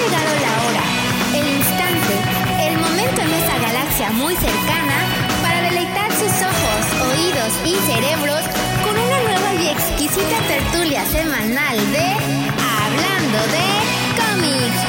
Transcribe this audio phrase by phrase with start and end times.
[0.00, 0.84] llegado la hora,
[1.36, 2.14] el instante,
[2.68, 4.96] el momento en esta galaxia muy cercana
[5.42, 6.80] para deleitar sus ojos,
[7.12, 8.40] oídos y cerebros
[8.82, 12.06] con una nueva y exquisita tertulia semanal de
[12.80, 13.66] Hablando de
[14.16, 14.80] cómics.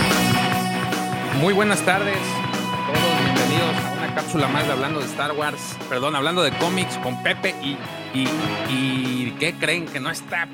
[1.42, 5.78] Muy buenas tardes a todos, bienvenidos a una cápsula más de Hablando de Star Wars,
[5.90, 7.78] perdón, hablando de cómics con Pepe y,
[8.18, 8.30] y,
[8.70, 9.88] y ¿qué creen?
[9.88, 10.48] Que no está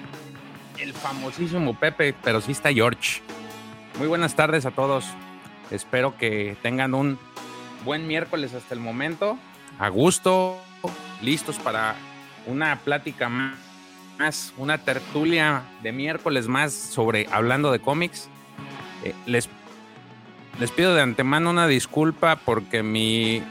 [0.79, 3.21] el famosísimo Pepe, pero sí está George.
[3.97, 5.05] Muy buenas tardes a todos,
[5.71, 7.17] espero que tengan un
[7.83, 9.39] buen miércoles hasta el momento,
[9.79, 10.55] a gusto,
[11.23, 11.95] listos para
[12.45, 18.29] una plática más, una tertulia de miércoles más sobre hablando de cómics.
[19.03, 19.49] Eh, les,
[20.59, 23.41] les pido de antemano una disculpa porque mi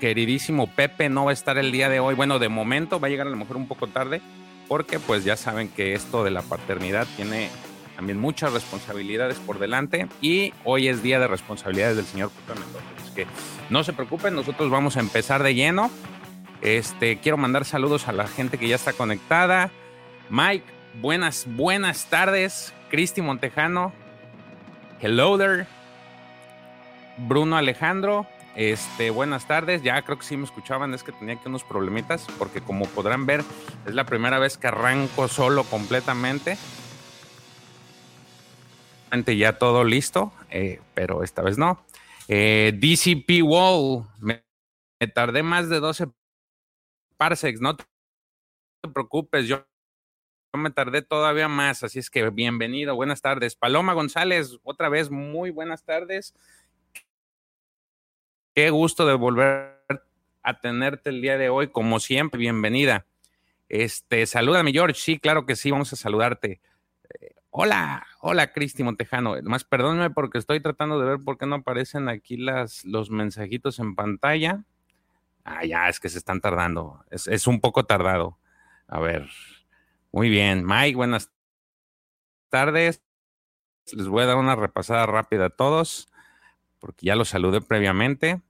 [0.00, 2.14] queridísimo Pepe no va a estar el día de hoy.
[2.14, 4.20] Bueno, de momento va a llegar a lo mejor un poco tarde
[4.68, 7.48] porque pues ya saben que esto de la paternidad tiene
[7.96, 12.84] también muchas responsabilidades por delante y hoy es día de responsabilidades del señor Pepe Mendoza.
[13.02, 13.26] Así que
[13.70, 15.90] no se preocupen, nosotros vamos a empezar de lleno.
[16.60, 19.70] Este, quiero mandar saludos a la gente que ya está conectada.
[20.30, 20.64] Mike,
[21.00, 22.72] buenas, buenas tardes.
[22.90, 23.92] Cristi Montejano,
[25.00, 25.66] hello there.
[27.16, 29.82] Bruno Alejandro, este, buenas tardes.
[29.82, 33.26] Ya creo que sí me escuchaban, es que tenía aquí unos problemitas, porque como podrán
[33.26, 33.44] ver,
[33.86, 36.56] es la primera vez que arranco solo completamente.
[39.22, 41.80] Ya todo listo, eh, pero esta vez no.
[42.26, 44.42] Eh, DCP Wall, me,
[45.14, 46.08] tardé más de 12
[47.16, 47.84] parsecs, no te
[48.92, 49.64] preocupes, yo,
[50.54, 53.54] me tardé todavía más, así es que bienvenido, buenas tardes.
[53.54, 56.34] Paloma González, otra vez, muy buenas tardes.
[58.52, 59.80] Qué gusto de volver
[60.42, 63.06] a tenerte el día de hoy, como siempre, bienvenida.
[63.68, 65.00] Este, salúdame, George.
[65.00, 66.60] Sí, claro que sí, vamos a saludarte.
[67.56, 69.36] Hola, hola, Cristi Montejano.
[69.44, 73.78] Más perdóname porque estoy tratando de ver por qué no aparecen aquí las, los mensajitos
[73.78, 74.64] en pantalla.
[75.44, 77.04] Ah, ya, es que se están tardando.
[77.10, 78.38] Es, es un poco tardado.
[78.88, 79.28] A ver.
[80.10, 80.64] Muy bien.
[80.66, 81.30] Mike, buenas
[82.48, 83.00] tardes.
[83.92, 86.08] Les voy a dar una repasada rápida a todos,
[86.80, 88.42] porque ya los saludé previamente.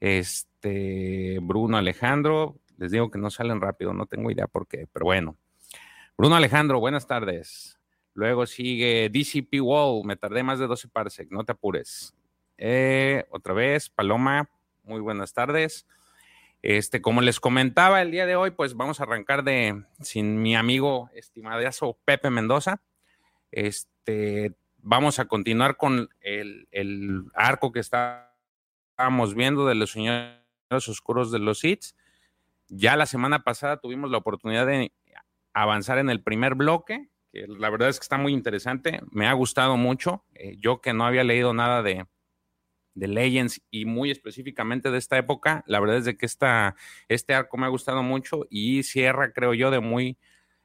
[0.00, 5.04] Este, Bruno Alejandro, les digo que no salen rápido, no tengo idea por qué, pero
[5.04, 5.36] bueno.
[6.16, 7.75] Bruno Alejandro, buenas tardes.
[8.16, 12.14] Luego sigue DCP Wall, me tardé más de 12 parsec, no te apures.
[12.56, 14.48] Eh, otra vez, Paloma,
[14.84, 15.86] muy buenas tardes.
[16.62, 20.56] Este, como les comentaba el día de hoy, pues vamos a arrancar de sin mi
[20.56, 22.80] amigo estimadazo Pepe Mendoza.
[23.50, 30.40] Este, vamos a continuar con el, el arco que estábamos viendo de los señores
[30.70, 31.94] oscuros de los hits.
[32.68, 34.90] Ya la semana pasada tuvimos la oportunidad de
[35.52, 37.10] avanzar en el primer bloque,
[37.46, 39.00] la verdad es que está muy interesante.
[39.10, 40.24] Me ha gustado mucho.
[40.34, 42.06] Eh, yo que no había leído nada de,
[42.96, 46.74] de Legends y muy específicamente de esta época, la verdad es de que esta,
[47.08, 50.18] este arco me ha gustado mucho y cierra, creo yo, de muy,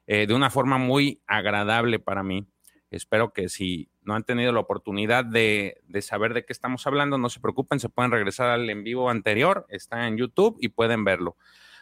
[0.07, 2.47] eh, de una forma muy agradable para mí.
[2.89, 7.17] Espero que si no han tenido la oportunidad de, de, saber de qué estamos hablando,
[7.17, 11.03] no se preocupen, se pueden regresar al en vivo anterior, está en YouTube y pueden
[11.03, 11.37] verlo.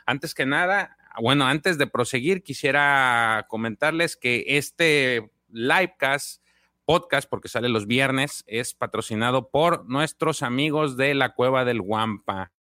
[0.05, 6.43] Antes que nada, bueno, antes de proseguir, quisiera comentarles que este livecast
[6.85, 12.51] podcast, porque sale los viernes, es patrocinado por nuestros amigos de la Cueva del Guampa.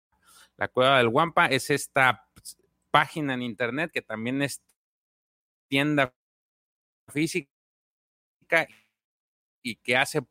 [0.56, 2.28] La Cueva del Guampa es esta
[2.90, 4.62] página en internet que también es
[5.68, 6.14] tienda
[7.08, 7.48] física
[9.62, 10.22] y que hace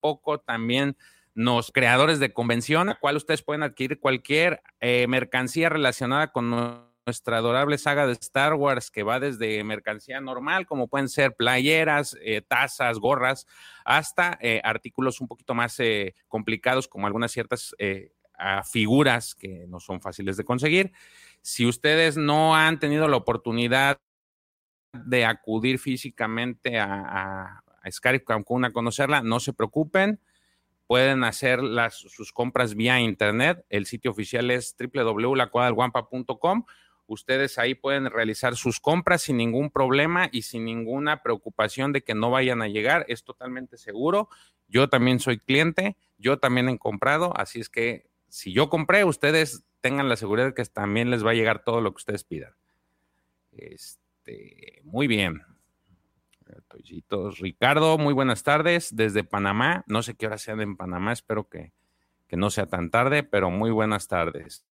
[0.00, 0.96] poco también
[1.34, 6.50] los creadores de convención, a cual ustedes pueden adquirir cualquier eh, mercancía relacionada con
[7.06, 12.16] nuestra adorable saga de Star Wars, que va desde mercancía normal, como pueden ser playeras,
[12.22, 13.46] eh, tazas, gorras,
[13.84, 15.78] hasta eh, artículos un poquito más
[16.28, 17.74] complicados, como algunas ciertas
[18.64, 20.92] figuras que no son fáciles de conseguir.
[21.42, 24.00] Si ustedes no han tenido la oportunidad
[24.92, 30.20] de acudir físicamente a, a, a Cancún a conocerla, no se preocupen
[30.92, 33.64] pueden hacer las, sus compras vía internet.
[33.70, 36.66] El sitio oficial es www.lacuadalguampa.com.
[37.06, 42.14] Ustedes ahí pueden realizar sus compras sin ningún problema y sin ninguna preocupación de que
[42.14, 43.06] no vayan a llegar.
[43.08, 44.28] Es totalmente seguro.
[44.68, 49.64] Yo también soy cliente, yo también he comprado, así es que si yo compré, ustedes
[49.80, 52.52] tengan la seguridad de que también les va a llegar todo lo que ustedes pidan.
[53.52, 55.40] Este, muy bien.
[56.68, 57.38] Toycitos.
[57.38, 59.84] Ricardo, muy buenas tardes desde Panamá.
[59.86, 61.72] No sé qué hora sean en Panamá, espero que,
[62.28, 64.64] que no sea tan tarde, pero muy buenas tardes.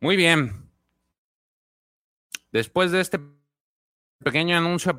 [0.00, 0.70] Muy bien.
[2.52, 3.20] Después de este
[4.18, 4.98] pequeño anuncio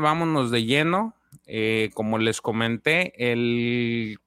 [0.00, 1.14] vámonos de lleno.
[1.46, 4.18] Eh, como les comenté, el,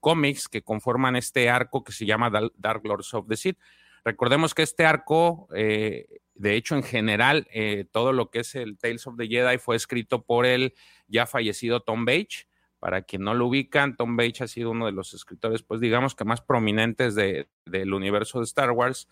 [0.00, 3.58] cómics que conforman este arco que se llama Dark Lords of the Sith.
[4.04, 8.78] Recordemos que este arco, eh, de hecho, en general, eh, todo lo que es el
[8.78, 10.74] Tales of the Jedi fue escrito por el
[11.06, 12.48] ya fallecido Tom Bage.
[12.80, 16.16] Para quien no lo ubican, Tom Bage ha sido uno de los escritores, pues digamos
[16.16, 19.08] que más prominentes del universo de Star Wars.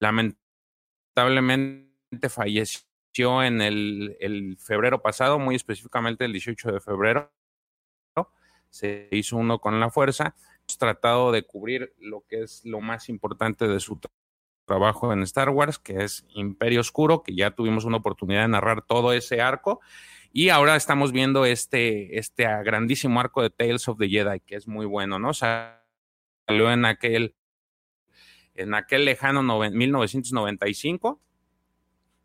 [0.00, 7.30] Lamentablemente falleció en el febrero pasado, muy específicamente el 18 de febrero.
[8.70, 10.34] Se hizo uno con la fuerza.
[10.78, 13.98] Tratado de cubrir lo que es lo más importante de su
[14.66, 18.82] trabajo en Star Wars, que es Imperio Oscuro, que ya tuvimos una oportunidad de narrar
[18.82, 19.80] todo ese arco
[20.32, 24.66] y ahora estamos viendo este, este grandísimo arco de Tales of the Jedi, que es
[24.66, 25.34] muy bueno, ¿no?
[25.34, 25.76] Salió
[26.48, 27.34] en aquel,
[28.54, 31.20] en aquel lejano 1995,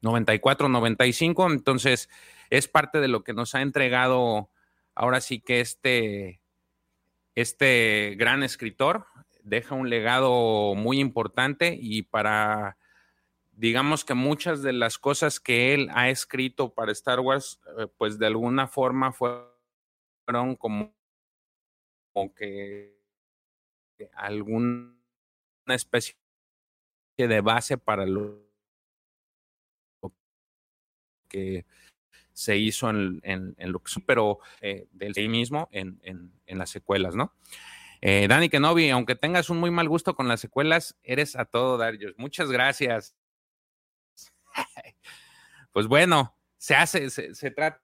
[0.01, 1.51] 94, 95.
[1.51, 2.09] Entonces,
[2.49, 4.49] es parte de lo que nos ha entregado
[4.95, 6.39] ahora sí que este,
[7.37, 9.05] este gran escritor
[9.43, 12.77] deja un legado muy importante y para
[13.51, 18.17] digamos que muchas de las cosas que él ha escrito para Star Wars, eh, pues
[18.17, 20.95] de alguna forma fueron como,
[22.35, 22.97] que
[24.13, 24.95] alguna
[25.67, 26.17] especie
[27.17, 28.47] de base para lo
[31.29, 31.67] que
[32.37, 33.73] se hizo en, en, en
[34.05, 37.33] pero eh, del sí mismo en, en, las secuelas, ¿no?
[37.99, 41.79] Eh, Dani Kenobi, aunque tengas un muy mal gusto con las secuelas, eres a todo
[41.79, 41.95] dar.
[42.15, 43.15] Muchas gracias.
[45.71, 47.81] pues bueno, se hace, se, trata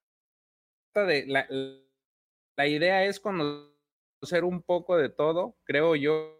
[0.93, 1.47] de, la,
[2.55, 6.39] la, idea es conocer un poco de todo, creo yo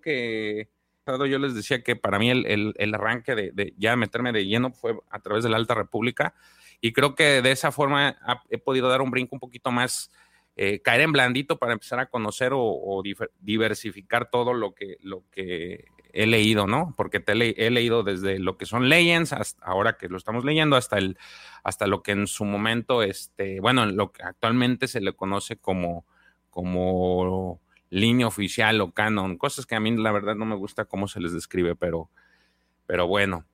[0.00, 0.70] que
[1.06, 4.72] yo les decía que para mí el, el, arranque de, de, ya meterme de lleno
[4.72, 6.34] fue a través de la Alta República
[6.84, 8.18] y creo que de esa forma
[8.50, 10.10] he podido dar un brinco un poquito más,
[10.56, 13.02] eh, caer en blandito para empezar a conocer o,
[13.38, 16.92] diversificar todo lo que, lo que he leído, ¿no?
[16.96, 20.98] Porque he leído desde lo que son Legends, hasta ahora que lo estamos leyendo, hasta
[20.98, 21.16] el,
[21.62, 26.04] hasta lo que en su momento, este, bueno, lo que actualmente se le conoce como,
[26.50, 27.60] como
[27.92, 31.20] línea oficial o canon, cosas que a mí la verdad no me gusta cómo se
[31.20, 32.10] les describe, pero,
[32.86, 33.44] pero bueno.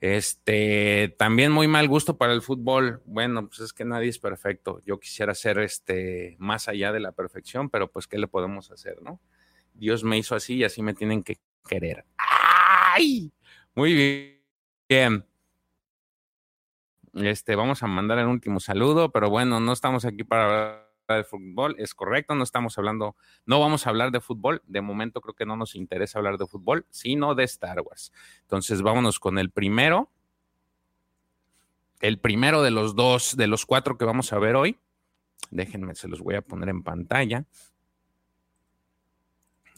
[0.00, 3.02] Este, también muy mal gusto para el fútbol.
[3.04, 4.80] Bueno, pues es que nadie es perfecto.
[4.86, 9.02] Yo quisiera ser este más allá de la perfección, pero pues qué le podemos hacer,
[9.02, 9.20] ¿no?
[9.74, 11.38] Dios me hizo así y así me tienen que
[11.68, 12.06] querer.
[12.16, 13.32] ¡Ay!
[13.74, 14.40] Muy
[14.88, 15.26] bien.
[17.12, 21.76] Este, vamos a mandar el último saludo, pero bueno, no estamos aquí para de fútbol,
[21.78, 23.16] es correcto, no estamos hablando,
[23.46, 26.46] no vamos a hablar de fútbol, de momento creo que no nos interesa hablar de
[26.46, 28.12] fútbol, sino de Star Wars.
[28.42, 30.10] Entonces, vámonos con el primero,
[32.00, 34.78] el primero de los dos, de los cuatro que vamos a ver hoy.
[35.50, 37.44] Déjenme, se los voy a poner en pantalla.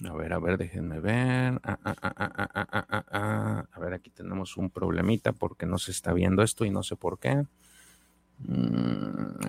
[0.09, 1.61] A ver, a ver, déjenme ver.
[1.63, 6.97] a ver, aquí tenemos un problemita porque no se está viendo esto y no sé
[6.97, 7.45] por qué.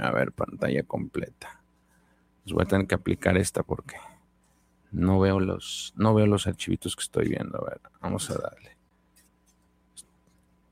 [0.02, 1.63] a ver, pantalla completa.
[2.46, 3.96] Les voy a tener que aplicar esta porque
[4.92, 7.58] no veo los, no veo los archivitos que estoy viendo.
[7.60, 8.78] A ver, vamos a darle.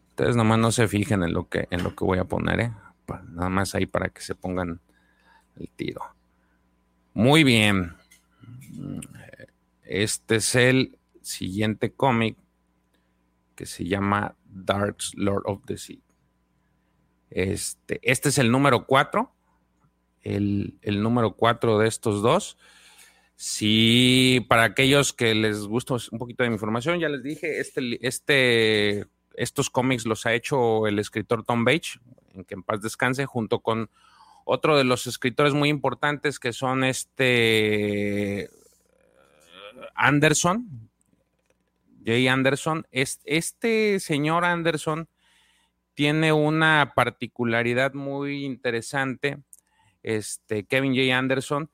[0.10, 2.74] Ustedes nomás no se fijen en lo que, en lo que voy a poner, ¿eh?
[3.30, 4.80] Nada más ahí para que se pongan
[5.58, 6.02] el tiro.
[7.14, 7.96] Muy bien.
[9.84, 12.38] Este es el siguiente cómic
[13.56, 16.00] que se llama Dark Lord of the Sea.
[17.30, 19.34] Este, este es el número 4,
[20.24, 22.58] el, número 4 de estos dos.
[23.36, 28.08] Si para aquellos que les gusta un poquito de mi información, ya les dije, este,
[28.08, 32.00] este, estos cómics los ha hecho el escritor Tom Bage,
[32.34, 33.90] en que en paz descanse, junto con
[34.46, 38.50] otro de los escritores muy importantes que son este
[39.96, 40.90] Anderson,
[42.06, 45.08] Jay Anderson, este señor Anderson
[45.94, 49.38] tiene una particularidad muy interesante,
[50.04, 51.18] este Kevin J.
[51.18, 51.70] Anderson,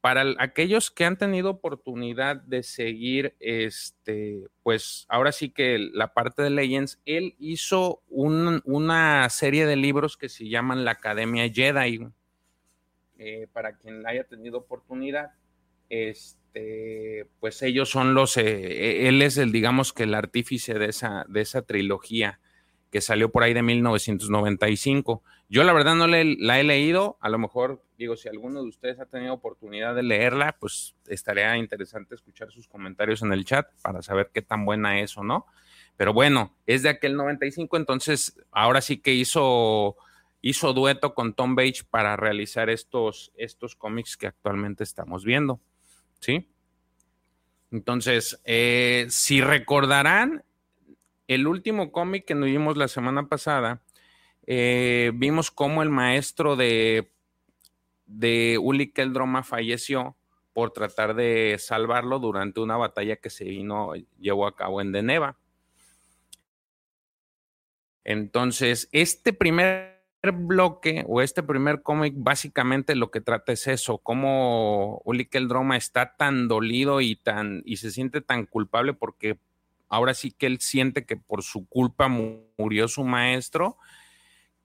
[0.00, 6.42] para aquellos que han tenido oportunidad de seguir, este, pues ahora sí que la parte
[6.42, 12.06] de Legends, él hizo una serie de libros que se llaman la Academia Jedi.
[13.18, 15.32] Eh, para quien haya tenido oportunidad,
[15.88, 21.26] este pues ellos son los, eh, él es el, digamos que el artífice de esa,
[21.28, 22.38] de esa trilogía
[22.90, 25.22] que salió por ahí de 1995.
[25.48, 29.00] Yo la verdad no la he leído, a lo mejor digo, si alguno de ustedes
[29.00, 34.02] ha tenido oportunidad de leerla, pues estaría interesante escuchar sus comentarios en el chat para
[34.02, 35.46] saber qué tan buena es o no.
[35.96, 39.96] Pero bueno, es de aquel 95, entonces ahora sí que hizo
[40.42, 45.60] hizo dueto con Tom Bates para realizar estos, estos cómics que actualmente estamos viendo.
[46.20, 46.48] ¿Sí?
[47.72, 50.44] Entonces, eh, si recordarán,
[51.28, 53.82] el último cómic que nos vimos la semana pasada,
[54.46, 57.12] eh, vimos cómo el maestro de,
[58.06, 60.16] de Uli Keldroma falleció
[60.52, 65.36] por tratar de salvarlo durante una batalla que se vino, llevó a cabo en Deneva.
[68.04, 69.96] Entonces, este primer
[70.32, 76.16] bloque o este primer cómic básicamente lo que trata es eso, cómo Uli Keldroma está
[76.16, 79.38] tan dolido y tan y se siente tan culpable porque
[79.88, 83.78] ahora sí que él siente que por su culpa murió su maestro,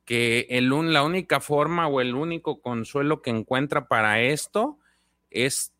[0.06, 4.80] que el, la única forma o el único consuelo que encuentra para esto
[5.30, 5.74] es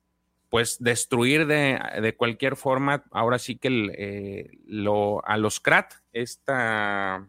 [0.52, 7.26] pues destruir de, cualquier forma, ahora sí que eh, lo, a los Krat, esta,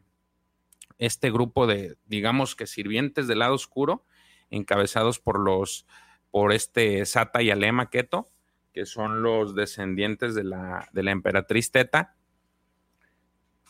[0.98, 4.04] este grupo de, digamos que sirvientes del lado oscuro,
[4.50, 5.86] encabezados por los,
[6.32, 8.31] por este Sata y Alema Keto,
[8.72, 12.14] que son los descendientes de la, de la emperatriz Teta.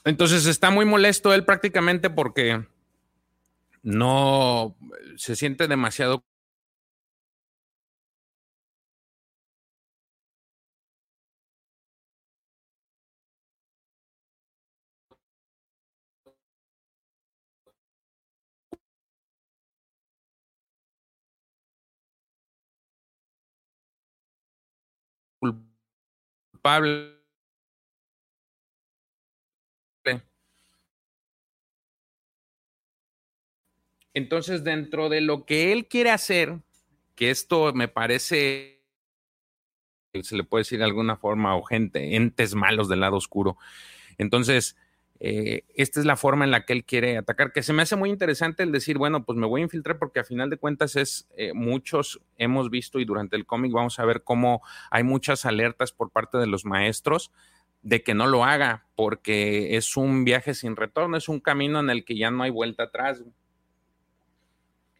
[0.04, 2.66] Entonces está muy molesto él prácticamente porque
[3.82, 4.76] no
[5.16, 6.24] se siente demasiado
[34.14, 36.58] Entonces, dentro de lo que él quiere hacer,
[37.14, 38.82] que esto me parece,
[40.22, 43.56] se le puede decir de alguna forma, o gente, entes malos del lado oscuro.
[44.18, 44.76] Entonces,
[45.24, 47.94] eh, esta es la forma en la que él quiere atacar, que se me hace
[47.94, 50.96] muy interesante el decir, bueno, pues me voy a infiltrar porque a final de cuentas
[50.96, 55.46] es, eh, muchos hemos visto y durante el cómic vamos a ver cómo hay muchas
[55.46, 57.30] alertas por parte de los maestros
[57.82, 61.90] de que no lo haga, porque es un viaje sin retorno, es un camino en
[61.90, 63.22] el que ya no hay vuelta atrás.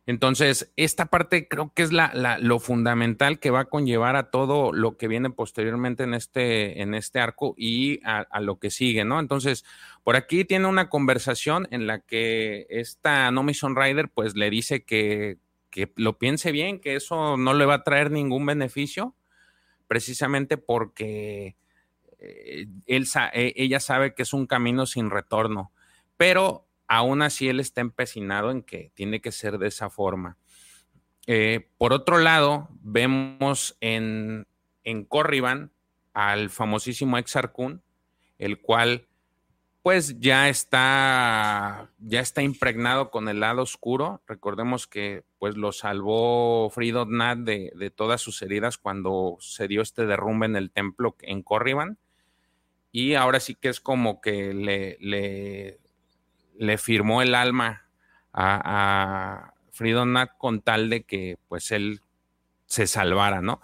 [0.05, 4.73] Entonces, esta parte creo que es la, lo fundamental que va a conllevar a todo
[4.73, 9.21] lo que viene posteriormente en este, en este arco y a, lo que sigue, ¿no?
[9.21, 9.65] Entonces,
[10.03, 15.39] por aquí tiene una conversación en la que esta Nomison Rider pues le dice que,
[15.71, 19.15] que lo piense bien, que eso no le va a traer ningún beneficio,
[19.87, 21.55] precisamente porque
[22.19, 25.71] eh, él, e, ella sabe que es un camino sin retorno.
[26.17, 30.37] Pero aún así él está empecinado en que tiene que ser de esa forma.
[31.27, 34.47] Eh, por otro lado, vemos en,
[34.85, 35.73] en Corriban
[36.13, 37.83] al famosísimo Exarcún,
[38.37, 39.07] el cual
[39.83, 44.21] pues ya está, ya está impregnado con el lado oscuro.
[44.27, 49.81] Recordemos que pues lo salvó Fridon Nat de, de, todas sus heridas cuando se dio
[49.81, 51.97] este derrumbe en el templo en Corriban.
[52.91, 55.82] Y ahora sí que es como que le, le
[56.63, 57.89] le firmó el alma
[58.33, 62.03] a, a Freedom con tal de que pues él
[62.67, 63.61] se salvara, ¿no?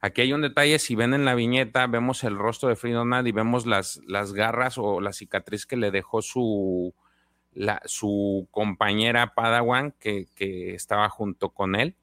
[0.00, 3.32] Aquí hay un detalle, si ven en la viñeta, vemos el rostro de Freedom y
[3.32, 6.94] vemos las, las garras o la cicatriz que le dejó su,
[7.52, 11.96] la, su compañera Padawan que, que, estaba junto con él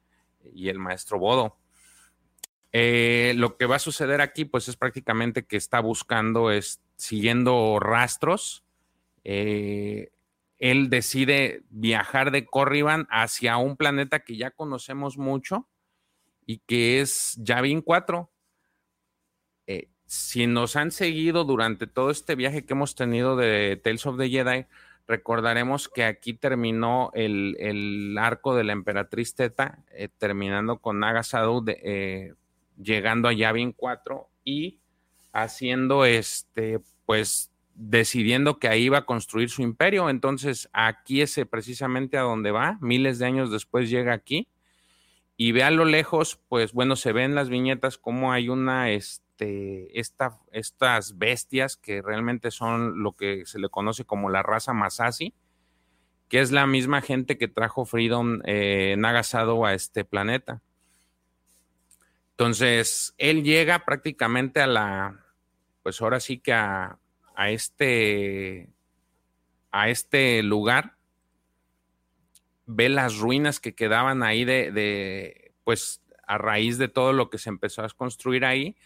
[0.52, 1.56] y el maestro Bodo.
[2.72, 7.78] Eh, lo que va a suceder aquí, pues es prácticamente que está buscando, es, siguiendo
[7.80, 8.62] rastros,
[9.24, 10.10] eh,
[10.64, 15.68] él decide viajar de Corriban hacia un planeta que ya conocemos mucho
[16.46, 18.32] y que es Yavin 4.
[19.66, 24.16] Eh, si nos han seguido durante todo este viaje que hemos tenido de Tales of
[24.16, 24.64] the Jedi,
[25.06, 31.62] recordaremos que aquí terminó el, arco de la emperatriz Teta, eh, terminando con Naga Sadu,
[31.68, 32.32] eh,
[32.82, 34.80] llegando a Yavin 4 y
[35.30, 40.08] haciendo este, pues decidiendo que ahí iba a construir su imperio.
[40.08, 42.78] Entonces, aquí es precisamente a donde va.
[42.80, 44.48] Miles de años después llega aquí.
[45.36, 49.98] Y ve a lo lejos, pues bueno, se ven las viñetas como hay una, este,
[49.98, 55.34] esta, estas bestias que realmente son lo que se le conoce como la raza Masasi,
[56.28, 60.62] que es la misma gente que trajo Freedom eh, Nagasado a este planeta.
[62.30, 65.24] Entonces, él llega prácticamente a la,
[65.82, 66.98] pues ahora sí que a,
[67.34, 68.70] a este,
[69.70, 70.96] a este lugar,
[72.66, 77.38] ve las ruinas que quedaban ahí de, de, pues a raíz de todo lo que
[77.38, 78.76] se empezó a construir ahí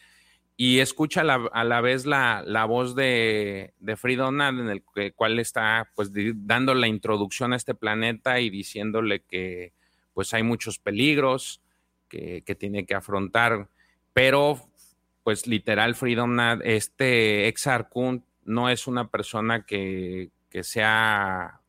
[0.60, 4.82] y escucha a la, vez la, voz de, de en el
[5.14, 9.72] cual está pues dando la introducción a este planeta y diciéndole que
[10.14, 11.62] pues hay muchos peligros
[12.08, 13.68] que, tiene que afrontar,
[14.12, 14.58] pero
[15.22, 21.60] pues literal Freedom este ex Arcun no es una persona que, que sea,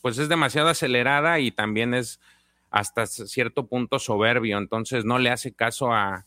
[0.00, 2.20] pues es demasiado acelerada y también es
[2.70, 6.26] hasta cierto punto soberbio, entonces no le hace caso a,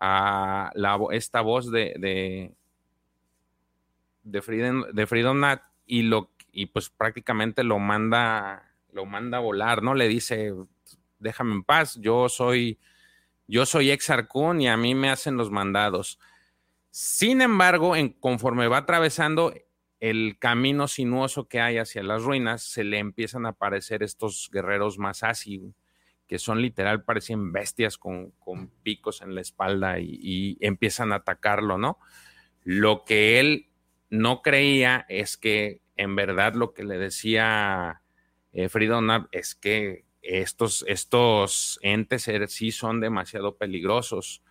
[0.00, 2.54] a la, esta voz de, de,
[4.24, 9.94] de, Freedom, de y, lo, y pues prácticamente lo manda, lo manda a volar, ¿no?
[9.94, 10.52] Le dice,
[11.18, 12.78] déjame en paz, yo soy,
[13.46, 16.18] yo soy ex Arcún y a mí me hacen los mandados.
[16.90, 19.52] Sin embargo, en, conforme va atravesando
[20.00, 24.98] el camino sinuoso que hay hacia las ruinas, se le empiezan a aparecer estos guerreros
[24.98, 25.74] más así,
[26.26, 28.32] que son literal, parecen bestias con,
[28.82, 31.98] picos en la espalda y, empiezan a atacarlo, ¿no?
[32.64, 33.68] Lo que él
[34.08, 38.02] no creía es que en verdad lo que le decía
[38.52, 38.68] eh,
[39.32, 44.42] es que estos, estos entes sí son demasiado peligrosos.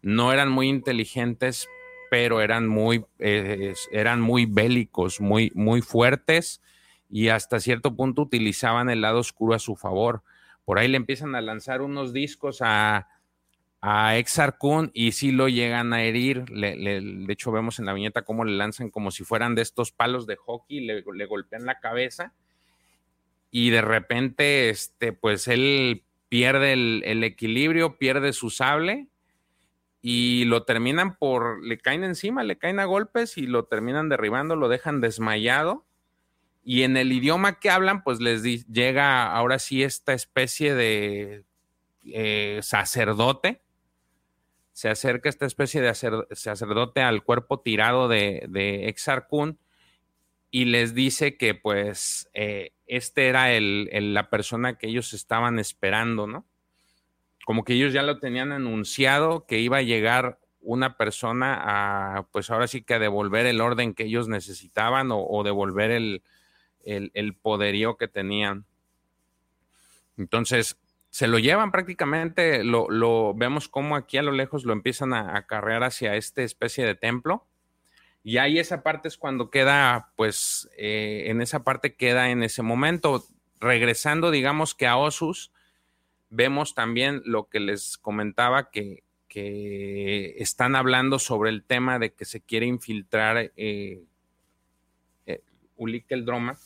[0.00, 1.68] No eran muy inteligentes,
[2.10, 6.60] pero eran muy, eh, eran muy bélicos, muy, muy fuertes
[7.10, 10.22] y hasta cierto punto utilizaban el lado oscuro a su favor
[10.68, 13.08] por ahí le empiezan a lanzar unos discos a,
[13.80, 14.14] a
[14.58, 16.44] Kun y sí lo llegan a herir.
[16.44, 20.26] de hecho, vemos en la viñeta cómo le lanzan como si fueran de estos palos
[20.26, 22.34] de hockey, le, le golpean la cabeza
[23.50, 29.08] y de repente, este, pues él pierde el, equilibrio, pierde su sable
[30.00, 34.56] y lo terminan por, le caen encima, le caen a golpes y lo terminan derribando,
[34.56, 35.88] lo dejan desmayado
[36.68, 41.46] y en el idioma que hablan, pues les llega ahora sí esta especie de
[42.04, 43.62] eh, sacerdote.
[44.74, 48.94] Se acerca esta especie de sacerdote al cuerpo tirado de, de
[50.50, 56.26] y les dice que pues eh, este era el, la persona que ellos estaban esperando,
[56.26, 56.44] ¿no?
[57.48, 62.50] Como que ellos ya lo tenían anunciado que iba a llegar una persona a, pues
[62.50, 66.22] ahora sí que a devolver el orden que ellos necesitaban o devolver el,
[66.84, 68.66] el, poderío que tenían.
[70.18, 70.76] Entonces,
[71.08, 75.84] se lo llevan prácticamente, lo, vemos como aquí a lo lejos lo empiezan a acarrear
[75.84, 77.46] hacia esta especie de templo.
[78.22, 82.60] Y ahí esa parte es cuando queda, pues, eh, en esa parte queda en ese
[82.60, 83.24] momento.
[83.58, 85.50] Regresando, digamos que a Osus,
[86.30, 92.24] vemos también lo que les comentaba, que, que están hablando sobre el tema de que
[92.24, 94.04] se quiere infiltrar eh,
[95.26, 95.42] eh
[96.08, 96.58] el Droma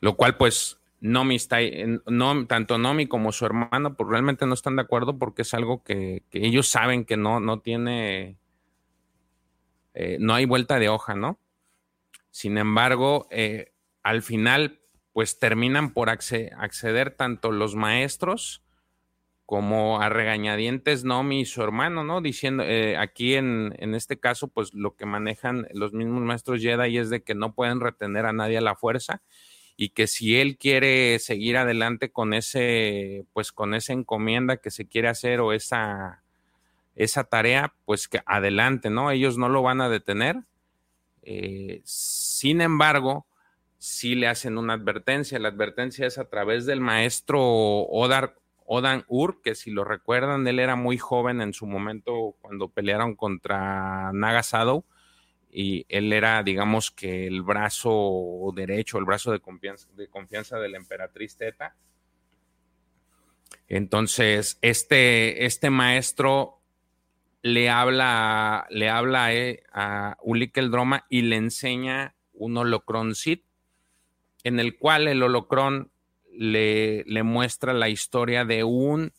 [0.00, 1.58] lo cual pues Nomi está,
[2.06, 5.82] no, tanto Nomi como su hermano, pues realmente no están de acuerdo porque es algo
[5.82, 8.38] que, ellos saben que no, no tiene,
[9.94, 11.38] eh, no hay vuelta de hoja, ¿no?
[12.30, 14.80] Sin embargo, eh, al final,
[15.14, 18.62] pues terminan por acceder tanto los maestros
[19.46, 22.20] como a regañadientes Nomi y su hermano, ¿no?
[22.20, 26.98] Diciendo, eh, aquí en, en, este caso, pues lo que manejan los mismos maestros Jedi
[26.98, 29.22] es de que no pueden retener a nadie a la fuerza
[29.76, 34.88] y que si él quiere seguir adelante con ese, pues con esa encomienda que se
[34.88, 36.24] quiere hacer o esa,
[36.96, 39.12] esa tarea, pues que adelante, ¿no?
[39.12, 40.36] Ellos no lo van a detener.
[41.22, 43.26] Eh, sin embargo,
[43.84, 45.38] sí le hacen una advertencia.
[45.38, 50.58] La advertencia es a través del maestro Odar, Odan Ur, que si lo recuerdan, él
[50.58, 54.42] era muy joven en su momento cuando pelearon contra Naga
[55.50, 60.70] y él era, digamos que el brazo derecho, el brazo de confianza de, confianza de
[60.70, 61.76] la emperatriz Teta.
[63.68, 66.58] Entonces, este, este maestro
[67.42, 69.28] le habla, le habla
[69.74, 73.44] a Ulik el Droma y le enseña un holocron Sith,
[74.44, 75.90] en el cual el holocron
[76.32, 79.12] le, le muestra la historia de un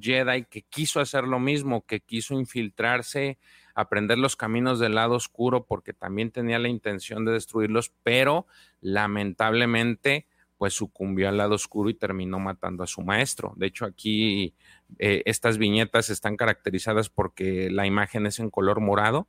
[0.00, 3.38] Jedi que quiso hacer lo mismo, que quiso infiltrarse
[3.78, 8.44] aprender los caminos del lado oscuro porque también tenía la intención de destruirlos, pero
[8.80, 10.26] lamentablemente
[10.56, 13.52] pues sucumbió al lado oscuro y terminó matando a su maestro.
[13.54, 14.52] De hecho, aquí
[14.98, 19.28] eh, estas viñetas están caracterizadas porque la imagen es en color morado.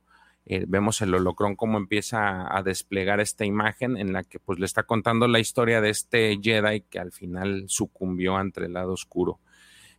[0.52, 4.66] Eh, vemos el holocrón cómo empieza a desplegar esta imagen en la que pues le
[4.66, 9.38] está contando la historia de este Jedi que al final sucumbió ante el lado oscuro.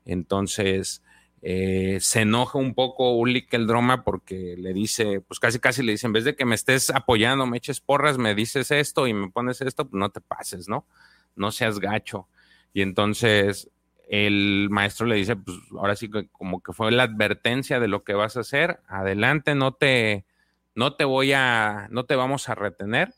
[0.04, 1.04] Entonces,
[1.42, 5.94] eh, se enoja un poco Ulik el Droma porque le dice, pues casi casi le
[5.94, 9.14] dice, en vez de que me estés apoyando, me eches porras, me dices esto y
[9.14, 10.86] me pones esto, pues no te pases, ¿no?
[11.34, 12.28] No seas gacho.
[12.74, 13.72] Y entonces
[14.10, 18.16] el maestro le dice, pues ahora sí como que fue la advertencia de lo que
[18.16, 20.26] vas a hacer, adelante, no te,
[20.76, 23.14] no te voy a, no te vamos a retener,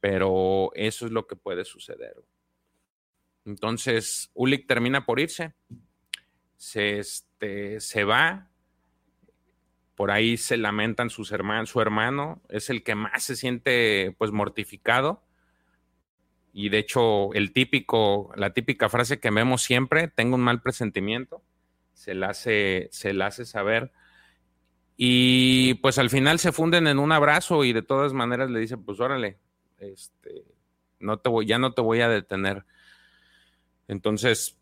[0.00, 2.14] pero eso es lo que puede suceder.
[3.44, 5.54] Entonces, Ulik termina por irse,
[6.56, 8.52] se, este, se va,
[9.94, 14.32] por ahí se lamentan sus hermanos, su hermano es el que más se siente pues
[14.32, 15.22] mortificado.
[16.52, 21.42] Y de hecho, el típico, la típica frase que vemos siempre, tengo un mal presentimiento,
[21.94, 23.92] se la hace, se la hace saber.
[24.96, 28.76] Y pues al final se funden en un abrazo y de todas maneras le dice,
[28.76, 29.38] pues órale,
[29.78, 30.44] este,
[30.98, 32.64] no te voy, ya no te voy a detener.
[33.88, 34.56] Entonces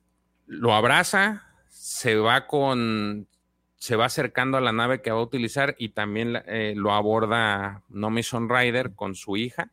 [0.47, 3.29] lo abraza, se va con,
[3.77, 7.83] se va acercando a la nave que va a utilizar y también eh, lo aborda
[7.89, 9.71] Nomi Rider con su hija.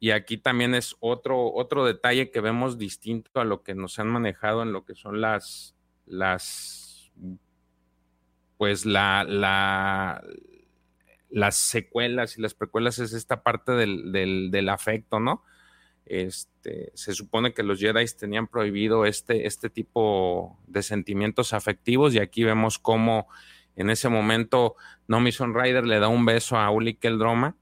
[0.00, 4.08] Y aquí también es otro, otro detalle que vemos distinto a lo que nos han
[4.08, 5.74] manejado en lo que son las,
[6.06, 7.12] las
[8.58, 10.22] pues la, la,
[11.30, 14.12] las secuelas y las precuelas es esta parte del,
[14.50, 15.44] del, afecto, ¿no?
[16.04, 22.18] Este, se supone que los Jedi tenían prohibido este, este tipo de sentimientos afectivos y
[22.18, 23.28] aquí vemos cómo
[23.76, 24.74] en ese momento
[25.06, 27.56] Nomi Rider le da un beso a Uli Keldroma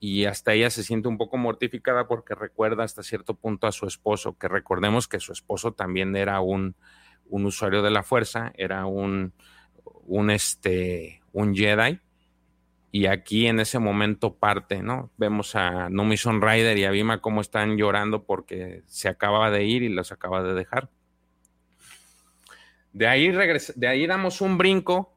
[0.00, 3.86] y hasta ella se siente un poco mortificada porque recuerda hasta cierto punto a su
[3.86, 6.74] esposo, que recordemos que su esposo también era un,
[7.28, 9.32] un usuario de la fuerza, era un,
[10.06, 12.00] un, este, un Jedi
[12.92, 15.10] y aquí en ese momento parte, ¿no?
[15.16, 19.82] Vemos a Numison Rider y a Bima cómo están llorando porque se acaba de ir
[19.82, 20.88] y los acaba de dejar.
[22.92, 25.12] De ahí, de ahí damos un brinco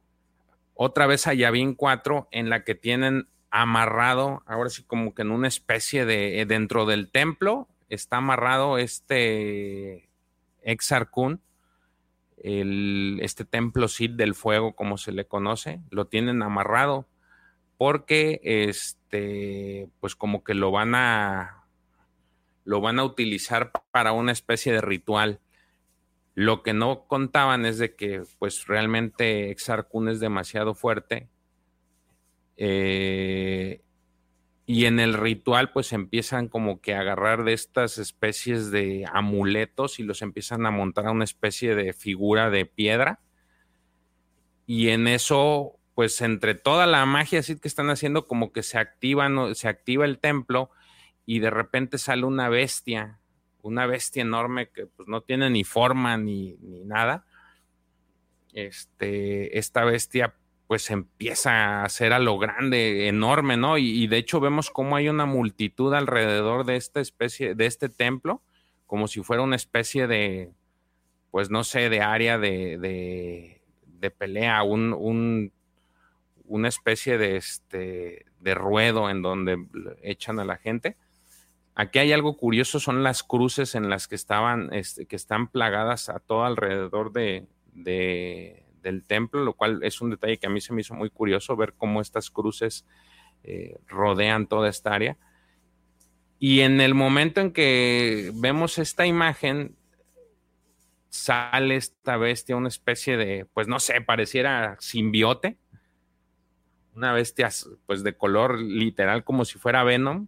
[0.73, 5.31] otra vez a Yavin 4 en la que tienen amarrado, ahora sí como que en
[5.31, 10.09] una especie de, dentro del templo, está amarrado este
[10.61, 11.41] Exarcún,
[12.43, 17.07] este templo Sid del fuego como se le conoce, lo tienen amarrado
[17.77, 21.63] porque este, pues como que lo van a,
[22.65, 25.39] lo van a utilizar para una especie de ritual.
[26.35, 31.29] Lo que no contaban es de que pues realmente Exarcun es demasiado fuerte
[32.61, 33.81] eh,
[34.71, 39.97] y en el ritual pues empiezan como que a agarrar de estas especies de amuletos
[39.97, 43.19] y los empiezan a montar a una especie de figura de piedra
[44.67, 48.77] y en eso pues entre toda la magia así que están haciendo, como que se
[48.77, 50.69] activa, se activa el templo
[51.25, 53.19] y de repente sale una bestia,
[53.63, 57.25] una bestia enorme que pues no tiene ni forma ni, nada.
[58.53, 60.35] Este, esta bestia
[60.69, 63.79] pues empieza a hacer a lo grande, enorme, ¿no?
[63.79, 68.43] Y, de hecho vemos cómo hay una multitud alrededor de esta especie, de este templo,
[68.85, 70.51] como si fuera una especie de,
[71.31, 72.77] pues no sé, de área de,
[73.87, 75.51] de, pelea, un
[76.45, 79.65] una especie de, este, de ruedo en donde
[80.03, 80.97] echan a la gente.
[81.73, 86.09] Aquí hay algo curioso, son las cruces en las que estaban, este, que están plagadas
[86.09, 87.47] a todo alrededor de,
[88.89, 91.55] del templo, lo cual es un detalle que a mí se me hizo muy curioso
[91.55, 92.85] ver cómo estas cruces
[93.43, 95.17] eh, rodean toda esta área.
[96.39, 99.75] Y en el momento en que vemos esta imagen,
[101.09, 105.57] sale esta bestia, una especie de, pues no sé, pareciera simbiote,
[106.95, 107.49] una bestia
[107.85, 110.27] pues de color literal como si fuera Venom,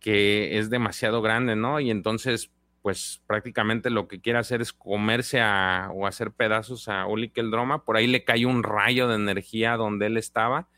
[0.00, 1.80] que es demasiado grande, ¿no?
[1.80, 2.50] Y entonces
[2.88, 7.84] pues prácticamente lo que quiere hacer es comerse a, o hacer pedazos a Uli Droma.
[7.84, 10.70] Por ahí le cae un rayo de energía donde él estaba,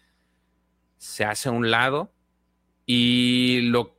[0.99, 2.12] se hace a un lado
[2.85, 3.96] y lo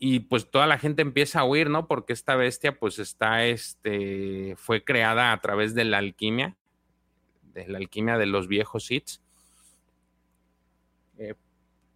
[0.00, 1.86] y pues toda la gente empieza a huir, ¿no?
[1.86, 6.56] Porque esta bestia pues está, este, fue creada a través de la alquimia,
[7.54, 9.20] de la alquimia de los viejos Sith.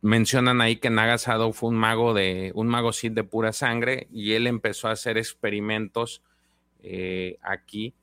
[0.03, 4.33] Mencionan ahí que Nagasado fue un mago de un mago Sith de pura sangre y
[4.33, 6.23] él empezó a hacer experimentos
[6.83, 7.95] eh, aquí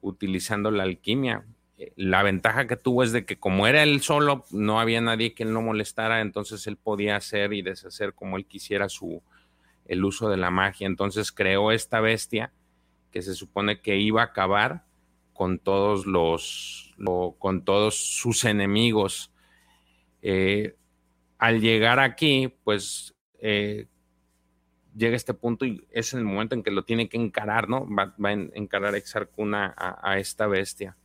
[0.00, 1.44] utilizando la alquimia.
[1.78, 5.34] Eh, la ventaja que tuvo es de que como era él solo, no había nadie
[5.34, 9.22] que él no molestara, entonces él podía hacer y deshacer como él quisiera su
[9.86, 10.86] el uso de la magia.
[10.86, 12.52] Entonces creó esta bestia
[13.12, 14.84] que se supone que iba a acabar
[15.32, 16.94] con todos los
[17.38, 19.32] con todos sus enemigos
[20.22, 20.76] eh,
[21.44, 23.86] al llegar aquí, pues eh,
[24.96, 27.86] llega este punto y es el momento en que lo tiene que encarar, ¿no?
[27.86, 30.96] Va, a encarar Exarcuna a, esta bestia.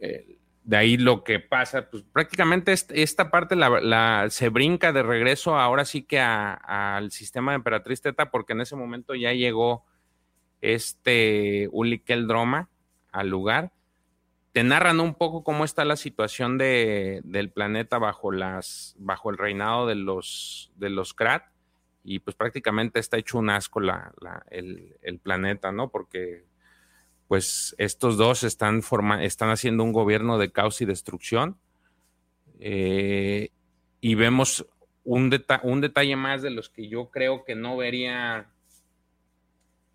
[0.00, 5.58] Eh, de ahí lo que pasa, pues prácticamente esta parte la, se brinca de regreso
[5.58, 9.84] ahora sí que al sistema de Emperatriz Teta, porque en ese momento ya llegó
[10.62, 12.70] este Uli Droma
[13.12, 13.70] al lugar.
[14.56, 19.96] Te narran un poco cómo está la situación de, del planeta bajo, el reinado de
[19.96, 20.70] los,
[21.14, 21.44] Krat.
[22.02, 23.82] Y pues prácticamente está hecho un asco
[24.48, 25.90] el, planeta, ¿no?
[25.90, 26.46] Porque
[27.28, 28.80] pues estos dos están,
[29.20, 31.58] están haciendo un gobierno de caos y destrucción.
[32.58, 33.50] Eh,
[34.00, 34.66] y vemos
[35.04, 38.48] un, un detalle más de los que yo creo que no vería,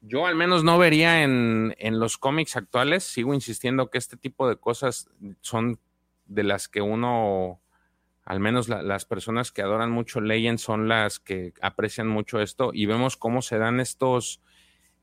[0.01, 3.03] yo al menos no vería en, los cómics actuales.
[3.03, 5.09] Sigo insistiendo que este tipo de cosas
[5.41, 5.79] son
[6.25, 7.61] de las que uno,
[8.25, 12.85] al menos las personas que adoran mucho Legend son las que aprecian mucho esto y
[12.85, 14.41] vemos cómo se dan estos,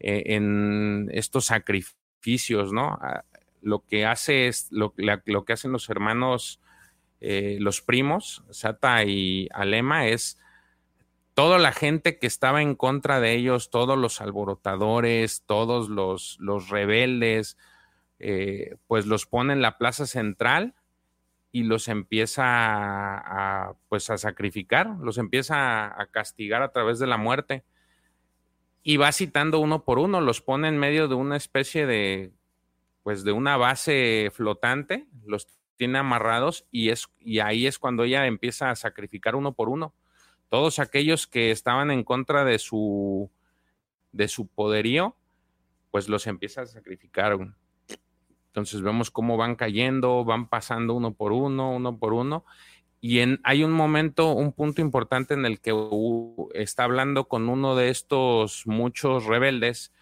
[0.01, 2.99] eh, en estos sacrificios, ¿no?
[3.01, 3.25] Ah,
[3.61, 6.61] lo que hace es, lo, lo que hacen los hermanos
[7.21, 10.39] eh, los primos, Sata y Alema, es
[11.39, 16.69] toda la gente que estaba en contra de ellos, todos los alborotadores, todos los, los
[16.69, 17.57] rebeldes,
[18.19, 20.75] eh, pues los pone en la plaza central
[21.53, 27.19] y los empieza a, pues a sacrificar, los empieza a, castigar a través de la
[27.19, 27.63] muerte.
[28.83, 32.33] Y va citando uno por uno, los pone en medio de una especie de,
[33.05, 35.47] pues de una base flotante, los
[35.77, 39.95] tiene amarrados y, es, y ahí es cuando ella empieza a sacrificar uno por uno.
[40.49, 43.31] Todos aquellos que estaban en contra de su,
[44.13, 45.17] de su poderío,
[45.91, 47.39] pues los empieza a sacrificar.
[48.47, 52.45] Entonces vemos cómo van cayendo, van pasando uno por uno, uno por uno.
[53.01, 55.73] Y hay un momento, un punto importante en el que
[56.55, 59.93] está hablando con uno de estos muchos rebeldes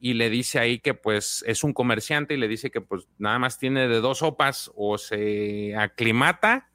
[0.00, 3.38] y le dice ahí que pues es un comerciante y le dice que pues nada
[3.38, 6.70] más tiene de dos sopas o se aclimata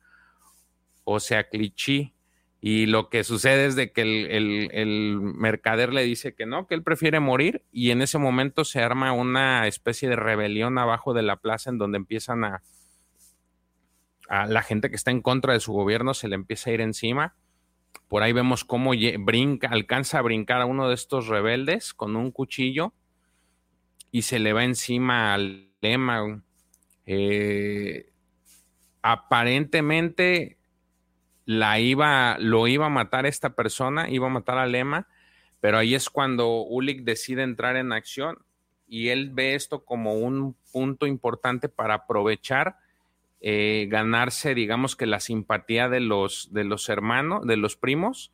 [1.04, 2.14] o se aclichí.
[2.66, 6.82] Y lo que sucede es de que el, mercader le dice que no, que él
[6.82, 11.36] prefiere morir y en ese momento se arma una especie de rebelión abajo de la
[11.36, 12.62] plaza en donde empiezan a,
[14.30, 17.36] la gente que está en contra de su gobierno se le empieza a ir encima.
[18.08, 18.94] Por ahí vemos cómo
[19.70, 22.94] alcanza a brincar a uno de estos rebeldes con un cuchillo
[24.10, 26.42] y se le va encima al lema.
[27.06, 28.10] Eh,
[29.02, 30.60] aparentemente
[31.46, 35.08] la iba, lo iba a matar esta persona, iba a matar a Lema,
[35.60, 38.38] pero ahí es cuando Ulik decide entrar en acción
[38.88, 42.78] y él ve esto como un punto importante para aprovechar,
[43.42, 48.32] eh, ganarse, digamos que la simpatía de los, de los hermanos, de los primos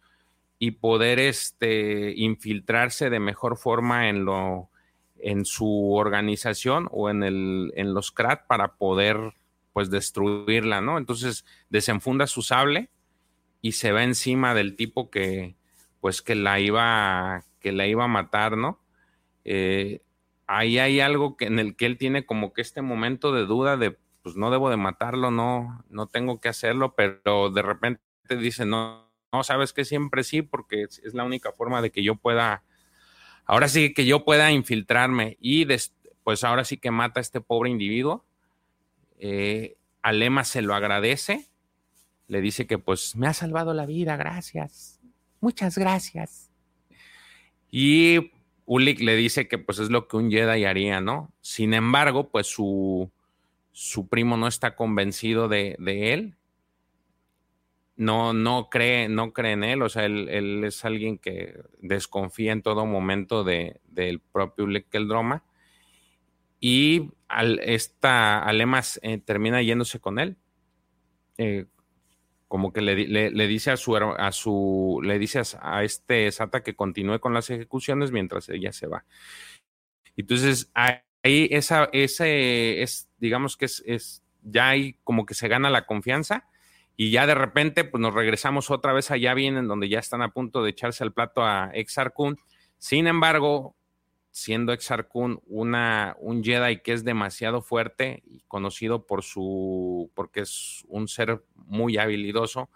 [0.60, 4.70] y poder este, infiltrarse de mejor forma en lo,
[5.18, 9.34] en su organización o en, el, en los CRAT para poder
[9.74, 10.98] pues destruirla, ¿no?
[10.98, 12.90] Entonces desenfunda su sable
[13.62, 15.56] y se va encima del tipo que
[16.02, 18.80] pues que la iba que la iba a matar, ¿no?
[19.44, 20.02] Eh,
[20.48, 23.78] ahí hay algo que, en el que él tiene como que este momento de duda
[23.78, 28.66] de pues no debo de matarlo, no, no tengo que hacerlo, pero de repente dice
[28.66, 32.64] no, no, sabes que siempre sí, porque es la única forma de que yo pueda
[33.46, 35.66] ahora sí que yo pueda infiltrarme y
[36.24, 38.26] pues ahora sí que mata a este pobre individuo.
[39.18, 41.49] Eh, Alema se lo agradece,
[42.30, 45.02] le dice que pues me ha salvado la vida, gracias,
[45.42, 46.50] muchas gracias.
[47.70, 48.32] Y
[48.66, 51.34] Ulik le dice que pues es lo que un Jedi haría, ¿no?
[51.42, 53.12] Sin embargo, pues su,
[53.74, 56.38] su primo no está convencido de, de él
[58.00, 62.62] no, no cree, no cree en él, o sea, él, es alguien que desconfía en
[62.62, 64.66] todo momento de, del propio
[65.06, 65.44] Droma.
[66.62, 70.38] Y al, esta Alemas eh, termina yéndose con él.
[71.38, 71.66] Eh,
[72.50, 77.20] como que le, dice a su, a su le dice a, este Sata que continúe
[77.20, 79.06] con las ejecuciones mientras ella se va.
[80.18, 85.70] Entonces, ahí esa, ese es, digamos que es, es ya hay como que se gana
[85.70, 86.50] la confianza
[86.98, 90.22] y ya de repente, pues nos regresamos otra vez allá bien, en donde ya están
[90.22, 92.38] a punto de echarse al plato a Exar Kun.
[92.78, 93.78] Sin embargo,
[94.32, 100.42] siendo Exar Kun una, un Jedi que es demasiado fuerte y conocido por su, porque
[100.42, 102.70] es un ser muy habilidoso,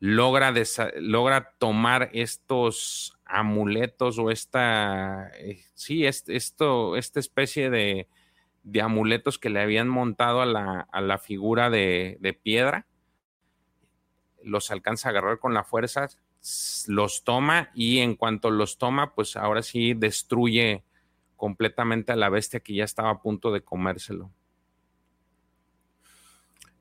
[0.00, 0.52] logra,
[0.96, 8.08] logra tomar estos amuletos o esta, eh, sí, esto, esta especie de,
[8.62, 12.86] de, amuletos que le habían montado a la, a la figura de, de piedra
[14.44, 16.06] los alcanza a agarrar con la fuerza,
[16.88, 20.84] los toma y en cuanto los toma, pues ahora sí destruye
[21.36, 24.30] completamente a la bestia que ya estaba a punto de comérselo.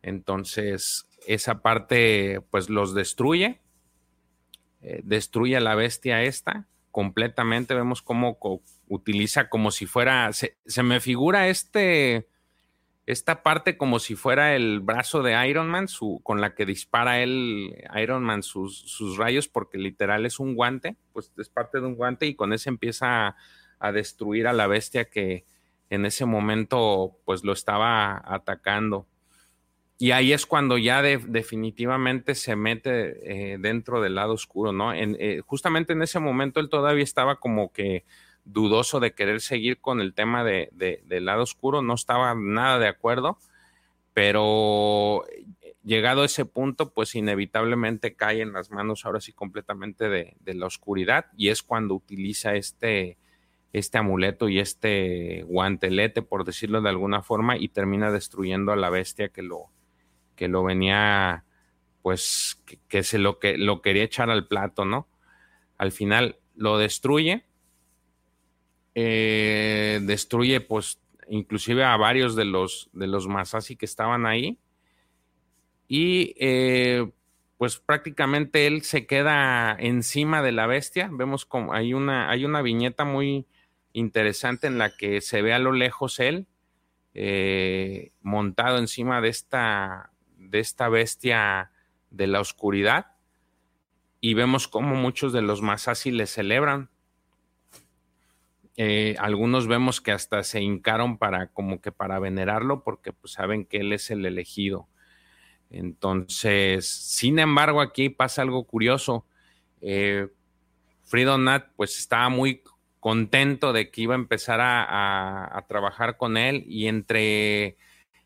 [0.01, 3.61] Entonces, esa parte, pues los destruye,
[4.81, 8.37] eh, destruye a la bestia esta completamente, vemos cómo
[8.87, 12.27] utiliza como si fuera, se, me figura este,
[13.05, 17.21] esta parte como si fuera el brazo de Iron Man, su, con la que dispara
[17.21, 21.87] él, Iron Man, sus, sus, rayos, porque literal es un guante, pues es parte de
[21.87, 23.35] un guante y con ese empieza
[23.79, 25.45] a, destruir a la bestia que
[25.89, 29.07] en ese momento pues lo estaba atacando.
[29.97, 34.93] Y ahí es cuando ya definitivamente se mete eh, dentro del lado oscuro, ¿no?
[34.93, 38.05] En, eh, justamente en ese momento él todavía estaba como que
[38.45, 42.87] dudoso de querer seguir con el tema de, del lado oscuro, no estaba nada de
[42.87, 43.37] acuerdo,
[44.13, 45.23] pero
[45.83, 50.53] llegado a ese punto, pues inevitablemente cae en las manos ahora sí completamente de, de
[50.53, 53.17] la oscuridad y es cuando utiliza este,
[53.73, 58.91] este amuleto y este guantelete, por decirlo de alguna forma, y termina destruyendo a la
[58.91, 59.71] bestia que lo,
[60.35, 61.43] que lo venía,
[62.03, 65.07] pues, que, se lo que lo quería echar al plato, ¿no?
[65.79, 67.45] Al final lo destruye,
[68.95, 74.59] eh, destruye, pues, inclusive a varios de los de los Masasi que estaban ahí
[75.87, 77.11] y eh,
[77.57, 81.09] pues prácticamente él se queda encima de la bestia.
[81.11, 83.45] Vemos como hay una, hay una viñeta muy
[83.93, 86.47] interesante en la que se ve a lo lejos él
[87.13, 91.71] eh, montado encima de esta, de esta bestia
[92.09, 93.11] de la oscuridad
[94.19, 96.89] y vemos como muchos de los Masasi le celebran.
[98.75, 103.65] Eh, algunos vemos que hasta se hincaron para como que para venerarlo porque pues, saben
[103.65, 104.87] que él es el elegido.
[105.69, 109.25] Entonces, sin embargo, aquí pasa algo curioso.
[109.81, 110.27] Eh,
[111.39, 112.63] Nat pues estaba muy
[112.99, 117.77] contento de que iba a empezar a, trabajar con él y entre,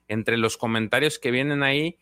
[0.07, 1.97] entre los comentarios que vienen ahí,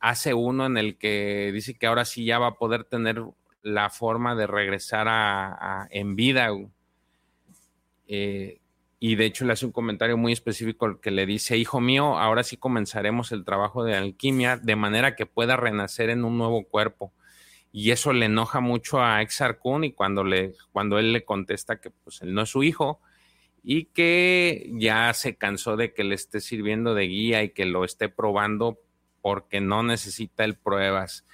[0.00, 3.22] hace uno en el que dice que ahora sí ya va a poder tener
[3.62, 6.48] la forma de regresar a, en vida.
[8.08, 8.60] Eh,
[9.00, 12.42] y de hecho le hace un comentario muy específico que le dice, hijo mío, ahora
[12.42, 17.12] sí comenzaremos el trabajo de alquimia de manera que pueda renacer en un nuevo cuerpo.
[17.70, 21.80] Y eso le enoja mucho a Exar Kun y cuando, le, cuando él le contesta
[21.80, 23.00] que pues él no es su hijo
[23.62, 27.84] y que ya se cansó de que le esté sirviendo de guía y que lo
[27.84, 28.80] esté probando
[29.20, 31.24] porque no necesita el pruebas.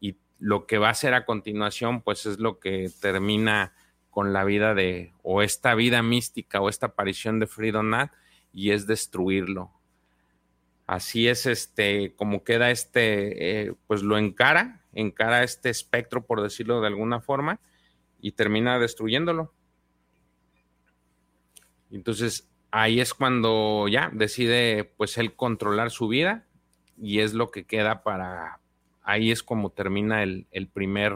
[0.00, 3.74] Y lo que va a hacer a continuación, pues es lo que termina
[4.14, 8.12] con la vida de, o esta vida mística o esta aparición de Fridonat,
[8.52, 9.72] y es destruirlo.
[10.86, 16.80] Así es, este, como queda este, eh, pues lo encara, encara este espectro, por decirlo
[16.80, 17.58] de alguna forma,
[18.20, 19.52] y termina destruyéndolo.
[21.90, 26.46] Entonces, ahí es cuando ya decide, pues, él controlar su vida
[27.00, 28.60] y es lo que queda para,
[29.02, 31.12] ahí es como termina el, primer,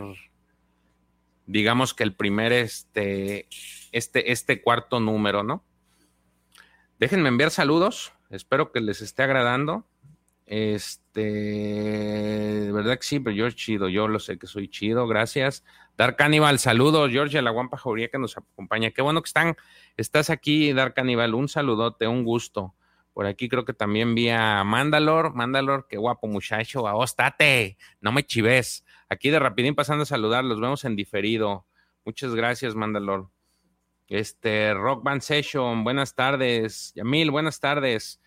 [1.48, 3.48] digamos que el primer, este,
[3.90, 5.64] este, este cuarto número, ¿no?
[7.00, 9.84] Déjenme enviar saludos, espero que les esté agradando.
[10.46, 11.22] Este,
[12.72, 15.64] verdad que sí, pero yo chido, yo lo sé que soy chido, gracias.
[15.96, 18.90] Dark Cannibal, saludos, George, la guampa jauría que nos acompaña.
[18.90, 19.56] Qué bueno que están,
[19.96, 22.74] estás aquí, Dark Cannibal, un saludote, un gusto.
[23.12, 25.34] Por aquí creo que también vi a Mandalor.
[25.34, 26.86] Mandalor, qué guapo muchacho.
[26.86, 26.94] A
[28.00, 28.84] no me chives.
[29.08, 31.64] Aquí de rapidín pasando a saludar, los vemos en diferido.
[32.04, 33.30] Muchas gracias, Mandalor.
[34.08, 36.92] Este, Rock Band Session, buenas tardes.
[36.94, 38.20] Yamil, buenas tardes.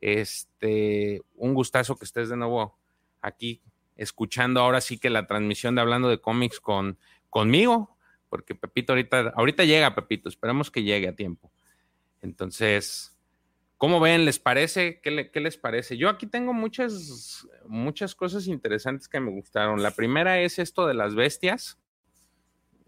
[0.00, 2.78] Este, un gustazo que estés de nuevo
[3.20, 3.62] aquí
[3.96, 6.98] escuchando ahora sí que la transmisión de hablando de cómics con
[7.30, 7.96] conmigo,
[8.28, 11.50] porque Pepito ahorita, ahorita llega, Pepito, esperamos que llegue a tiempo.
[12.22, 13.15] Entonces,
[13.78, 14.24] ¿Cómo ven?
[14.24, 15.00] ¿Les parece?
[15.02, 15.98] ¿Qué, les parece?
[15.98, 19.82] Yo aquí tengo muchas, muchas cosas interesantes que me gustaron.
[19.82, 21.78] La primera es esto de las bestias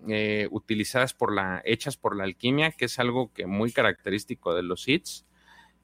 [0.08, 4.62] eh, utilizadas por la, hechas por la alquimia, que es algo que muy característico de
[4.62, 5.26] los hits.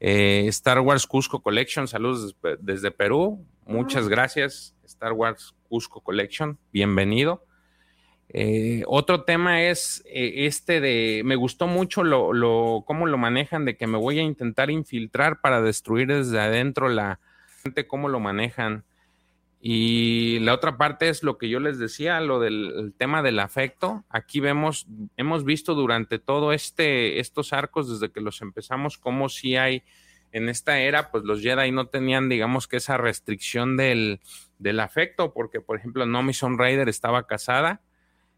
[0.01, 3.47] Eh, Star Wars Cusco Collection, saludos desde Perú.
[3.67, 6.59] Muchas gracias, Star Wars Cusco Collection.
[6.73, 7.45] Bienvenido.
[8.37, 13.77] Eh, otro tema es eh, este de, me gustó mucho lo, cómo lo manejan, de
[13.77, 17.21] que me voy a intentar infiltrar para destruir desde adentro la
[17.63, 18.85] gente, cómo lo manejan.
[19.61, 24.05] Y la otra parte es lo que yo les decía, lo del tema del afecto.
[24.09, 29.55] Aquí vemos, hemos visto durante todo este, estos arcos, desde que los empezamos, como si
[29.55, 29.85] hay
[30.33, 34.21] en esta era, pues los Jedi no tenían, digamos que esa restricción del,
[34.59, 37.81] del afecto, porque por ejemplo, Nomi Son Raider estaba casada,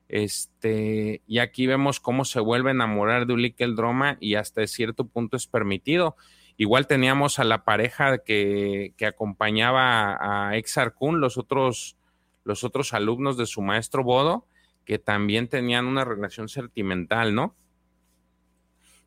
[0.08, 4.66] este, y aquí vemos cómo se vuelve a enamorar de Ulick el Droma y hasta
[4.66, 6.16] cierto punto es permitido.
[6.56, 11.96] Igual teníamos a la pareja que, que acompañaba a Exar Kun, los otros,
[12.44, 14.46] los otros alumnos de su maestro Bodo,
[14.84, 17.54] que también tenían una relación sentimental, ¿no?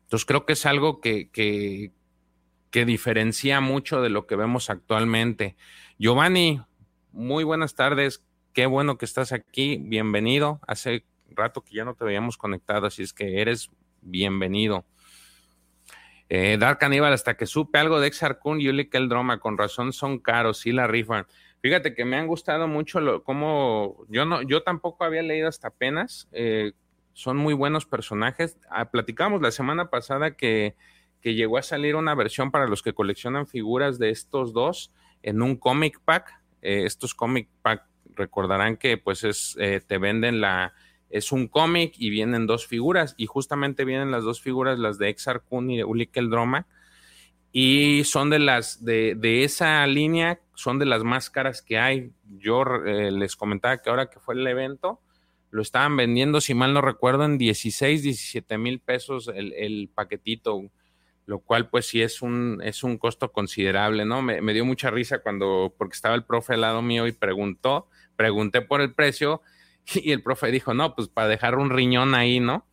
[0.02, 1.92] Entonces creo que es algo que, que,
[2.70, 5.56] que diferencia mucho de lo que vemos actualmente.
[5.98, 6.60] Giovanni,
[7.12, 8.22] muy buenas tardes.
[8.52, 9.76] Qué bueno que estás aquí.
[9.80, 10.60] Bienvenido.
[10.66, 13.70] Hace rato que ya no te veíamos conectado, así es que eres
[14.00, 14.84] bienvenido.
[16.28, 20.18] Eh, Dark Aníbal, hasta que supe algo de Exarcun y el Drama, con razón son
[20.18, 21.26] caros, sí la rifan.
[21.62, 25.68] Fíjate que me han gustado mucho lo, como yo no, yo tampoco había leído hasta
[25.68, 26.28] apenas.
[26.32, 26.72] Eh,
[27.12, 28.58] son muy buenos personajes.
[28.68, 30.74] Ah, platicamos la semana pasada que,
[31.20, 34.92] que, llegó a salir una versión para los que coleccionan figuras de estos dos
[35.22, 36.40] en un comic pack.
[36.62, 40.74] Eh, estos comic pack recordarán que pues es, eh, te venden la,
[41.08, 45.08] es un cómic y vienen dos figuras y justamente vienen las dos figuras, las de
[45.08, 46.66] Exar Kun y de Ulik el Droma
[47.52, 52.12] y son de las de, de, esa línea, son de las más caras que hay.
[52.38, 55.00] Yo eh, les comentaba que ahora que fue el evento,
[55.50, 60.62] lo estaban vendiendo, si mal no recuerdo, en 16, 17 mil pesos el, el, paquetito,
[61.26, 64.22] lo cual pues sí es un, es un costo considerable, ¿no?
[64.22, 67.88] Me, me dio mucha risa cuando, porque estaba el profe al lado mío y preguntó,
[68.16, 69.42] pregunté por el precio
[69.94, 72.66] y el profe dijo, no, pues para dejar un riñón ahí, ¿no?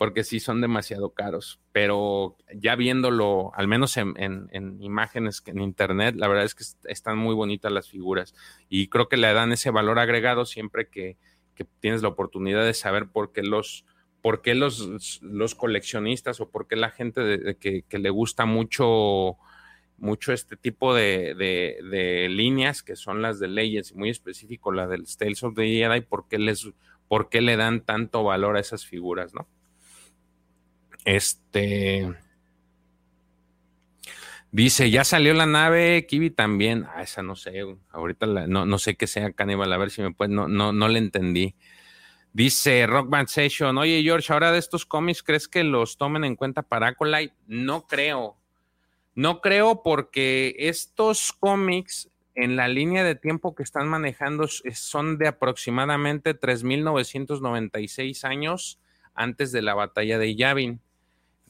[0.00, 1.60] porque sí son demasiado caros.
[1.72, 7.18] Pero ya viéndolo, al menos en, en, imágenes en internet, la verdad es que están
[7.18, 8.34] muy bonitas las figuras
[8.70, 11.18] y creo que le dan ese valor agregado siempre que,
[11.54, 13.84] que tienes la oportunidad de saber por qué los,
[14.22, 19.38] por qué los, los coleccionistas o por qué la gente que, que, le gusta mucho,
[19.98, 25.04] mucho este tipo de, de, líneas que son las de leyes, muy específico la del
[25.16, 26.68] Tales of the Jedi, por qué, les,
[27.08, 29.48] por qué le dan tanto valor a esas figuras, ¿no?
[31.04, 32.14] Este.
[34.52, 36.84] Dice, ya salió la nave, Kiwi también.
[36.94, 40.12] Ah, esa no sé, ahorita no, no, sé qué sea Cannibal, a ver si me
[40.12, 41.54] puede, no, no, no le entendí.
[42.32, 46.36] Dice Rock Band Session, oye George, ahora de estos cómics, ¿crees que los tomen en
[46.36, 47.34] cuenta para Acolyte?
[47.46, 48.36] No creo.
[49.14, 55.28] No creo porque estos cómics en la línea de tiempo que están manejando son de
[55.28, 58.78] aproximadamente 3.996 años
[59.14, 60.80] antes de la batalla de Yavin.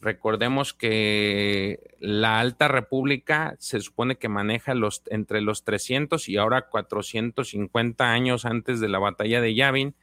[0.01, 6.69] Recordemos que la Alta República se supone que maneja los, entre los 300 y ahora
[6.69, 9.95] 450 años antes de la batalla de Yavin,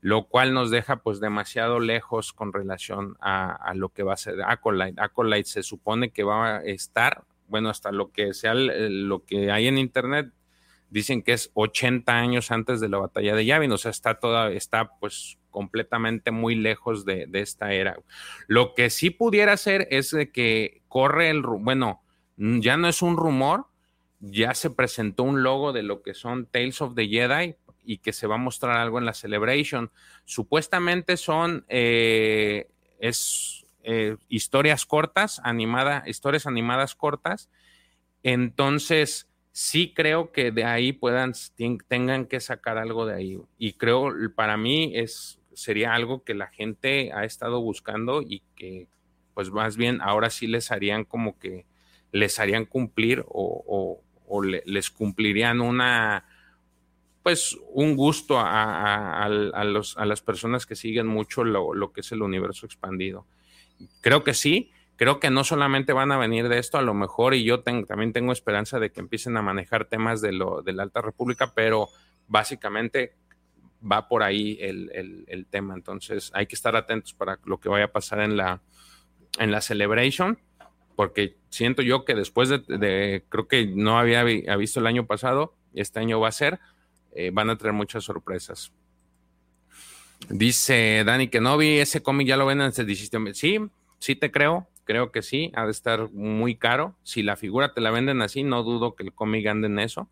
[0.00, 4.42] lo cual nos deja pues demasiado lejos con relación a, lo que va a ser
[4.42, 5.00] Acolyte.
[5.00, 9.66] Acolyte se supone que va a estar, bueno, hasta lo que sea lo que hay
[9.66, 10.32] en internet,
[10.90, 14.50] dicen que es 80 años antes de la batalla de Yavin, o sea, está toda,
[14.52, 17.96] está pues completamente muy lejos de, esta era.
[18.46, 22.02] Lo que sí pudiera ser es de que corre el, bueno,
[22.36, 23.66] ya no es un rumor,
[24.20, 27.56] ya se presentó un logo de lo que son Tales of the Jedi
[27.88, 29.90] y que se va a mostrar algo en la Celebration.
[30.26, 32.68] Supuestamente son, eh,
[33.00, 37.48] es eh, historias cortas, animada, historias animadas cortas.
[38.22, 41.32] Entonces, sí creo que de ahí puedan,
[41.88, 43.40] tengan que sacar algo de ahí.
[43.56, 48.86] Y creo, para mí es sería algo que la gente ha estado buscando y que
[49.32, 51.64] pues más bien ahora sí les harían como que
[52.12, 54.02] les harían cumplir o,
[54.66, 56.26] les cumplirían una
[57.22, 59.28] pues un gusto a,
[59.64, 63.26] los, a, las personas que siguen mucho lo, que es el universo expandido.
[64.00, 67.34] Creo que sí, creo que no solamente van a venir de esto, a lo mejor,
[67.34, 70.84] y yo también tengo esperanza de que empiecen a manejar temas de, lo, de la
[70.84, 71.88] Alta República, pero
[72.26, 73.16] básicamente
[73.80, 75.74] va por ahí el, tema.
[75.74, 78.62] Entonces hay que estar atentos para lo que vaya a pasar en la,
[79.38, 80.38] en la celebration,
[80.96, 86.00] porque siento yo que después de, creo que no había visto el año pasado, este
[86.00, 86.58] año va a ser,
[87.12, 88.72] eh, van a traer muchas sorpresas.
[90.28, 93.58] Dice Dani que no vi ese cómic, ya lo ven antes de Sí,
[93.98, 96.96] sí te creo, creo que sí, ha de estar muy caro.
[97.02, 100.10] Si la figura te la venden así, no dudo que el cómic ande en eso.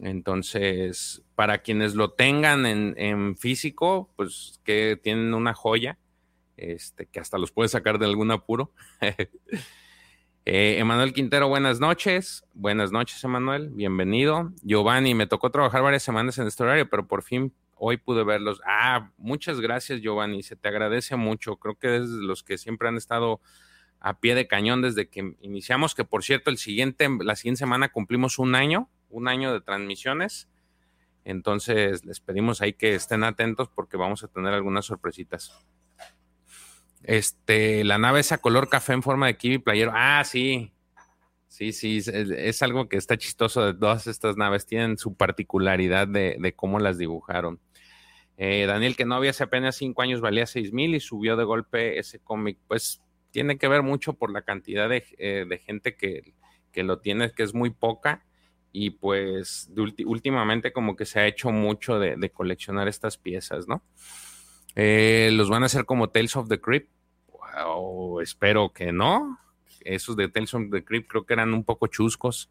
[0.00, 5.98] Entonces, para quienes lo tengan en, físico, pues que tienen una joya,
[6.56, 8.72] este, que hasta los puede sacar de algún apuro.
[10.50, 12.44] eh, Emanuel Quintero, buenas noches.
[12.54, 13.68] Buenas noches, Emanuel.
[13.70, 14.52] Bienvenido.
[14.62, 18.60] Giovanni, me tocó trabajar varias semanas en este horario, pero por fin hoy pude verlos.
[18.66, 20.42] Ah, muchas gracias, Giovanni.
[20.42, 21.56] Se te agradece mucho.
[21.56, 23.40] Creo que es de los que siempre han estado
[24.00, 27.90] a pie de cañón desde que iniciamos, que por cierto, el siguiente, la siguiente semana
[27.90, 30.48] cumplimos un año un año de transmisiones.
[31.24, 35.66] Entonces les pedimos ahí que estén atentos porque vamos a tener algunas sorpresitas.
[37.02, 39.92] Este, la nave esa color café en forma de kiwi playero.
[39.94, 40.72] Ah, sí.
[41.48, 44.66] Sí, sí, es, algo que está chistoso de todas estas naves.
[44.66, 47.58] Tienen su particularidad de, cómo las dibujaron.
[48.36, 51.44] Eh, Daniel, que no había hace apenas cinco años, valía seis mil y subió de
[51.44, 52.58] golpe ese cómic.
[52.68, 56.34] Pues tiene que ver mucho por la cantidad de, eh, gente que,
[56.84, 58.24] lo tiene, que es muy poca.
[58.70, 59.70] Y pues
[60.04, 63.82] últimamente como que se ha hecho mucho de, coleccionar estas piezas, ¿no?
[64.80, 66.88] Eh, los van a hacer como Tales of the Crypt.
[67.66, 69.36] o espero que no.
[69.80, 72.48] Esos de Tales of the Crypt creo que eran un poco chuscos.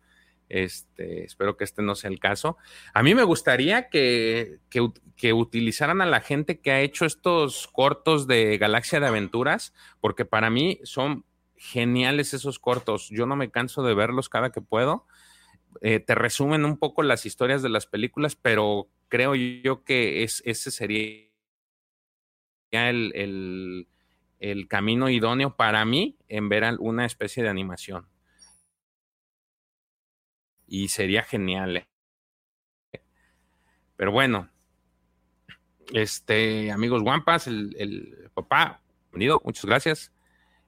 [0.50, 2.58] Este, espero que este no sea el caso.
[2.94, 8.28] A mí me gustaría que, que, utilizaran a la gente que ha hecho estos cortos
[8.28, 11.24] de Galaxia de Aventuras, porque para mí son
[11.56, 13.08] geniales esos cortos.
[13.10, 15.06] Yo no me canso de verlos cada que puedo.
[15.80, 20.44] Eh, te resumen un poco las historias de las películas, pero creo yo que es,
[20.46, 21.27] ese sería
[22.72, 23.88] el,
[24.40, 28.08] el, camino idóneo para mí en ver una especie de animación
[30.68, 31.78] y sería genial.
[31.78, 31.88] ¿eh?
[33.96, 34.50] Pero bueno,
[35.94, 40.12] este, amigos Guampas, el, el papá, bienvenido, muchas gracias.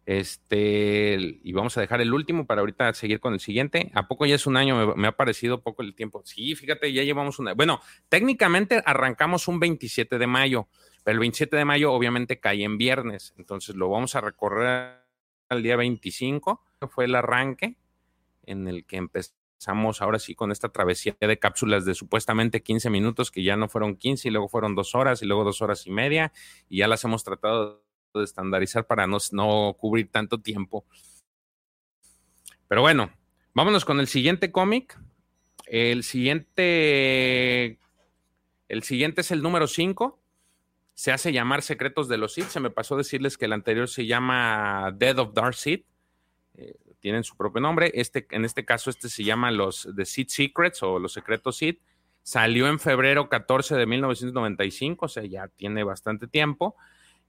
[0.10, 3.92] Este, y vamos a dejar el último para ahorita seguir con el siguiente.
[3.94, 4.96] ¿A poco ya es un año?
[4.96, 6.24] Me, ha parecido poco el tiempo.
[6.26, 7.54] Sí, fíjate, ya llevamos una.
[7.54, 7.80] Bueno,
[8.10, 10.68] técnicamente arrancamos un 27 de mayo,
[11.04, 13.34] pero el 27 de mayo obviamente cae en viernes.
[13.38, 15.00] Entonces lo vamos a recorrer
[15.50, 16.64] al día 25.
[16.90, 17.76] Fue el arranque
[18.44, 23.32] en el que empezamos ahora sí con esta travesía de cápsulas de supuestamente 15 minutos,
[23.32, 25.92] que ya no fueron 15 y luego fueron dos horas y luego dos horas y
[25.92, 26.32] media,
[26.70, 27.84] y ya las hemos tratado
[28.14, 30.86] de estandarizar para no, no cubrir tanto tiempo.
[32.68, 33.12] Pero bueno,
[33.54, 34.98] vámonos con el siguiente cómic.
[35.66, 37.78] El siguiente,
[38.68, 40.20] el siguiente es el número 5.
[41.00, 42.48] Se hace llamar Secretos de los Sith.
[42.48, 45.86] Se me pasó decirles que el anterior se llama Dead of Dark Sith.
[46.56, 47.90] Eh, tienen su propio nombre.
[47.96, 51.78] Este, en este caso, este se llama los The Seed Secrets o los secretos Seed.
[52.22, 56.76] Salió en febrero 14 de 1995, o sea, ya tiene bastante tiempo.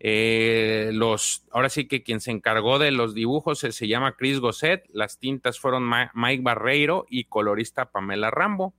[0.01, 4.85] Eh, los, ahora sí que quien se encargó de los dibujos se, llama Chris Gosset,
[4.93, 8.75] las tintas fueron Mike Barreiro y colorista Pamela Rambo.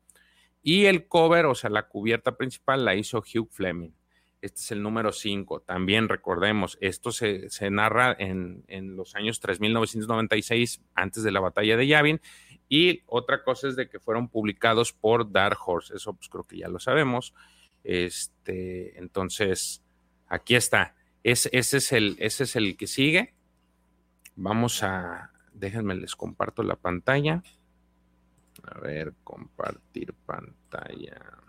[0.61, 3.93] Y el cover, o sea, la cubierta principal la hizo Hugh Fleming.
[4.41, 5.61] Este es el número 5.
[5.61, 8.63] También recordemos, esto se, narra en,
[8.95, 12.21] los años 3996, antes de la batalla de Yavin.
[12.67, 15.95] Y otra cosa es de que fueron publicados por Dark Horse.
[15.95, 17.35] Eso pues creo que ya lo sabemos.
[17.83, 19.83] Este, entonces,
[20.27, 20.95] aquí está.
[21.21, 23.35] ese, es el, ese es el que sigue.
[24.35, 27.43] Vamos a, déjenme les comparto la pantalla.
[28.63, 31.40] A ver, compartir pantalla.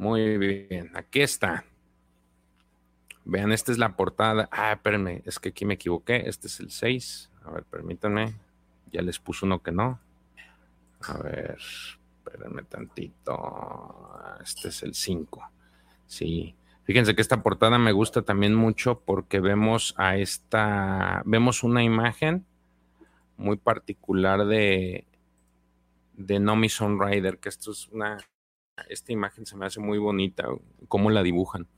[0.00, 1.62] Muy bien, aquí está.
[3.26, 4.48] Vean, esta es la portada.
[4.50, 6.26] Ah, espérenme, es que aquí me equivoqué.
[6.26, 7.30] Este es el 6.
[7.44, 8.34] A ver, permítanme.
[8.90, 10.00] Ya les puse uno que no.
[11.02, 14.08] A ver, espérenme tantito.
[14.42, 15.42] Este es el 5.
[16.06, 16.54] Sí.
[16.84, 22.46] Fíjense que esta portada me gusta también mucho porque vemos a esta, vemos una imagen
[23.36, 25.04] muy particular de,
[26.14, 28.16] de Nomi Sunrider, que esto es una
[28.88, 30.48] esta imagen se me hace muy bonita,
[30.88, 31.68] cómo la dibujan.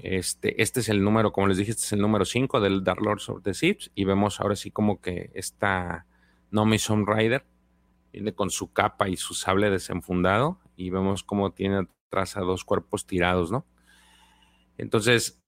[0.00, 3.00] Este, este es el número, como les dije, este es el número 5 del Dark
[3.00, 3.88] Lords of the Sith.
[3.94, 6.06] Y vemos ahora sí como que esta
[6.50, 7.44] Nomi Rider
[8.12, 10.60] viene con su capa y su sable desenfundado.
[10.76, 13.66] Y vemos cómo tiene atrás a dos cuerpos tirados, ¿no?
[14.76, 15.40] Entonces,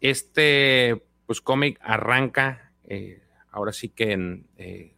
[0.00, 4.96] este pues cómic arranca, eh, ahora sí que en, eh,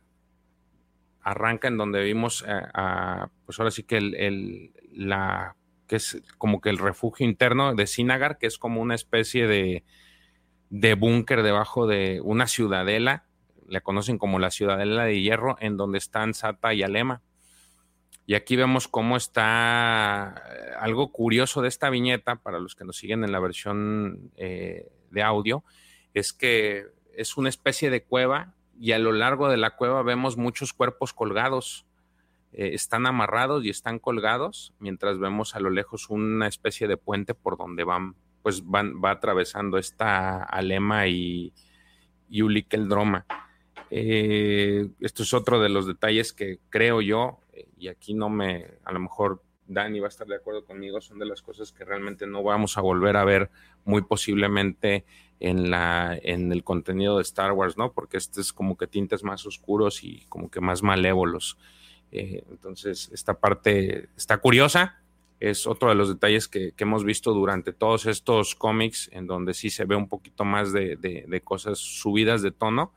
[1.23, 5.57] arranca en donde vimos, a, pues ahora sí que el, la,
[5.87, 9.85] que es como que el refugio interno de Sinagar, que es como una especie de,
[10.70, 13.25] de búnker debajo de una ciudadela,
[13.68, 17.23] le conocen como la ciudadela de hierro, en donde están Sata y Alema.
[18.27, 22.97] Y aquí vemos cómo está eh, algo curioso de esta viñeta, para los que nos
[22.97, 25.64] siguen en la versión eh, de audio,
[26.14, 30.37] es que es una especie de cueva y a lo largo de la cueva vemos
[30.37, 31.87] muchos cuerpos colgados.
[32.53, 37.33] Eh, están amarrados y están colgados, mientras vemos a lo lejos una especie de puente
[37.33, 41.53] por donde van, pues van, va atravesando esta Alema y,
[42.28, 42.89] y Ulikel
[43.91, 47.39] eh, esto es otro de los detalles que creo yo,
[47.78, 51.18] y aquí no me, a lo mejor Dani va a estar de acuerdo conmigo, son
[51.18, 53.51] de las cosas que realmente no vamos a volver a ver
[53.85, 55.05] muy posiblemente
[55.41, 57.93] en, la, en el contenido de Star Wars, ¿no?
[57.93, 61.59] Porque este es como que tintes más oscuros y como que más malévolos.
[62.12, 65.01] Eh, entonces, esta parte está curiosa.
[65.41, 69.70] Es otro de los detalles que, hemos visto durante todos estos cómics, en donde sí
[69.70, 72.93] se ve un poquito más de, cosas subidas de tono,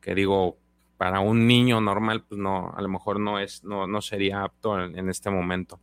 [0.00, 0.56] que digo,
[0.96, 4.82] para un niño normal, pues no, a lo mejor no es, no, no sería apto
[4.82, 5.78] en, este momento.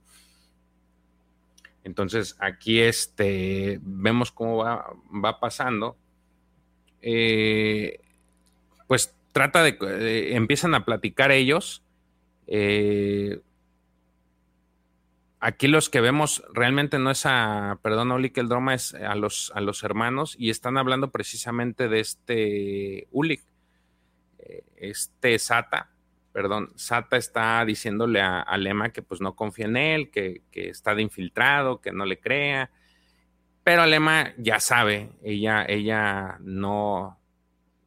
[1.84, 5.98] Entonces, aquí este, vemos cómo va, va pasando.
[7.02, 8.00] Eh,
[8.88, 11.84] pues trata de, eh, empiezan a platicar ellos.
[12.48, 13.42] Eh,
[15.40, 19.16] aquí los que vemos realmente no es a, perdón, Uli, que el drama es a
[19.16, 23.44] los, a los hermanos y están hablando precisamente de este Ulik
[24.76, 25.92] este Sata,
[26.32, 31.02] perdón, Sata está diciéndole a, Lema que pues no confía en él, que, está de
[31.02, 32.72] infiltrado, que no le crea.
[33.64, 37.20] Pero Alema ya sabe, ella, ella no,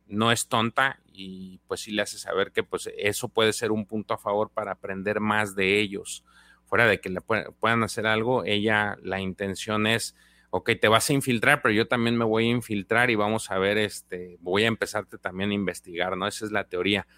[0.07, 3.87] no es tonta y pues sí le hace saber que pues eso puede ser un
[3.87, 6.25] punto a favor para aprender más de ellos.
[6.67, 10.15] Fuera de que le puedan hacer algo, ella la intención es
[10.57, 13.59] ok, te vas a infiltrar, pero yo también me voy a infiltrar y vamos a
[13.59, 16.29] ver, este, voy a empezarte también a investigar, ¿no?
[16.29, 17.09] Esa es la teoría.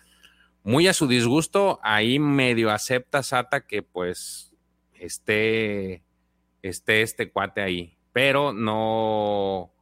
[0.67, 4.53] Muy a su disgusto, ahí medio acepta Sata que pues
[4.95, 6.03] esté,
[6.61, 9.73] esté este cuate ahí, pero no,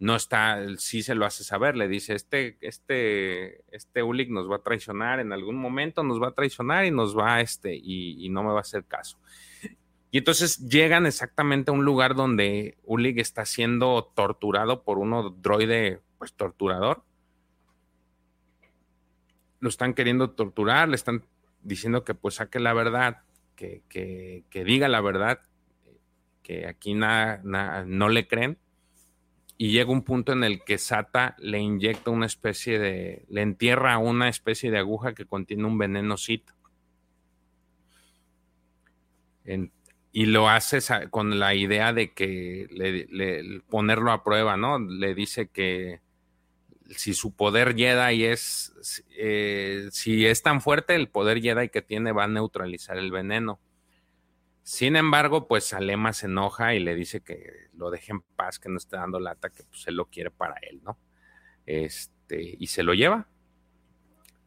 [0.00, 4.62] no está, sí se lo hace saber, le dice, este, este, este nos va a
[4.64, 8.50] traicionar en algún momento, nos va a traicionar y nos va, este, y, no me
[8.50, 9.18] va a hacer caso.
[10.10, 16.00] Y entonces llegan exactamente a un lugar donde Ulig está siendo torturado por un droide,
[16.18, 17.04] pues torturador.
[19.62, 21.24] Lo están queriendo torturar, le están
[21.62, 23.22] diciendo que pues saque la verdad,
[23.54, 25.38] que, que, diga la verdad,
[26.42, 27.40] que aquí nada,
[27.86, 28.58] no le creen.
[29.56, 33.98] Y llega un punto en el que Sata le inyecta una especie de, le entierra
[33.98, 36.16] una especie de aguja que contiene un veneno.
[39.44, 39.70] En,
[40.10, 44.80] y lo hace con la idea de que ponerlo a prueba, ¿no?
[44.80, 46.00] Le dice que
[46.90, 52.12] si su poder Jedi es, eh, si es tan fuerte, el poder Jedi que tiene
[52.12, 53.60] va a neutralizar el veneno.
[54.62, 58.68] Sin embargo, pues Alema se enoja y le dice que lo deje en paz, que
[58.68, 60.98] no esté dando lata, que pues él lo quiere para él, ¿no?
[61.66, 63.28] Este, y se lo lleva,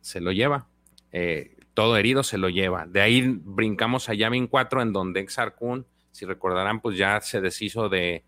[0.01, 0.69] se lo lleva.
[1.11, 2.86] Eh, todo herido se lo lleva.
[2.88, 7.41] De ahí brincamos a Yavin 4, en donde Exar Kun, si recordarán, pues ya se
[7.41, 8.23] deshizo de,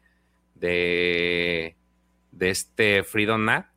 [0.55, 1.77] de,
[2.31, 3.67] de este Freedom Nat.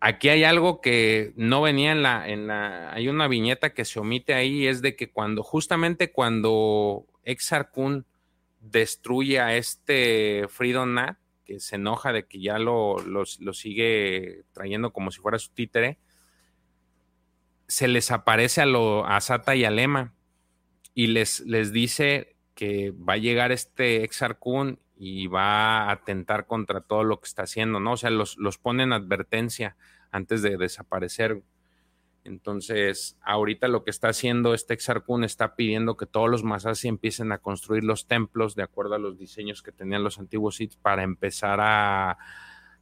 [0.00, 3.98] Aquí hay algo que no venía en la, en la, hay una viñeta que se
[3.98, 8.06] omite ahí, es de que cuando, justamente cuando Exar Kun
[8.60, 14.92] destruye a este Freedom Nat, que se enoja de que ya lo, lo sigue trayendo
[14.92, 15.98] como si fuera su títere,
[17.68, 20.14] se les aparece a, lo, a Sata y a Lema
[20.94, 26.80] y les, les dice que va a llegar este Exarcún y va a atentar contra
[26.80, 27.92] todo lo que está haciendo, ¿no?
[27.92, 29.76] O sea, los, los pone en advertencia
[30.10, 31.42] antes de desaparecer.
[32.24, 37.30] Entonces, ahorita lo que está haciendo este Exarcún está pidiendo que todos los Masasi empiecen
[37.30, 41.04] a construir los templos de acuerdo a los diseños que tenían los antiguos Sith para
[41.04, 42.18] empezar a,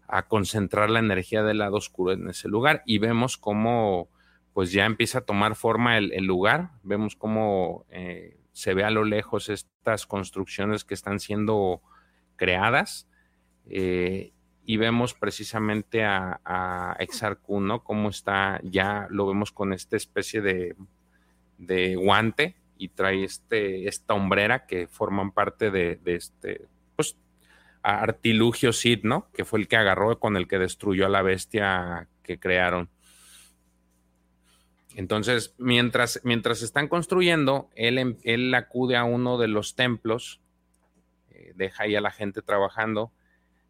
[0.08, 2.82] a concentrar la energía del lado oscuro en ese lugar.
[2.86, 4.08] Y vemos cómo
[4.54, 6.70] pues ya empieza a tomar forma el, lugar.
[6.82, 11.82] Vemos cómo eh, se ve a lo lejos estas construcciones que están siendo
[12.36, 13.08] creadas.
[13.68, 14.32] Eh,
[14.66, 16.96] y vemos precisamente a, a
[17.48, 17.84] ¿no?
[17.84, 24.66] Cómo está, ya lo vemos con esta especie de, guante y trae este, esta hombrera
[24.66, 26.66] que forman parte de, este,
[26.96, 27.16] pues,
[27.82, 29.30] artilugio Sid, ¿no?
[29.32, 32.90] Que fue el que agarró con el que destruyó a la bestia que crearon.
[34.96, 40.40] Entonces, mientras, mientras están construyendo, él, em, él acude a uno de los templos,
[41.36, 43.12] eh, deja ahí a la gente trabajando,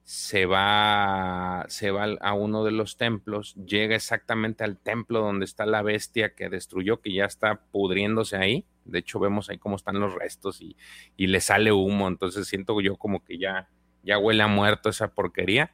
[0.04, 5.66] se va, se va a uno de los templos, llega exactamente al templo donde está
[5.66, 8.64] la bestia que destruyó, que ya está pudriéndose ahí.
[8.84, 10.76] De hecho, vemos ahí cómo están los restos y,
[11.16, 12.06] y le sale humo.
[12.06, 13.68] Entonces siento yo como que ya,
[14.04, 15.72] ya huele a muerto esa porquería.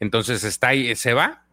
[0.00, 1.46] Entonces está ahí, se va,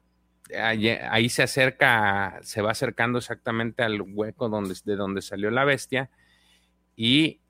[0.57, 6.09] ahí se acerca, se va acercando exactamente al hueco donde, de donde salió la bestia
[6.95, 7.41] y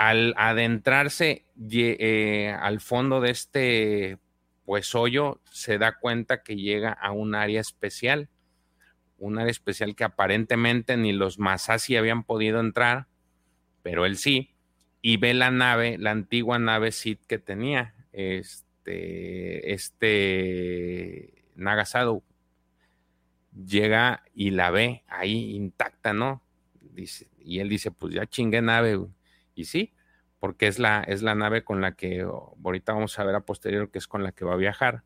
[0.00, 4.18] al adentrarse eh, al fondo de este
[4.64, 8.30] pues hoyo se da cuenta que llega a un área especial,
[9.18, 13.08] un área especial que aparentemente ni los Masasi habían podido entrar,
[13.82, 14.54] pero él sí,
[15.02, 22.22] y ve la nave, la antigua nave Sith que tenía, este, este Nagasado
[23.66, 26.42] llega y la ve ahí intacta, ¿no?
[26.80, 28.98] Dice, y él dice, pues ya chingue nave,
[29.60, 29.92] y sí,
[30.38, 33.90] porque es la, es la nave con la que ahorita vamos a ver a posterior
[33.90, 35.04] que es con la que va a viajar.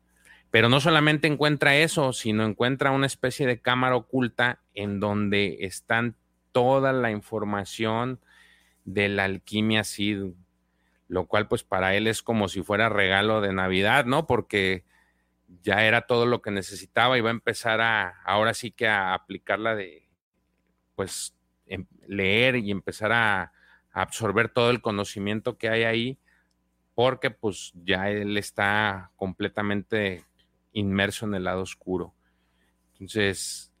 [0.49, 6.15] Pero no solamente encuentra eso, sino encuentra una especie de cámara oculta en donde están
[6.53, 8.21] toda la información
[8.85, 10.33] de la alquimia Sid,
[11.09, 14.27] lo cual pues para él es como si fuera regalo de Navidad, ¿no?
[14.27, 14.85] Porque
[15.61, 19.13] ya era todo lo que necesitaba y va a empezar a, ahora sí que a
[19.13, 20.07] aplicarla de,
[20.95, 21.35] pues,
[21.65, 23.51] em, leer y empezar a,
[23.95, 26.19] absorber todo el conocimiento que hay ahí,
[26.93, 30.25] porque pues ya él está completamente
[30.73, 32.13] inmerso en el lado oscuro.
[32.93, 33.71] Entonces,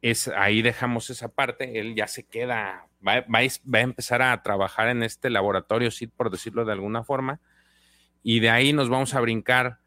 [0.00, 4.40] es, ahí dejamos esa parte, él ya se queda, va, va, va a empezar a
[4.42, 7.40] trabajar en este laboratorio, por decirlo de alguna forma,
[8.22, 9.80] y de ahí nos vamos a brincar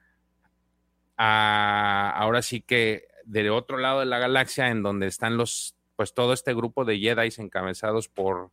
[1.16, 6.34] ahora sí que de otro lado de la galaxia, en donde están los, pues todo
[6.34, 8.52] este grupo de Jedi encabezados por,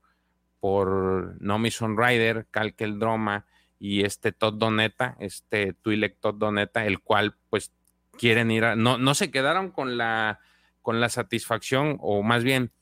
[0.61, 3.46] por Nomi Rider, Cal Droma
[3.78, 7.72] y este Todd Doneta, este Twi'lek Todd Doneta, el cual pues
[8.18, 10.40] quieren ir a, no, no se quedaron con la,
[10.82, 12.72] con la satisfacción, o más bien,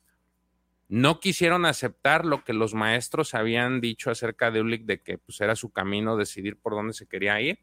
[0.89, 5.41] no quisieron aceptar lo que los maestros habían dicho acerca de Ulick, de que pues
[5.41, 7.59] era su camino decidir por dónde se quería ir.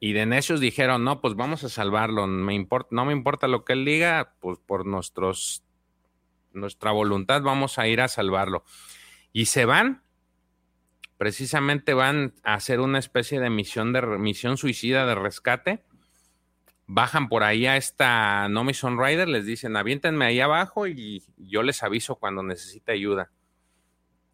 [0.00, 3.74] Y de necios dijeron, no, pues vamos a salvarlo, me no me importa lo que
[3.74, 5.62] él diga, pues por nuestros,
[6.52, 8.64] nuestra voluntad vamos a ir a salvarlo.
[9.32, 10.02] Y se van,
[11.16, 15.84] precisamente van a hacer una especie de misión, de misión suicida de rescate.
[16.86, 21.82] Bajan por ahí a esta Nomi Rider, les dicen, aviéntenme ahí abajo y yo les
[21.82, 23.30] aviso cuando necesite ayuda.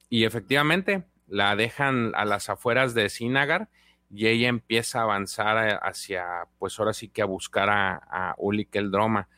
[0.09, 3.69] Y efectivamente, la dejan a las afueras de Sinagar
[4.11, 8.75] y ella empieza a avanzar hacia, pues ahora sí que a buscar a, a Ulik
[8.77, 9.29] el Droma.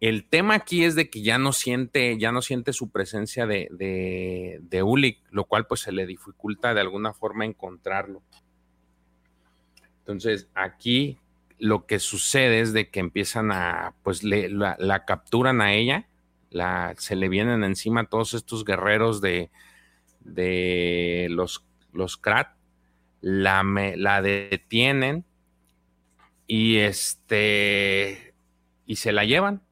[0.00, 3.68] El tema aquí es de que ya no siente, ya no siente su presencia de,
[3.70, 4.60] de,
[5.30, 8.22] lo cual pues se le dificulta de alguna forma encontrarlo.
[10.00, 11.18] Entonces, aquí
[11.58, 16.06] lo que sucede es de que empiezan a, pues la, capturan a ella,
[16.50, 19.50] la, se le vienen encima todos estos guerreros de,
[20.20, 22.54] de los, los Krat,
[23.20, 23.64] la,
[23.96, 25.24] la detienen
[26.46, 28.34] y este
[28.86, 29.67] y se la llevan.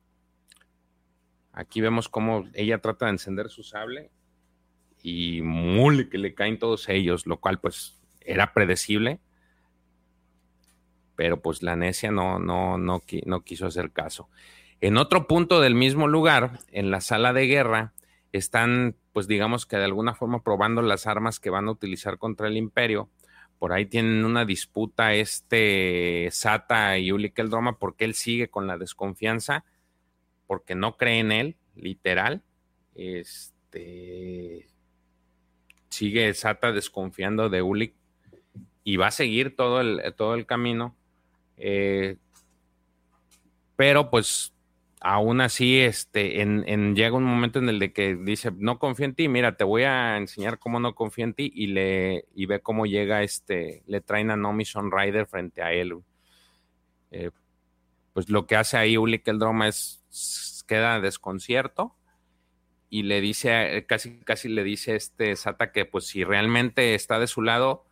[1.57, 4.13] Aquí vemos cómo ella trata de encender su sable
[5.03, 9.19] y mule que le caen todos ellos, lo cual pues era predecible.
[11.17, 14.29] Pero pues la necia no, no, no, no quiso hacer caso.
[14.81, 17.95] En otro punto del mismo lugar, en la sala de guerra,
[18.31, 22.47] están, pues digamos que de alguna forma probando las armas que van a utilizar contra
[22.47, 23.11] el imperio
[23.59, 28.77] por ahí tienen una disputa este Sata y Uli Keldroma porque él sigue con la
[28.77, 29.65] desconfianza,
[30.47, 32.43] porque no cree en él, literal.
[32.95, 34.67] Este
[35.89, 37.95] sigue Sata desconfiando de Uli
[38.85, 40.95] y va a seguir todo el, todo el camino.
[41.57, 42.17] Eh,
[43.77, 44.53] pero pues
[45.01, 46.45] aún así, este,
[46.95, 49.83] llega un momento en el de que dice, no confío en ti, mira, te voy
[49.85, 54.01] a enseñar cómo no confío en ti y le y ve cómo llega este, le
[54.01, 55.95] traen a Nomi Rider frente a él.
[57.11, 57.31] Eh,
[58.13, 60.03] pues lo que hace ahí Uli el drama es
[60.67, 61.97] queda desconcierto
[62.89, 67.27] y le dice, casi casi le dice este Sata que pues si realmente está de
[67.27, 67.87] su lado,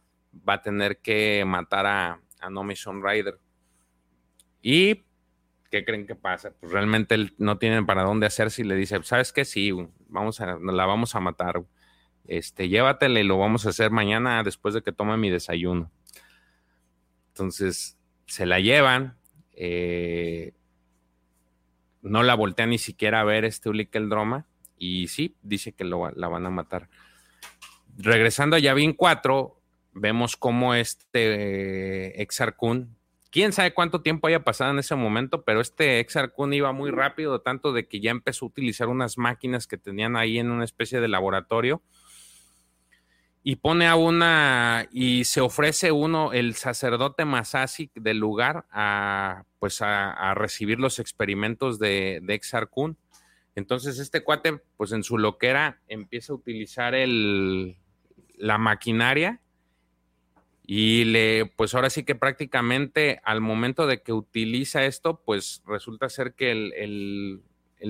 [0.49, 3.39] va a tener que matar a, a Nomi Rider.
[4.63, 5.05] Y
[5.71, 6.53] ¿qué creen que pasa?
[6.61, 9.45] Pues realmente no tienen para dónde hacerse y le dice, ¿sabes qué?
[9.45, 9.73] Sí,
[10.09, 11.65] vamos a, la vamos a matar.
[12.27, 15.91] Este, llévatela y lo vamos a hacer mañana después de que tome mi desayuno.
[17.29, 19.19] Entonces, se la llevan.
[19.53, 20.55] Eh,
[22.05, 24.47] no la voltea ni siquiera a ver este Ulick el Droma.
[24.79, 26.89] Y sí, dice que la van a matar.
[27.97, 29.61] Regresando a Yavin 4,
[29.95, 32.97] vemos cómo este eh, Kun
[33.35, 37.41] quién sabe cuánto tiempo haya pasado en ese momento, pero este Exarcun iba muy rápido,
[37.41, 41.01] tanto de que ya empezó a utilizar unas máquinas que tenían ahí en una especie
[41.01, 41.83] de laboratorio.
[43.45, 49.83] Y pone a una, y se ofrece uno, el sacerdote Masasi del lugar, a, pues
[49.83, 52.97] a, recibir los experimentos de, de Exarcun.
[53.55, 57.77] Entonces este cuate, pues en su loquera, empieza a utilizar el,
[58.37, 59.41] la maquinaria
[60.67, 66.09] y le, pues ahora sí que prácticamente al momento de que utiliza esto, pues resulta
[66.09, 67.43] ser que el,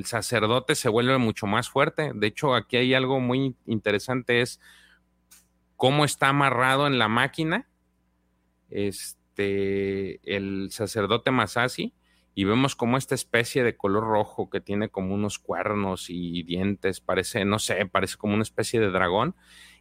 [0.05, 2.11] sacerdote se vuelve mucho más fuerte.
[2.15, 4.61] De hecho, aquí hay algo muy interesante, es
[5.85, 7.69] cómo está amarrado en la máquina
[8.71, 11.93] este, el sacerdote Masasi
[12.35, 17.03] y vemos como esta especie de color rojo que tiene como unos cuernos y dientes,
[17.03, 19.37] parece, no sé, parece como una especie de dragón.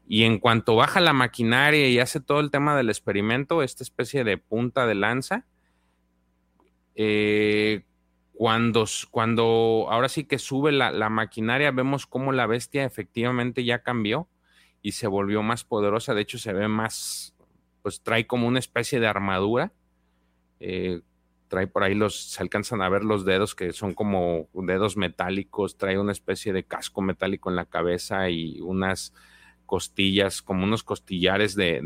[0.06, 4.26] Y en cuanto baja la maquinaria y hace todo el tema del experimento, esta especie
[4.26, 5.46] de punta de lanza,
[6.96, 7.86] eh,
[8.34, 13.84] cuando, cuando ahora sí que sube la, la, maquinaria, vemos cómo la bestia efectivamente ya
[13.84, 14.28] cambió
[14.84, 16.14] y se volvió más poderosa.
[16.14, 17.34] De hecho, se ve más,
[17.82, 19.72] pues trae como una especie de armadura.
[20.60, 21.02] Eh,
[21.48, 25.78] trae por ahí los, se alcanzan a ver los dedos que son como dedos metálicos,
[25.78, 29.14] trae una especie de casco metálico en la cabeza y unas
[29.66, 31.80] costillas, como unos costillares de,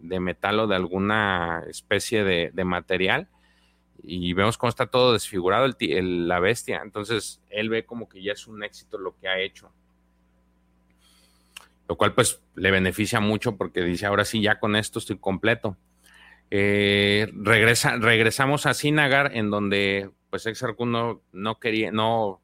[0.00, 3.28] de, metal o de alguna especie de, material.
[4.02, 6.80] Y vemos cómo está todo desfigurado el, la bestia.
[6.82, 9.72] Entonces él ve como que ya es un éxito lo que ha hecho.
[11.92, 15.76] Lo cual pues le beneficia mucho porque dice, ahora sí, ya con esto estoy completo.
[16.50, 22.40] Eh, regresa, regresamos a Sinagar, en donde pues Exarcuno no quería, no,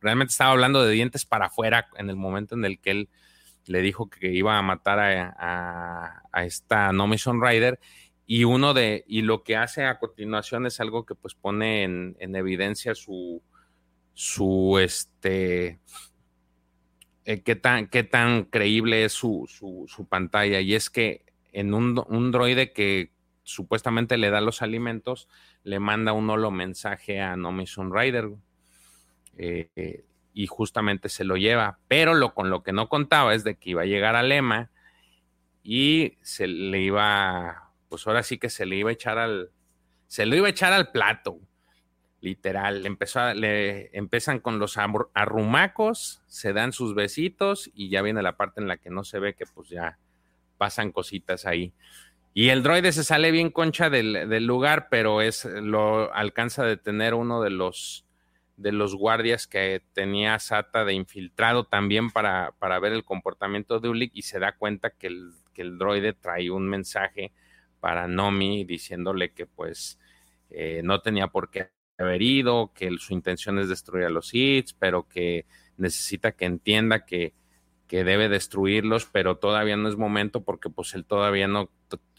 [0.00, 3.08] realmente estaba hablando de dientes para afuera en el momento en el que él
[3.66, 7.78] le dijo que iba a matar a, esta Nomison Rider
[8.24, 12.16] y uno de y lo que hace a continuación es algo que pues pone en,
[12.34, 13.42] evidencia su
[14.14, 15.80] su este
[17.26, 22.02] eh, qué tan qué tan creíble es su, su, pantalla y es que en un,
[22.08, 23.10] un, droide que
[23.42, 25.28] supuestamente le da los alimentos
[25.62, 28.30] le manda un holo mensaje a Nomison Rider
[29.36, 31.78] eh, y justamente se lo lleva.
[31.88, 34.70] Pero lo con lo que no contaba es de que iba a llegar a Lema
[35.62, 39.50] y se le iba, pues ahora sí que se le iba a echar al,
[40.06, 41.40] se lo iba a echar al plato,
[42.20, 42.86] literal.
[42.86, 48.60] Empezó le empiezan con los arrumacos, se dan sus besitos y ya viene la parte
[48.60, 49.98] en la que no se ve que pues ya
[50.58, 51.72] pasan cositas ahí.
[52.34, 57.14] Y el droide se sale bien concha del, lugar, pero es lo alcanza a detener
[57.14, 58.04] uno de los
[58.58, 63.90] de los guardias que tenía Sata de infiltrado también para, para ver el comportamiento de
[63.90, 67.32] Ulik y se da cuenta que el, que el droide trae un mensaje
[67.80, 69.98] para Nomi diciéndole que pues
[70.48, 74.72] eh, no tenía por qué haber ido, que su intención es destruir a los hits,
[74.74, 77.34] pero que necesita que entienda que,
[77.86, 81.70] que debe destruirlos, pero todavía no es momento porque pues él todavía no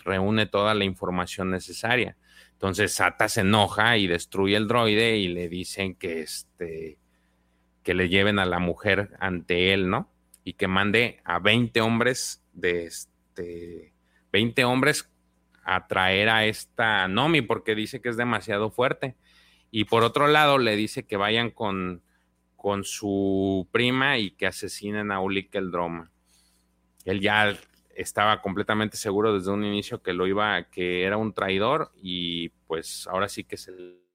[0.03, 2.15] reúne toda la información necesaria.
[2.53, 6.97] Entonces Sata se enoja y destruye el droide y le dicen que este
[7.83, 10.09] que le lleven a la mujer ante él, ¿no?
[10.43, 13.93] Y que mande a 20 hombres de este
[14.31, 15.09] 20 hombres
[15.63, 19.15] a traer a esta Nomi porque dice que es demasiado fuerte.
[19.77, 22.01] Y por otro lado le dice que vayan con,
[22.55, 26.09] con su prima y que asesinen a Ulik el Droma.
[27.05, 27.55] Él ya
[27.93, 33.05] estaba completamente seguro desde un inicio que lo iba, que era un traidor y pues
[33.05, 33.71] ahora sí que se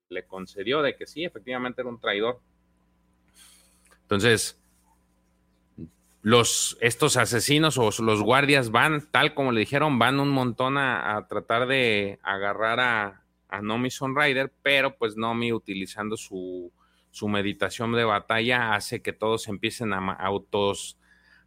[0.09, 2.41] le concedió de que sí, efectivamente era un traidor.
[4.01, 4.61] Entonces,
[6.23, 11.25] los, estos asesinos o los guardias van, tal como le dijeron, van un montón a,
[11.29, 13.22] tratar de agarrar a,
[13.53, 16.73] a Nomi Sunrider, pero pues Nomi utilizando su,
[17.11, 20.99] su meditación de batalla hace que todos empiecen a autos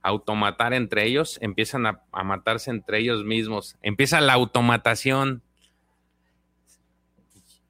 [0.05, 5.41] automatar entre ellos, empiezan a, matarse entre ellos mismos, empieza la automatación.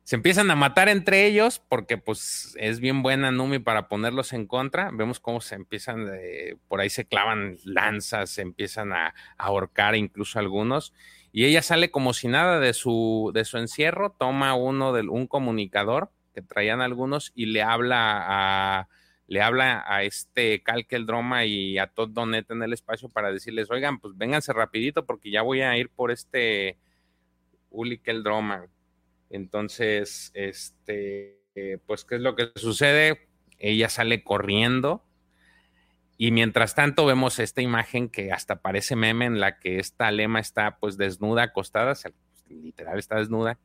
[0.03, 4.45] Se empiezan a matar entre ellos porque pues es bien buena Numi para ponerlos en
[4.45, 4.91] contra.
[4.93, 6.11] Vemos cómo se empiezan,
[6.67, 10.93] por ahí se clavan lanzas, se empiezan a, ahorcar incluso algunos.
[11.37, 15.27] Y ella sale como si nada de su, de su encierro, toma uno de un
[15.27, 18.87] comunicador que traían algunos y le habla a,
[19.27, 23.99] le habla a este Calqueldroma y a Todd Donet en el espacio para decirles, oigan,
[23.99, 26.77] pues vénganse rapidito porque ya voy a ir por este
[27.69, 28.67] Uli Keldroma.
[29.29, 31.41] Entonces, este,
[31.85, 33.27] pues, ¿qué es lo que sucede?
[33.59, 35.04] Ella sale corriendo
[36.17, 40.39] y mientras tanto vemos esta imagen que hasta parece meme en la que esta lema
[40.39, 41.93] está pues desnuda, acostada,
[42.49, 43.59] literal está desnuda,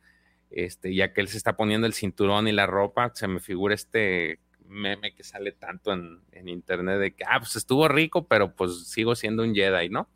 [0.51, 3.75] este, ya que él se está poniendo el cinturón y la ropa, se me figura
[3.75, 8.89] este meme que sale tanto en, internet de que, ah, pues estuvo rico, pero pues
[8.89, 10.09] sigo siendo un Jedi, ¿no?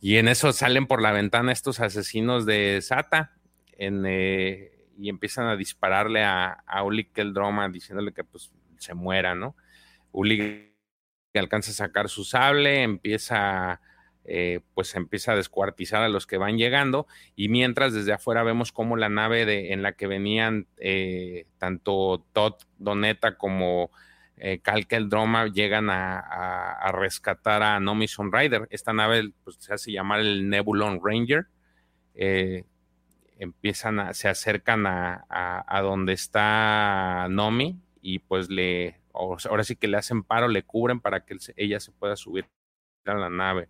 [0.00, 3.32] Y en eso salen por la ventana estos asesinos de Sata
[3.78, 9.56] eh, y empiezan a dispararle a, a Uli Keldroma diciéndole que pues se muera, ¿no?
[10.12, 10.75] Uli
[11.38, 13.80] alcanza a sacar su sable, empieza
[14.24, 17.06] eh, pues empieza a descuartizar a los que van llegando
[17.36, 22.24] y mientras desde afuera vemos como la nave de, en la que venían eh, tanto
[22.32, 23.92] Todd Doneta como
[24.38, 24.60] eh,
[24.90, 28.68] el Droma llegan a, rescatar a Nomi Rider.
[28.70, 31.46] Esta nave pues, se hace llamar el Nebulon Ranger.
[32.14, 32.64] Eh,
[33.38, 39.88] empiezan a, se acercan a, a, donde está Nomi y pues le, ahora sí que
[39.88, 42.48] le hacen paro, le cubren para que ella se pueda subir
[43.04, 43.68] a la nave.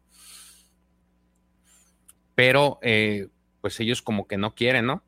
[2.35, 3.29] Pero, eh,
[3.61, 5.03] pues ellos como que no quieren, ¿no?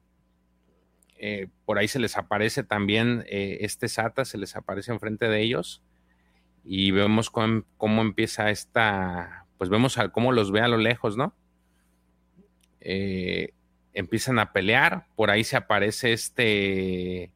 [1.16, 5.42] Eh, por ahí se les aparece también eh, este SATA, se les aparece enfrente de
[5.42, 5.82] ellos
[6.64, 11.34] y vemos cómo, cómo empieza esta, pues vemos cómo los ve a lo lejos, ¿no?
[13.92, 17.32] empiezan a pelear, por ahí se aparece este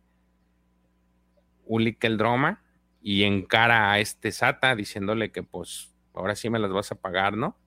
[1.67, 2.62] Ulik el Droma
[3.03, 7.37] y encara a este Sata diciéndole que pues ahora sí me las vas a pagar,
[7.37, 7.59] ¿no?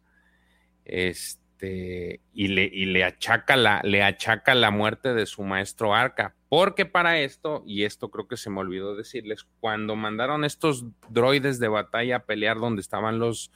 [0.85, 6.35] Este, y le, y le, achaca la, le achaca la muerte de su maestro Arca,
[6.47, 11.59] porque para esto, y esto creo que se me olvidó decirles, cuando mandaron estos droides
[11.59, 13.51] de batalla a pelear donde estaban los,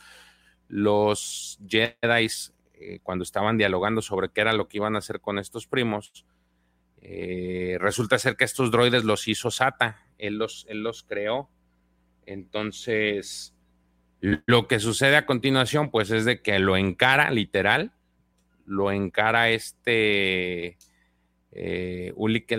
[0.67, 2.27] los Jedi,
[2.73, 6.25] eh, cuando estaban dialogando sobre qué era lo que iban a hacer con estos primos,
[7.01, 11.49] eh, resulta ser que estos droides los hizo Sata, él los, él los creó
[12.29, 13.55] entonces,
[14.21, 17.91] lo que sucede a continuación, pues es de que lo encara, literal,
[18.67, 20.77] lo encara este
[21.51, 22.13] eh,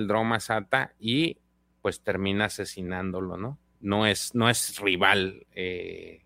[0.08, 1.38] Droma Sata y
[1.82, 3.60] pues termina asesinándolo, ¿no?
[3.80, 6.24] No es, no es rival, eh,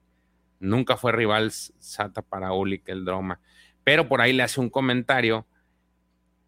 [0.59, 3.41] nunca fue rival Sata para Ulik el Droma,
[3.85, 5.47] pero por ahí le hace un comentario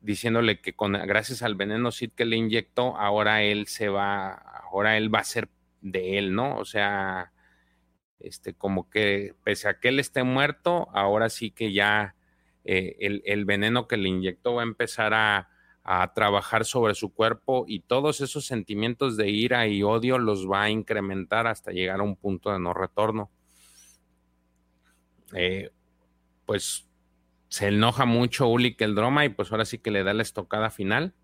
[0.01, 4.97] diciéndole que con, gracias al veneno Sid que le inyectó, ahora él se va, ahora
[4.97, 5.51] él va a ser
[5.91, 6.57] de él, ¿no?
[6.59, 7.33] O sea,
[8.19, 12.17] este, como que pese a que él esté muerto, ahora sí que ya
[12.65, 15.49] eh, el, veneno que le inyectó va a empezar a,
[16.17, 20.71] trabajar sobre su cuerpo y todos esos sentimientos de ira y odio los va a
[20.71, 23.31] incrementar hasta llegar a un punto de no retorno.
[25.33, 25.71] Eh,
[26.45, 26.89] pues
[27.49, 30.71] se enoja mucho Uli el Droma y pues ahora sí que le da la estocada
[30.71, 31.15] final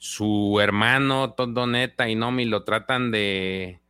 [0.00, 1.34] su hermano
[1.66, 3.82] Neta y Nomi lo tratan de,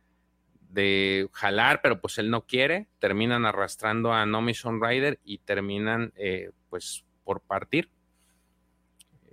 [0.69, 6.51] de jalar, pero pues él no quiere, terminan arrastrando a Nomi Rider y terminan eh,
[6.69, 7.89] pues por partir.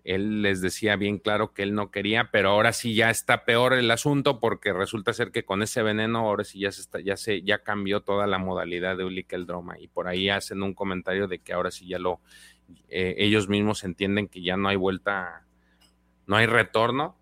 [0.04, 3.74] Él les decía bien claro que él no quería, pero ahora sí ya está peor
[3.74, 7.16] el asunto porque resulta ser que con ese veneno ahora sí ya se está, ya
[7.16, 10.74] se ya cambió toda la modalidad de Ulick el Droma y por ahí hacen un
[10.74, 12.20] comentario de que ahora sí ya lo
[12.88, 15.47] eh, ellos mismos entienden que ya no hay vuelta
[16.28, 17.16] no hay retorno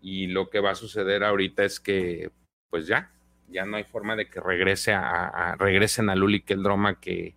[0.00, 2.30] y lo que va a suceder ahorita es que
[2.70, 3.10] pues ya,
[3.48, 7.34] ya no hay forma de que regrese a, regresen a Luli que el drama que,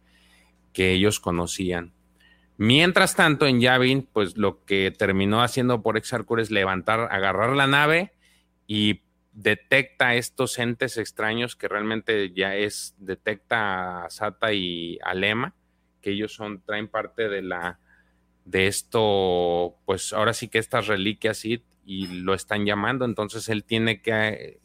[0.72, 1.93] que ellos conocían.
[2.57, 7.68] Mientras tanto, en Yavin, pues lo que terminó haciendo por Exarcur es levantar, agarrar la
[7.68, 8.13] nave
[8.66, 9.01] y
[9.34, 15.53] detecta estos entes extraños que realmente ya es, detecta a Sata y a Lema,
[16.01, 17.80] que ellos son, traen parte de la,
[18.45, 24.01] de esto, pues ahora sí que estas reliquias y, lo están llamando, entonces él tiene
[24.01, 24.59] que,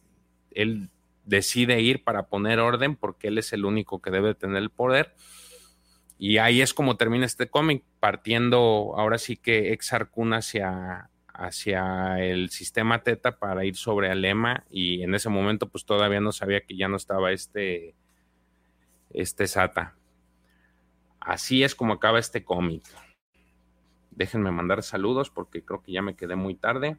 [0.53, 0.91] él
[1.25, 5.15] decide ir para poner orden porque él es el único que debe tener el poder.
[6.19, 12.51] Y ahí es como termina este cómic, partiendo ahora sí que ex hacia, hacia el
[12.51, 16.77] sistema Teta para ir sobre Alema y en ese momento pues todavía no sabía que
[16.77, 17.95] ya no estaba este,
[19.11, 19.95] este Sata.
[21.21, 22.83] Así es como acaba este cómic.
[24.11, 26.99] Déjenme mandar saludos porque creo que ya me quedé muy tarde.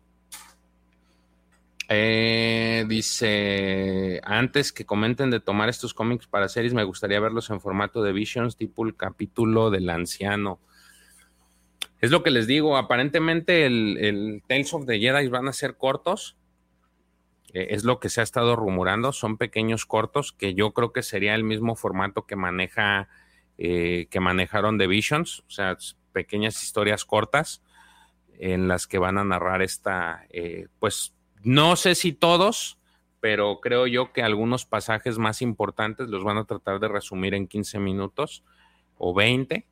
[1.94, 7.60] Eh, dice, antes que comenten de tomar estos cómics para series, me gustaría verlos en
[7.60, 10.62] formato de Visions, tipo el capítulo del anciano.
[12.00, 16.38] Es lo que les digo, aparentemente el, Tales of the Jedi van a ser cortos.
[17.54, 21.04] Eh, es lo que se ha estado rumorando, son pequeños cortos que yo creo que
[21.04, 23.10] sería el mismo formato que maneja,
[23.58, 25.42] eh, que manejaron The Visions.
[25.42, 25.78] O sea,
[26.12, 27.62] pequeñas historias cortas
[28.40, 32.80] en las que van a narrar esta, eh, pues no sé si todos,
[33.20, 37.48] pero creo yo que algunos pasajes más importantes los van a tratar de resumir en
[37.48, 38.44] 15 minutos
[38.98, 39.68] o 20.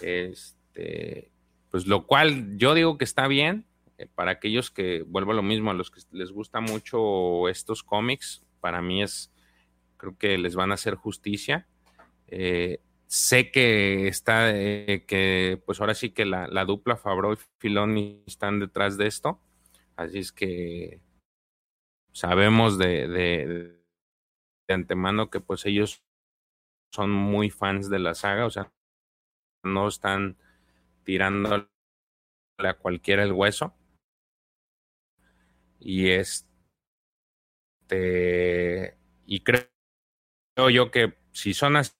[0.00, 1.30] Este,
[1.70, 3.66] pues lo cual yo digo que está bien
[3.98, 7.82] eh, para aquellos que, vuelvo a lo mismo, a los que les gusta mucho estos
[7.82, 9.32] cómics, para mí es,
[9.98, 11.66] creo que les van a hacer justicia.
[12.28, 18.24] Eh, Sé que está, eh, que pues ahora sí que la, dupla Fabro y Filoni
[18.26, 19.40] están detrás de esto.
[19.96, 21.00] Así es que
[22.12, 23.84] sabemos de, de,
[24.68, 26.02] antemano que pues ellos
[26.92, 28.72] son muy fans de la saga, o sea,
[29.62, 30.36] no están
[31.04, 31.68] tirando
[32.58, 33.74] a cualquiera el hueso.
[35.80, 36.48] Y este,
[39.26, 39.68] y creo
[40.72, 41.92] yo que si son así,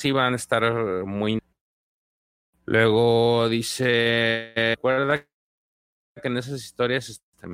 [0.00, 0.62] sí van a estar
[1.04, 1.40] muy...
[2.64, 7.46] Luego dice, recuerda que en esas historias este,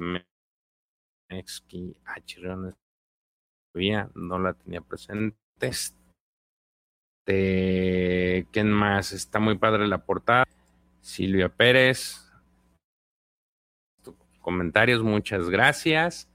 [4.14, 5.36] no la tenía presente.
[7.26, 9.12] Este, ¿quién más?
[9.12, 10.46] Está muy padre la portada.
[11.00, 12.30] Silvia Pérez.
[14.40, 16.28] Comentarios, muchas gracias.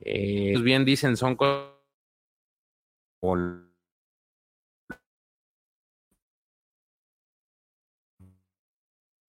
[0.00, 1.76] Eh, bien dicen, son cosas.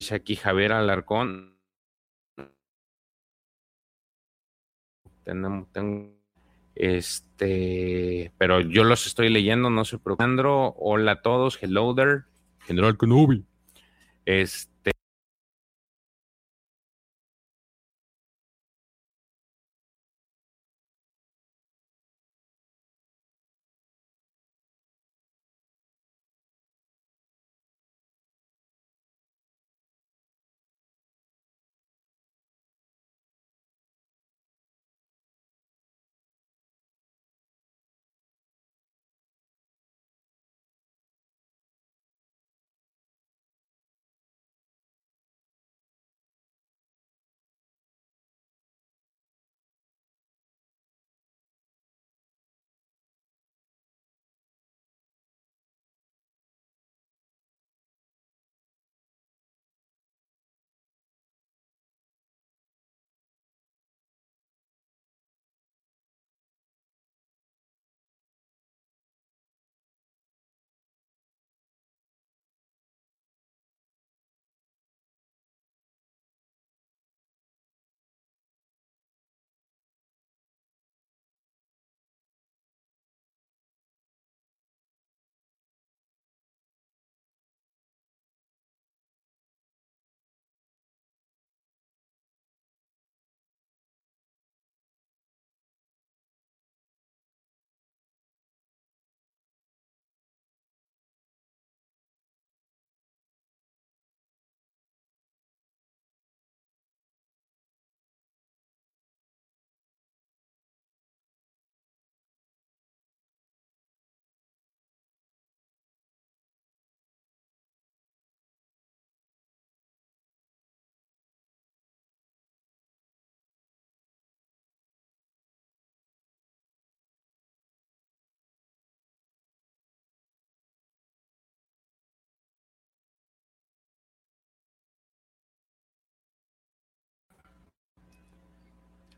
[0.08, 1.60] Dice aquí Javier Alarcón.
[5.26, 6.16] Tenemos, tengo,
[6.76, 10.38] este, pero yo los estoy leyendo, no se preocupen.
[10.45, 12.22] Hola a todos, hello there,
[12.62, 13.45] General Kenobi.
[14.24, 14.77] Este,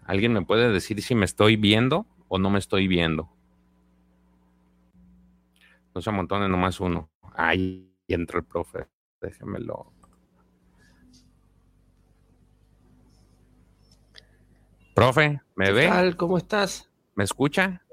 [0.09, 3.29] ¿Alguien me puede decir si me estoy viendo o no me estoy viendo?
[5.93, 7.11] No se amontone nomás uno.
[7.35, 8.87] Ahí entra el profe.
[9.21, 9.93] Déjemelo.
[14.95, 15.87] Profe, ¿me ¿Qué ve?
[15.89, 16.17] tal?
[16.17, 16.89] ¿Cómo estás?
[17.15, 17.83] ¿Me escucha?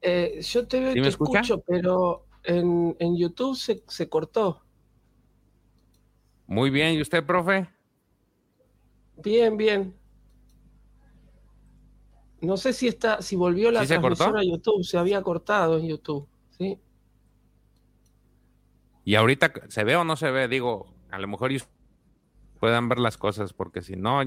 [0.00, 1.40] Eh, yo te veo y ¿Sí me te escucha?
[1.40, 4.62] escucho, pero en, en YouTube se, se cortó.
[6.46, 6.94] Muy bien.
[6.94, 7.68] ¿Y usted, profe?
[9.16, 9.94] Bien, bien.
[12.44, 15.88] No sé si está, si volvió la ¿Sí transmisión a YouTube, se había cortado en
[15.88, 16.26] YouTube,
[16.58, 16.78] ¿sí?
[19.04, 20.48] ¿Y ahorita se ve o no se ve?
[20.48, 21.52] Digo, a lo mejor
[22.58, 24.20] puedan ver las cosas, porque si no,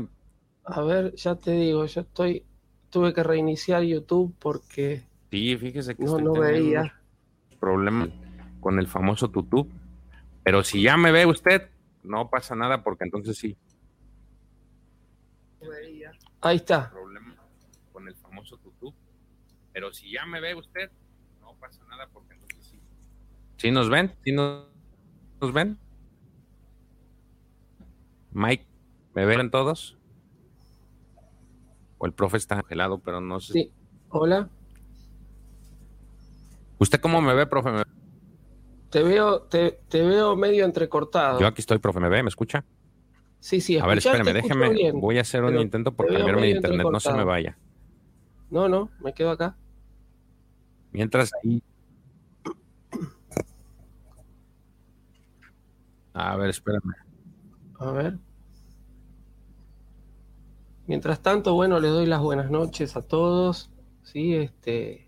[0.66, 2.46] A ver, ya te digo, yo estoy,
[2.90, 6.80] tuve que reiniciar YouTube porque sí, fíjese que no, estoy no veía.
[6.82, 8.10] unos problemas
[8.60, 9.68] con el famoso tutú.
[10.44, 11.70] Pero si ya me ve usted,
[12.04, 13.58] no pasa nada, porque entonces sí.
[16.42, 16.92] Ahí está.
[16.92, 17.36] problema
[17.92, 18.94] con el famoso tutú.
[19.78, 20.90] Pero si ya me ve usted,
[21.40, 22.80] no pasa nada porque entonces sí.
[23.58, 24.12] ¿Sí nos ven?
[24.24, 24.66] ¿Sí nos,
[25.40, 25.78] nos ven?
[28.32, 28.66] Mike,
[29.14, 29.96] ¿me ven todos?
[32.00, 33.54] O el profe está congelado, pero no sé.
[33.54, 33.72] Sí.
[34.10, 34.50] Hola.
[36.80, 37.70] ¿Usted cómo me ve, profe?
[37.70, 37.84] ¿Me-
[38.90, 41.40] Te veo, te, te veo medio entrecortado.
[41.40, 42.24] Yo aquí estoy, profe, ¿me ve?
[42.24, 42.66] ¿Me escucha?
[43.40, 44.70] Sí, sí, A ver, escucho déjeme.
[44.72, 45.00] bien.
[45.00, 47.60] Voy a hacer un intento por cambiarme de internet, no se me vaya.
[48.50, 49.56] No, no, me quedo acá.
[50.98, 51.62] Mientras ahí.
[56.12, 56.96] A ver, espérame.
[57.78, 58.18] A ver.
[60.88, 63.70] Mientras tanto, bueno, les doy las buenas noches a todos.
[64.02, 65.08] Sí, este.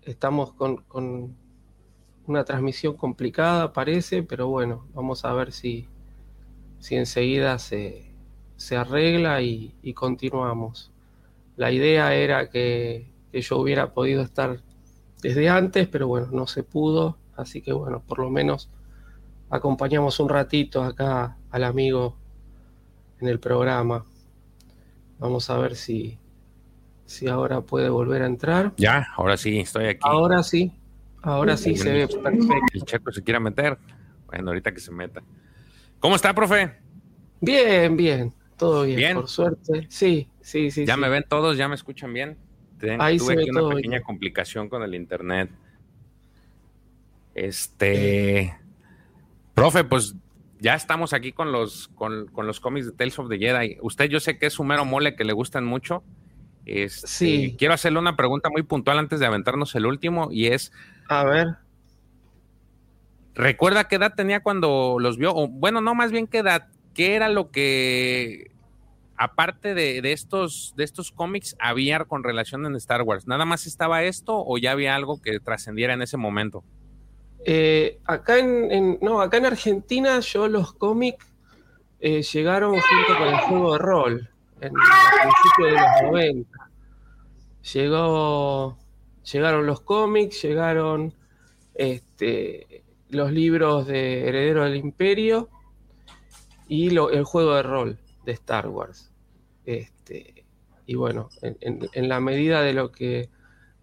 [0.00, 1.36] Estamos con, con
[2.26, 5.90] una transmisión complicada, parece, pero bueno, vamos a ver si,
[6.78, 8.14] si enseguida se,
[8.56, 10.90] se arregla y, y continuamos.
[11.56, 14.60] La idea era que, que yo hubiera podido estar
[15.22, 17.18] desde antes, pero bueno, no se pudo.
[17.36, 18.70] Así que bueno, por lo menos
[19.50, 22.16] acompañamos un ratito acá al amigo
[23.20, 24.04] en el programa.
[25.18, 26.18] Vamos a ver si,
[27.06, 28.72] si ahora puede volver a entrar.
[28.76, 30.00] Ya, ahora sí, estoy aquí.
[30.02, 30.72] Ahora sí.
[31.22, 32.54] Ahora sí se ve perfecto.
[32.72, 33.76] El checo se quiere meter.
[34.26, 35.22] Bueno, ahorita que se meta.
[35.98, 36.76] ¿Cómo está, profe?
[37.40, 38.32] Bien, bien.
[38.56, 39.14] Todo bien, Bien.
[39.14, 39.86] por suerte.
[39.88, 40.84] Sí, sí, sí.
[40.84, 41.00] ¿Ya sí.
[41.00, 41.56] me ven todos?
[41.56, 42.36] ¿Ya me escuchan bien?
[42.78, 44.02] Ten- Ahí tuve se ve aquí una pequeña bien.
[44.02, 45.50] complicación con el internet.
[47.34, 48.56] Este.
[49.54, 50.14] Profe, pues
[50.60, 53.78] ya estamos aquí con los, con, con los cómics de Tales of the Jedi.
[53.80, 56.02] Usted, yo sé que es un mero mole que le gustan mucho.
[56.64, 57.56] Este, Sí.
[57.58, 60.72] Quiero hacerle una pregunta muy puntual antes de aventarnos el último y es,
[61.08, 61.48] A ver.
[63.34, 65.32] ¿recuerda qué edad tenía cuando los vio?
[65.34, 66.68] O, bueno, no, más bien qué edad.
[66.94, 68.50] ¿Qué era lo que,
[69.18, 73.26] aparte de, de estos, de estos cómics, había con relación en Star Wars?
[73.26, 76.64] ¿Nada más estaba esto o ya había algo que trascendiera en ese momento?
[77.44, 81.24] Eh, acá en, no, acá en Argentina yo los cómics
[82.00, 84.30] eh, llegaron junto con el juego de rol
[84.60, 86.70] en principios de los 90.
[87.72, 88.78] Llegó,
[89.32, 91.14] llegaron los cómics, llegaron
[91.74, 95.48] este, los libros de Heredero del Imperio
[96.66, 99.07] y el juego de rol de Star Wars.
[99.68, 100.44] Este,
[100.86, 103.28] y bueno, en, en- en la medida de lo que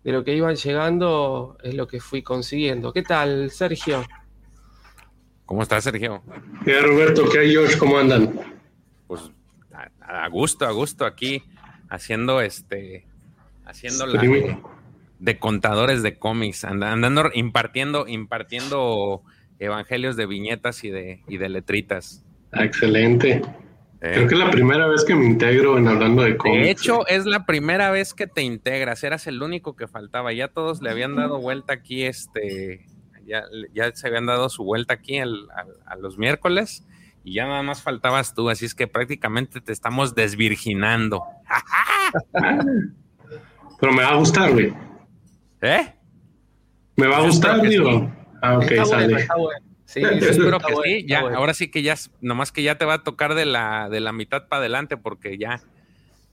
[0.03, 2.91] de lo que iban llegando es lo que fui consiguiendo.
[2.93, 4.03] ¿Qué tal, Sergio?
[5.45, 6.23] ¿Cómo está, Sergio?
[6.63, 7.23] ¿Qué Roberto?
[7.31, 7.77] ¿Qué hay, George?
[7.77, 8.33] ¿Cómo andan?
[9.07, 9.21] Pues
[9.71, 11.43] a, a gusto, a gusto aquí,
[11.89, 13.05] haciendo este,
[13.65, 14.57] haciendo la de,
[15.19, 19.21] de contadores de cómics, and- andando impartiendo, impartiendo
[19.59, 22.23] evangelios de viñetas y de, y de letritas.
[22.51, 23.41] Ah, Excelente.
[24.13, 26.63] Creo que es la primera vez que me integro en hablando de cómics.
[26.63, 30.47] De hecho, es la primera vez que te integras, eras el único que faltaba, ya
[30.47, 32.85] todos le habían dado vuelta aquí, este,
[33.25, 36.85] ya, ya se habían dado su vuelta aquí al- al- a los miércoles
[37.23, 41.23] y ya nada más faltabas tú, así es que prácticamente te estamos desvirginando.
[43.79, 44.73] Pero me va a gustar, güey.
[45.61, 45.93] ¿Eh?
[46.95, 48.11] Me va a gustar, digo.
[48.41, 49.03] Ah, ok, está sale.
[49.05, 49.64] bueno, está bueno.
[49.85, 51.37] Sí, Yo espero que bueno, sí, ya, bueno.
[51.37, 54.11] ahora sí que ya, nomás que ya te va a tocar de la, de la
[54.11, 55.61] mitad para adelante, porque ya,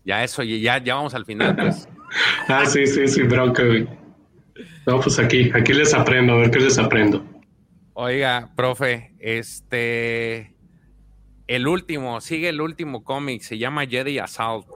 [0.05, 1.89] ya eso, ya, ya vamos al final, pues.
[2.49, 3.89] Ah, sí, sí, sí, bronca, güey.
[4.87, 7.25] No, pues aquí, aquí les aprendo, a ver qué les aprendo.
[7.95, 10.55] Oiga, profe, este,
[11.47, 14.67] el último, sigue el último cómic, se llama Jedi Assault.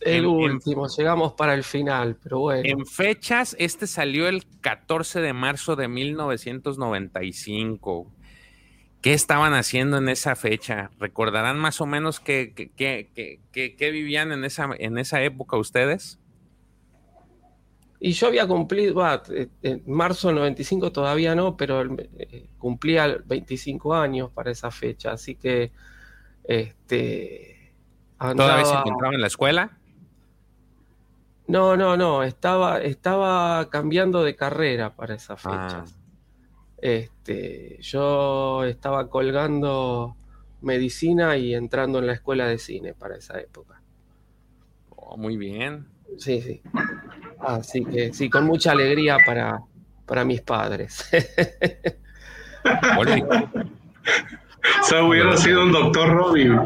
[0.00, 2.62] El En- en- último, llegamos para el final, pero bueno.
[2.64, 8.12] En fechas, este salió el 14 de marzo de 1995.
[9.02, 10.90] ¿Qué estaban haciendo en esa fecha?
[10.98, 12.72] ¿Recordarán más o menos qué, qué-
[13.12, 13.40] qué-
[13.76, 16.18] qué- vivían en esa, en esa época ustedes?
[17.98, 21.82] Y yo había cumplido, eh, en marzo del 95 todavía no, pero
[22.18, 25.72] eh, cumplía 25 años para esa fecha, así que
[26.44, 27.55] este
[28.18, 29.70] ¿Todavía se andaba- encontraban en la escuela?
[31.48, 35.84] No, no, no, estaba, estaba cambiando de carrera para esa fecha.
[35.84, 35.84] Ah.
[36.78, 40.16] Este, yo estaba colgando
[40.60, 43.80] medicina y entrando en la escuela de cine para esa época.
[44.90, 45.86] Oh, muy bien.
[46.18, 46.62] Sí, sí.
[47.38, 49.60] Así que sí, con mucha alegría para,
[50.04, 51.08] para mis padres.
[52.96, 56.58] Wolfi, O sea, hubiera sido un doctor Robin.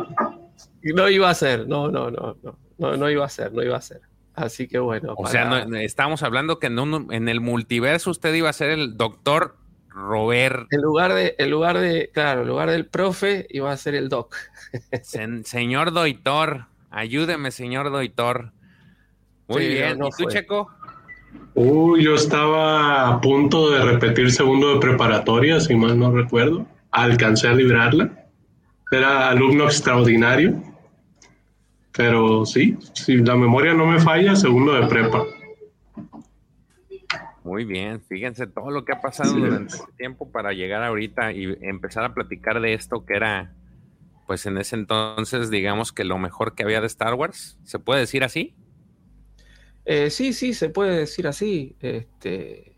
[0.83, 3.77] No iba a ser, no, no, no, no, no, no iba a ser, no iba
[3.77, 4.01] a ser.
[4.35, 5.13] Así que bueno.
[5.17, 8.53] O para- sea, no- estábamos hablando que en, un- en el multiverso usted iba a
[8.55, 9.57] ser el doctor
[9.89, 13.95] Robert, en lugar de, en lugar de, claro, en lugar del profe, iba a ser
[13.97, 14.35] el doc.
[14.93, 16.67] sen- señor Doitor.
[16.91, 18.53] Ayúdeme, señor Doitor.
[19.49, 19.99] Muy Sí, bien.
[19.99, 20.33] no ¿Y tú, fue.
[20.33, 20.71] Checo?
[21.55, 26.67] Uy, yo estaba a punto de repetir segundo de preparatoria, si mal no recuerdo.
[26.93, 28.27] Alcancé a librarla.
[28.93, 30.61] Era alumno extraordinario.
[31.93, 35.25] Pero sí, si la memoria no me falla, segundo de prepa.
[37.43, 39.41] Muy bien, fíjense todo lo que ha pasado Sí.
[39.41, 43.53] durante este tiempo para llegar ahorita y empezar a platicar de esto que era,
[44.27, 47.59] pues en ese entonces, digamos que lo mejor que había de Star Wars.
[47.65, 48.55] ¿Se puede decir así?
[49.87, 51.75] Eh, sí, sí, se puede decir así.
[51.81, 52.77] Este,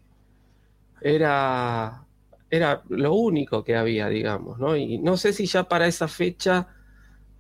[1.01, 2.05] era,
[2.49, 4.77] era lo único que había, digamos, ¿no?
[4.77, 6.69] Y no sé si ya para esa fecha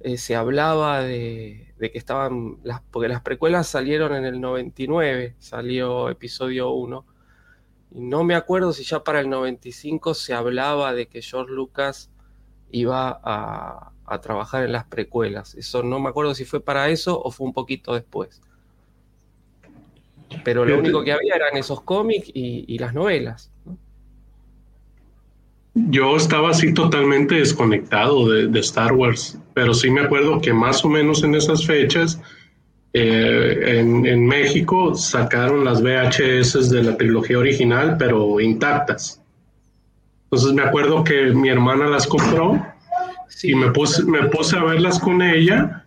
[0.04, 5.36] eh, se hablaba de, de que estaban, las, porque las precuelas salieron en el 99,
[5.38, 7.06] salió episodio 1,
[7.92, 12.10] y no me acuerdo si ya para el 95 se hablaba de que George Lucas
[12.70, 15.54] iba a, a trabajar en las precuelas.
[15.54, 18.40] Eso no me acuerdo si fue para eso o fue un poquito después.
[20.44, 23.51] Pero lo único que había eran esos cómics y, y las novelas.
[25.74, 30.84] Yo estaba así totalmente desconectado de, de Star Wars, pero sí me acuerdo que más
[30.84, 32.20] o menos en esas fechas
[32.94, 39.22] eh, en, México sacaron las VHS de la trilogía original, pero intactas.
[40.24, 42.62] Entonces me acuerdo que mi hermana las compró
[43.42, 45.84] y me puse, me puse a verlas con ella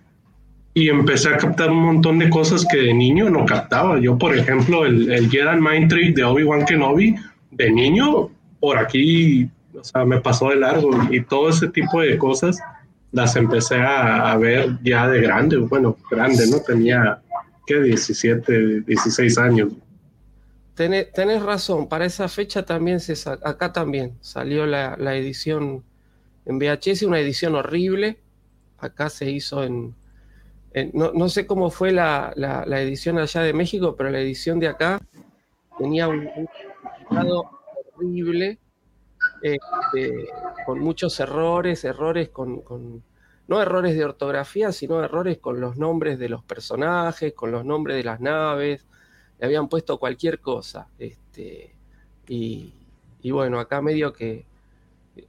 [0.73, 3.99] y empecé a captar un montón de cosas que de niño no captaba.
[3.99, 7.15] Yo, por ejemplo, el, el Jedi Mind Trick de Obi-Wan Kenobi,
[7.51, 8.29] de niño,
[8.59, 9.47] por aquí,
[9.79, 12.59] o sea, me pasó de largo y todo ese tipo de cosas
[13.11, 16.59] las empecé a, ver ya de grande, bueno, grande, ¿no?
[16.59, 17.21] Tenía,
[17.65, 17.79] ¿qué?
[17.81, 19.73] 17, 16 años.
[20.75, 25.85] Tenés, razón, para esa fecha también se acá también salió la, edición
[26.45, 28.17] en VHS, una edición horrible.
[28.79, 29.95] Acá se hizo en.
[30.93, 32.33] no, sé cómo fue la,
[32.81, 34.99] edición allá de México, pero la edición de acá
[35.77, 36.29] tenía un,
[37.09, 37.31] un
[37.97, 38.59] horrible
[39.45, 40.27] este,
[40.65, 43.03] con muchos errores, errores con,
[43.47, 47.97] no errores de ortografía, sino errores con los nombres de los personajes, con los nombres
[47.97, 48.87] de las naves,
[49.39, 50.87] le habían puesto cualquier cosa.
[50.97, 51.75] Este,
[52.27, 52.73] y,
[53.29, 54.45] bueno, acá medio que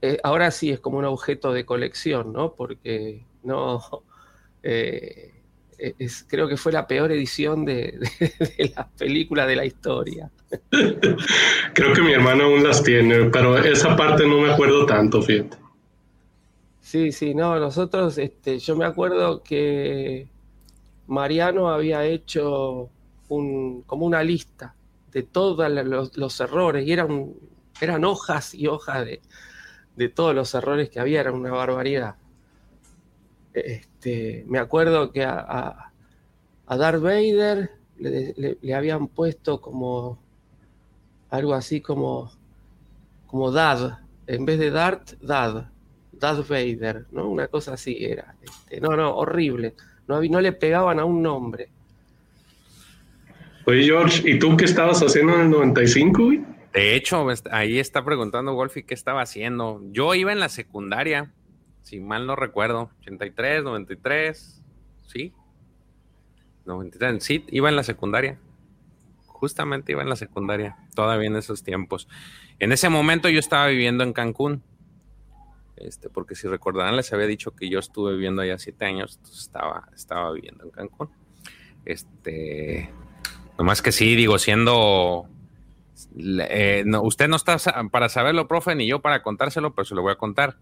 [0.01, 2.53] eh, ahora sí es como un objeto de colección, ¿no?
[2.55, 3.81] Porque no,
[4.63, 5.36] eh,
[5.77, 10.29] es, creo que fue la peor edición de, de, las películas de la historia.
[11.73, 15.57] Creo que mi hermano aún las tiene, pero esa parte no me acuerdo tanto, fíjate.
[16.81, 20.29] Sí, sí, no, nosotros, este, yo me acuerdo que
[21.07, 22.89] Mariano había hecho
[23.27, 24.73] un, como una lista
[25.11, 25.69] de todos
[26.15, 27.33] los, errores y eran,
[27.81, 29.21] eran hojas y hojas de,
[29.97, 32.15] de todos los errores que había, era una barbaridad.
[33.53, 33.96] Este,
[34.47, 35.91] me acuerdo que a,
[36.67, 40.19] a, Darth Vader le, habían puesto como
[41.29, 42.31] algo así como,
[43.25, 45.69] como Dad, en vez de Darth, Dad,
[46.11, 47.29] Darth Vader, ¿no?
[47.29, 48.35] Una cosa así era.
[48.41, 49.73] Este, no, no, horrible.
[50.07, 51.69] No, no le pegaban a un nombre.
[53.65, 56.31] Oye, George, ¿y tú qué estabas haciendo en el 95?
[56.73, 59.81] De hecho, ahí está preguntando Wolfie qué estaba haciendo.
[59.91, 61.33] Yo iba en la secundaria
[61.87, 64.61] si mal no recuerdo, 83, 93,
[65.07, 65.31] sí,
[66.65, 68.37] 93, sí, iba en la secundaria,
[69.25, 72.09] justamente iba en la secundaria, todavía en esos tiempos.
[72.59, 74.63] En ese momento yo estaba viviendo en Cancún,
[75.77, 79.43] este, porque si recordarán les había dicho que yo estuve viviendo allá siete años, entonces
[79.43, 81.09] estaba, estaba viviendo en Cancún.
[81.85, 82.91] Este,
[83.57, 85.29] nomás que sí, digo, siendo
[86.17, 87.57] eh, usted no está
[87.91, 90.57] para saberlo, profe, ni yo para contárselo, pero se lo voy a contar.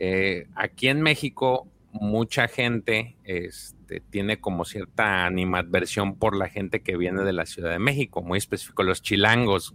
[0.00, 6.96] Eh, aquí en México, mucha gente este, tiene como cierta animadversión por la gente que
[6.96, 9.74] viene de la Ciudad de México, muy específico, los chilangos.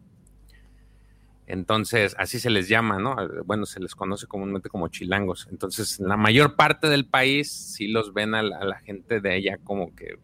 [1.46, 3.18] Entonces, así se les llama, ¿no?
[3.44, 5.50] Bueno, se les conoce comúnmente como chilangos.
[5.52, 9.94] Entonces, la mayor parte del país sí los ven a la, gente de ella como
[9.94, 10.18] que...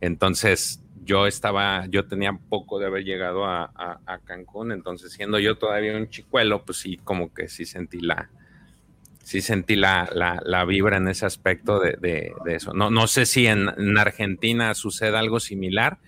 [0.00, 3.70] Entonces, yo estaba, yo tenía poco de haber llegado a,
[4.24, 8.30] Cancún, entonces siendo yo todavía un chicuelo, pues sí, como que sí sentí la,
[9.22, 12.72] sí sentí la, la, vibra en ese aspecto de, eso.
[12.72, 13.68] No, no sé si en,
[13.98, 15.98] Argentina sucede algo similar.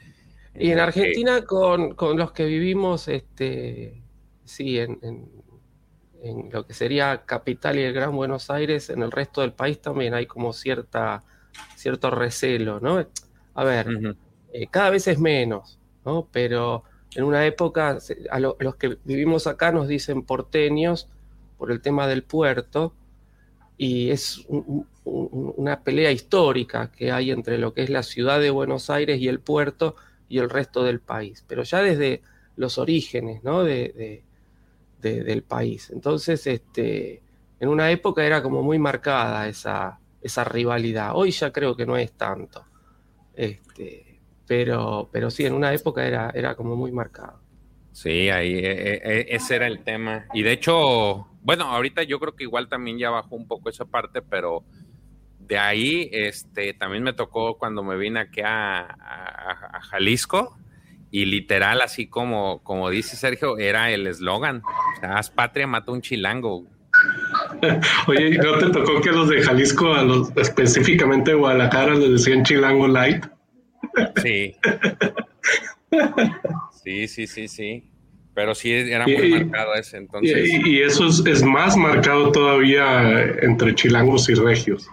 [0.54, 4.02] Y en Argentina con, los que vivimos, este,
[4.44, 9.42] sí, en, en, lo que sería capital y el Gran Buenos Aires, en el resto
[9.42, 11.22] del país también hay como cierta,
[11.76, 13.06] cierto recelo, ¿no?
[13.54, 14.16] A ver,
[14.56, 16.28] eh, cada vez es menos, ¿no?
[16.32, 16.84] Pero
[17.14, 17.98] en una época,
[18.30, 21.08] a, los que vivimos acá nos dicen porteños
[21.58, 22.94] por el tema del puerto,
[23.78, 24.46] y es
[25.04, 29.28] una pelea histórica que hay entre lo que es la ciudad de Buenos Aires y
[29.28, 29.96] el puerto
[30.30, 32.22] y el resto del país, pero ya desde
[32.56, 33.62] los orígenes ¿no?
[33.62, 34.22] de,
[35.02, 35.90] del país.
[35.90, 37.22] Entonces, este,
[37.60, 41.12] en una época era como muy marcada esa, esa rivalidad.
[41.14, 42.64] Hoy ya creo que no es tanto.
[43.34, 44.05] Este,
[44.46, 47.40] pero, pero sí, en una época era, era como muy marcado.
[47.92, 50.26] Sí, ahí e, e, ese era el tema.
[50.34, 53.84] Y de hecho, bueno, ahorita yo creo que igual también ya bajó un poco esa
[53.86, 54.64] parte, pero
[55.38, 60.58] de ahí este, también me tocó cuando me vine aquí a, Jalisco
[61.10, 64.62] y literal, así como, como dice Sergio, era el eslogan.
[64.64, 66.66] O sea, haz patria, mata un chilango.
[68.08, 72.88] Oye, ¿no te tocó que los de Jalisco, a los específicamente Guadalajara, les decían chilango
[72.88, 73.24] light?
[74.22, 74.56] Sí.
[76.82, 77.90] Sí, sí, sí, sí.
[78.34, 80.48] Pero sí era muy marcado ese entonces.
[80.64, 84.88] Y, eso es, más marcado todavía entre chilangos y regios.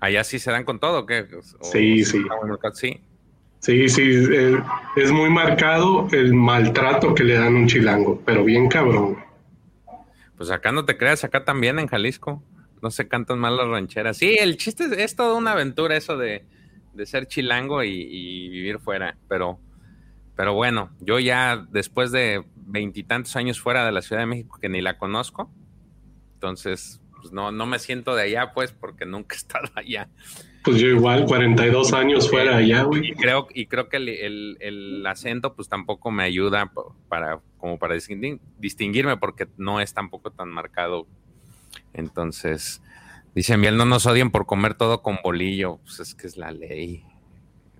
[0.00, 1.26] Allá sí se dan con todo, ¿qué?
[1.62, 2.24] sí, sí.
[2.74, 3.00] sí.
[3.60, 4.02] Sí, sí,
[4.32, 4.58] eh,
[4.96, 9.18] es muy marcado el maltrato que le dan a un chilango, pero bien cabrón.
[10.38, 12.42] Pues acá no te creas, acá también en Jalisco.
[12.82, 14.16] no se cantan mal las rancheras.
[14.16, 16.46] Sí, el chiste es, es toda una aventura eso de,
[16.94, 19.58] de ser chilango y, y, vivir fuera, pero,
[20.36, 24.68] pero bueno, yo ya después de veintitantos años fuera de la Ciudad de México que
[24.68, 25.50] ni la conozco,
[26.34, 30.08] entonces pues no, no me siento de allá pues porque nunca he estado allá.
[30.62, 33.10] Pues yo igual, 42 años fuera allá, güey.
[33.10, 36.70] Y creo, y creo que el, el, el, acento pues tampoco me ayuda
[37.08, 37.94] para, como para
[38.58, 41.06] distinguirme porque no es tampoco tan marcado.
[41.94, 42.82] Entonces,
[43.34, 45.78] dicen bien, no nos odien por comer todo con bolillo.
[45.78, 47.04] Pues es que es la ley.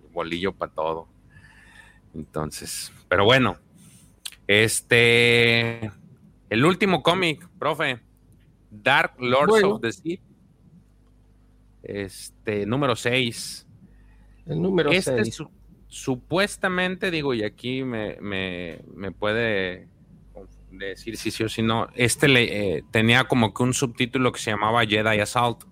[0.03, 1.09] El bolillo para todo.
[2.15, 3.59] Entonces, pero bueno.
[4.47, 5.93] Este,
[6.49, 8.01] el último cómic, profe.
[8.71, 10.19] Dark Lords of the Sea
[11.83, 13.67] este, número 6.
[14.47, 15.09] El número 6.
[15.09, 15.45] Este
[15.89, 18.17] supuestamente, digo, y aquí me,
[19.19, 19.89] puede
[20.71, 24.51] decir si sí o si no, este eh, tenía como que un subtítulo que se
[24.51, 25.65] llamaba Jedi Assault.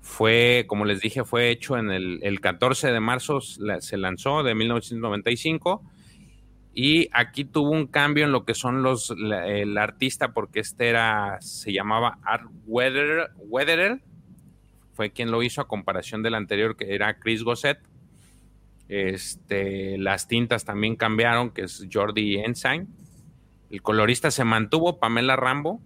[0.00, 4.54] Fue, como les dije, fue hecho en el, el 14 de marzo, se lanzó de
[4.54, 5.82] 1995.
[6.74, 11.40] Y aquí tuvo un cambio en lo que son los el artista, porque este era,
[11.40, 14.02] se llamaba Art Weatherer,
[14.92, 17.78] fue quien lo hizo a comparación del anterior que era Chris Gosset.
[18.88, 22.88] Este, las tintas también cambiaron, que es Jordi Ensign.
[23.70, 25.80] El colorista se mantuvo, Pamela Rambo.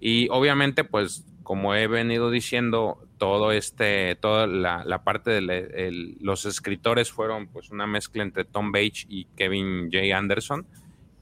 [0.00, 7.10] Y obviamente, pues, como he venido diciendo, todo este, toda la, parte de los escritores
[7.10, 10.16] fueron pues una mezcla entre Tom Bates y Kevin J.
[10.16, 10.66] Anderson,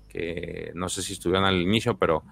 [0.09, 2.23] que no sé si estuvieron al inicio, pero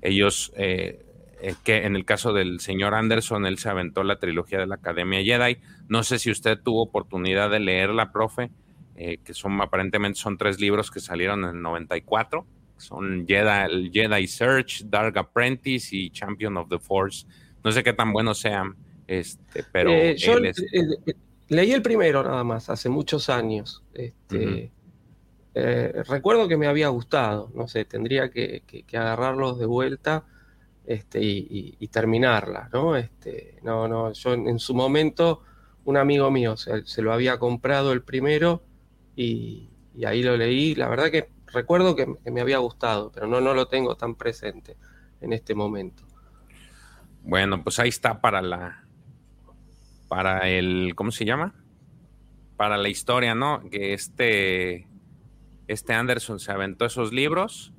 [0.00, 1.04] ellos eh,
[1.40, 4.76] eh, que en el caso del señor Anderson, él se aventó la trilogía de la
[4.76, 5.58] Academia Jedi.
[5.88, 8.50] No sé si usted tuvo oportunidad de leerla, profe,
[8.96, 12.44] eh, que son aparentemente son tres libros que salieron en el 94.
[12.78, 17.26] Son Jedi, Jedi Search, Dark Apprentice y Champion of the Force.
[17.64, 18.76] No sé qué tan buenos sean,
[19.06, 20.38] este, pero eh, yo
[21.48, 23.82] leí el primero nada más, hace muchos años.
[23.92, 24.72] Este,
[26.08, 30.24] recuerdo que me había gustado, no sé, tendría que agarrarlos de vuelta
[30.88, 32.96] este, y, terminarla, ¿no?
[32.96, 35.42] Este, no, no, yo en, su momento,
[35.84, 38.62] un amigo mío se, lo había comprado el primero
[39.14, 39.68] y,
[40.06, 40.74] ahí lo leí.
[40.74, 44.76] La verdad que recuerdo que, me había gustado, pero no, no lo tengo tan presente
[45.20, 46.04] en este momento.
[47.22, 48.84] Bueno, pues ahí está para la,
[50.08, 51.54] para el, ¿cómo se llama?
[52.56, 53.62] Para la historia, ¿no?
[53.70, 54.88] Que este,
[55.66, 57.72] este Anderson se aventó esos libros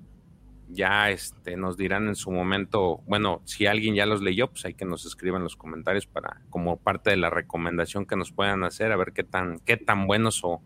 [0.69, 4.75] ya este, nos dirán en su momento, bueno, si alguien ya los leyó, pues hay
[4.75, 8.91] que nos escriban los comentarios para, como parte de la recomendación que nos puedan hacer,
[8.91, 10.61] a ver qué tan, qué tan buenos o,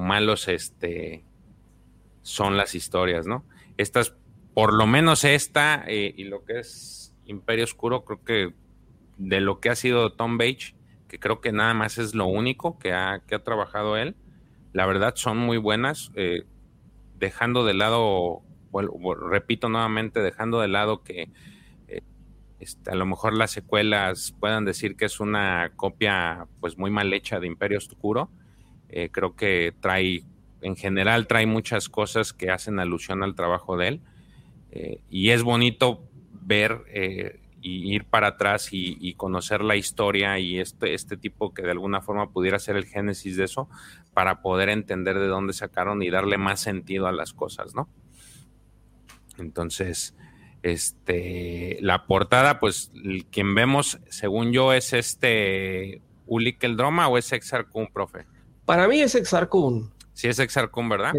[0.00, 1.24] malos este,
[2.30, 3.44] son las historias, ¿no?
[3.76, 4.14] Estas,
[4.54, 8.54] por lo menos esta eh, y lo que es Imperio Oscuro, creo que
[9.18, 10.74] de lo que ha sido Tom Bates,
[11.08, 14.14] que creo que nada más es lo único que ha, que ha trabajado él,
[14.72, 16.44] la verdad son muy buenas, eh,
[17.18, 18.42] dejando de lado
[19.28, 21.32] repito nuevamente, dejando de lado que
[21.88, 22.02] eh,
[22.60, 27.12] este, a lo mejor las secuelas puedan decir que es una copia pues muy mal
[27.12, 28.30] hecha de Imperio Oscuro,
[29.12, 30.24] creo que trae,
[30.62, 34.00] en general trae muchas cosas que hacen alusión al trabajo de él,
[34.70, 36.84] eh, y es bonito ver
[37.62, 42.00] y ir para atrás y, conocer la historia y este, este tipo que de alguna
[42.00, 43.68] forma pudiera ser el génesis de eso
[44.14, 47.88] para poder entender de dónde sacaron y darle más sentido a las cosas, ¿no?
[49.38, 50.14] Entonces,
[50.62, 52.92] este, la portada, pues
[53.30, 58.26] quien vemos, según yo, es este Ulik el Droma o es Exarcun, profe.
[58.64, 59.92] Para mí es Exarcun.
[60.20, 61.14] Sí, es Exarcun, ¿verdad?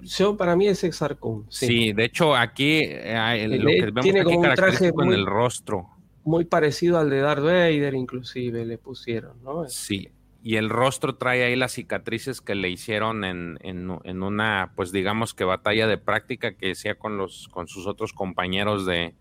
[0.00, 1.44] yo, para mí es Exarcun.
[1.50, 1.66] Sí.
[1.66, 5.90] sí, de hecho, aquí eh, lo que vemos tiene como un traje con el rostro.
[6.24, 9.68] Muy parecido al de Darth Vader, inclusive le pusieron, ¿no?
[9.68, 10.08] Sí,
[10.42, 15.34] y el rostro trae ahí las cicatrices que le hicieron en, en, una, pues digamos
[15.34, 19.14] que batalla de práctica que hacía con, los, con sus otros compañeros de,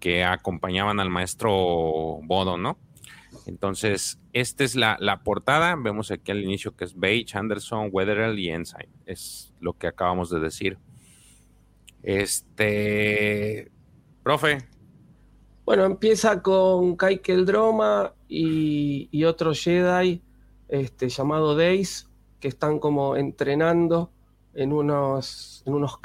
[0.00, 1.50] que acompañaban al maestro
[2.24, 2.76] Bodo, ¿no?
[3.46, 5.74] Entonces, esta es la, la, portada.
[5.76, 8.88] Vemos aquí al inicio que es Beige, Anderson, Weatherall y Ensign.
[9.06, 10.78] Es lo que acabamos de decir.
[12.02, 13.70] Este,
[14.22, 14.58] profe,
[15.64, 20.20] bueno, empieza con Kaikel Droma y, otro Jedi
[20.68, 22.10] este, llamado Days,
[22.40, 24.10] que están como entrenando
[24.54, 26.00] en unos, en unos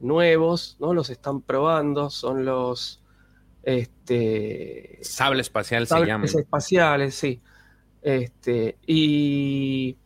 [0.00, 0.92] nuevos, ¿no?
[0.92, 3.01] Los están probando, son los
[3.62, 6.26] este, sable espacial se llaman.
[6.26, 7.40] espaciales, sí.
[8.02, 9.96] Este, y,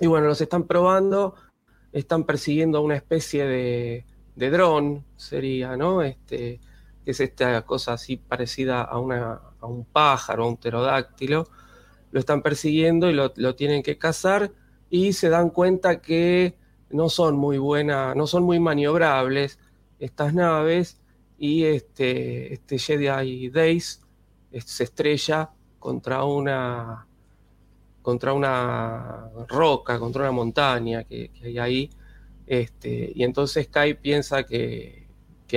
[0.00, 1.34] y bueno, los están probando,
[1.92, 6.02] están persiguiendo una especie de, de dron, sería, ¿no?
[6.02, 6.60] Este,
[7.04, 11.48] que es esta cosa así parecida a, una, a un pájaro, a un pterodáctilo,
[12.10, 14.52] lo están persiguiendo y lo, lo, tienen que cazar
[14.88, 16.54] y se dan cuenta que
[16.90, 19.58] no son muy buenas, no son muy maniobrables
[19.98, 21.01] estas naves
[21.42, 24.00] y este, este Jedi Days
[24.64, 25.50] se estrella
[25.80, 27.04] contra una,
[28.00, 31.90] contra una roca, contra una montaña que, hay ahí,
[32.46, 35.08] este, y entonces Kai piensa que,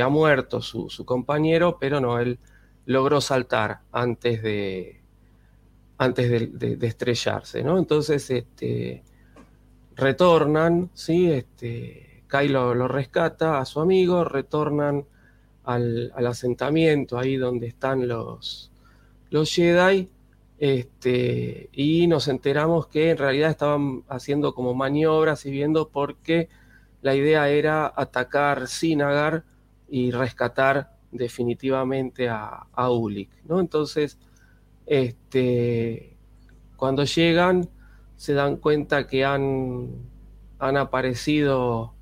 [0.02, 2.40] ha muerto su, compañero, pero no, él
[2.88, 5.04] logró saltar antes de,
[6.00, 7.78] antes de, estrellarse, ¿no?
[7.78, 9.04] Entonces, este,
[9.96, 11.32] retornan, ¿sí?
[11.32, 15.06] Este, Kai lo, rescata a su amigo, retornan
[15.66, 18.72] al, asentamiento ahí donde están los,
[19.30, 20.10] los Jedi,
[20.58, 26.50] este, y nos enteramos que en realidad estaban haciendo como maniobras y viendo por qué
[27.02, 29.44] la idea era atacar Sinagar
[29.90, 33.60] y rescatar definitivamente a, a Ulik, ¿no?
[33.60, 34.18] Entonces,
[34.86, 36.16] este,
[36.78, 37.70] cuando llegan,
[38.16, 39.90] se dan cuenta que han,
[40.60, 41.94] han aparecido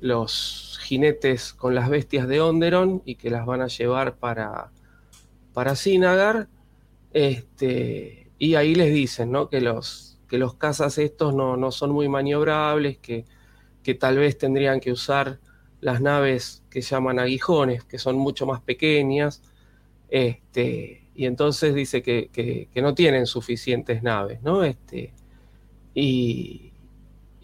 [0.00, 4.70] los jinetes con las bestias de Onderon y que las van a llevar para,
[5.52, 6.48] para Sinagar.
[7.12, 9.48] Este, y ahí les dicen ¿no?
[9.48, 13.24] que, los, que los cazas estos no, no son muy maniobrables, que,
[13.82, 15.40] que, tal vez tendrían que usar
[15.80, 19.42] las naves que llaman aguijones, que son mucho más pequeñas.
[20.08, 24.62] Este, y entonces dice que, que, no tienen suficientes naves, ¿no?
[24.62, 25.14] Este,
[25.94, 26.72] y,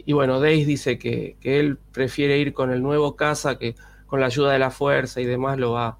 [0.08, 3.76] bueno, Dace dice que, él prefiere ir con el nuevo casa, que
[4.06, 5.98] con la ayuda de la fuerza y demás lo va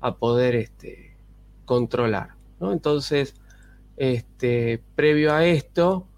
[0.00, 1.16] a poder este,
[1.64, 2.30] controlar.
[2.60, 2.72] ¿no?
[2.72, 3.34] Entonces,
[3.96, 6.08] este, previo a esto,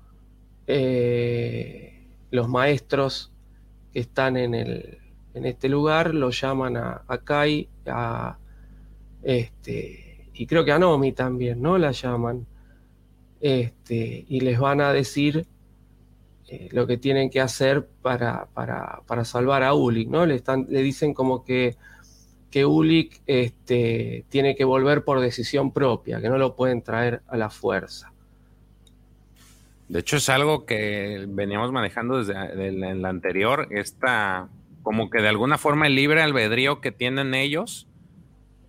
[0.67, 3.33] eh, los maestros
[3.93, 4.99] que están en, el,
[5.35, 8.39] en, este lugar lo llaman a, a Kai, a,
[9.23, 11.79] este, y creo que a Nomi también, ¿no?
[11.79, 12.47] La llaman.
[13.41, 15.47] Este, y les van a decir
[16.49, 20.27] eh, lo que tienen que hacer para, para, salvar a Ulik, ¿no?
[20.27, 21.77] Le, están, le dicen como que,
[22.51, 22.67] que
[23.27, 28.13] este, tiene que volver por decisión propia, que no lo pueden traer a la fuerza.
[29.89, 34.49] De hecho, es algo que veníamos manejando desde en la anterior, esta,
[34.83, 37.87] como que de alguna forma el libre albedrío que tienen ellos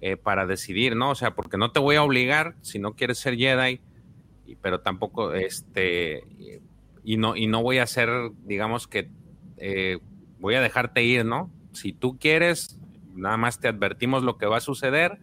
[0.01, 1.09] eh, para decidir, ¿no?
[1.11, 3.81] O sea, porque no te voy a obligar si no quieres ser Jedi,
[4.61, 6.23] pero tampoco, este,
[7.05, 8.09] y no, y no voy a hacer,
[8.43, 9.09] digamos que
[9.57, 9.99] eh,
[10.39, 11.51] voy a dejarte ir, ¿no?
[11.71, 12.79] Si tú quieres,
[13.13, 15.19] nada más te advertimos lo que va a suceder,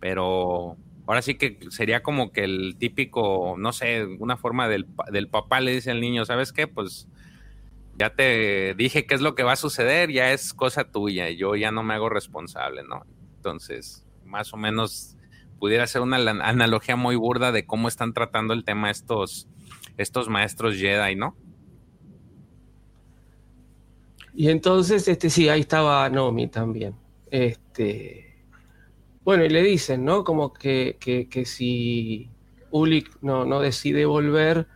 [0.00, 0.76] pero
[1.06, 5.60] ahora sí que sería como que el típico, no sé, una forma del, del papá
[5.60, 6.66] le dice al niño, ¿sabes qué?
[6.66, 7.08] Pues
[7.96, 11.54] ya te dije qué es lo que va a suceder, ya es cosa tuya, yo
[11.54, 13.06] ya no me hago responsable, ¿no?
[13.36, 15.16] Entonces, más o menos
[15.60, 19.48] pudiera ser una analogía muy burda de cómo están tratando el tema estos
[19.96, 21.36] estos maestros Jedi, ¿no?
[24.34, 26.96] Y entonces, este sí, ahí estaba Nomi también.
[27.30, 28.44] Este,
[29.24, 30.24] bueno, y le dicen, ¿no?
[30.24, 32.30] Como que, que, si
[32.70, 34.66] Ulik no, no, decide volver,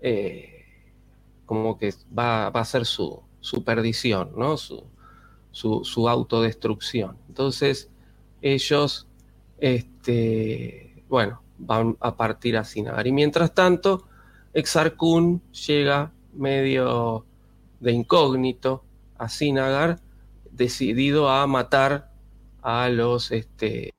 [0.00, 0.64] eh,
[1.44, 4.56] como que va, a ser su, su perdición, ¿no?
[4.56, 4.86] Su,
[5.50, 7.18] su, autodestrucción.
[7.28, 7.90] Entonces,
[8.40, 9.08] ellos,
[9.58, 13.08] este, bueno, van a partir a Sinagar.
[13.08, 14.08] Y mientras tanto,
[14.52, 17.26] Exar Kun llega medio
[17.80, 18.84] de incógnito
[19.18, 20.00] a Sinagar,
[20.50, 22.10] decidido a matar
[22.62, 23.94] a los este,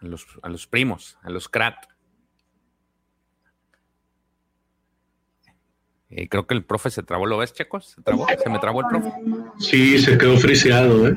[0.00, 1.86] a los, a los primos, a los Krat.
[6.10, 7.86] Eh, creo que el profe se trabó, ¿lo ves, chicos?
[7.86, 8.26] ¿Se, trabó?
[8.28, 9.12] ¿Se me trabó el profe?
[9.58, 11.16] Sí, se quedó friseado, ¿eh?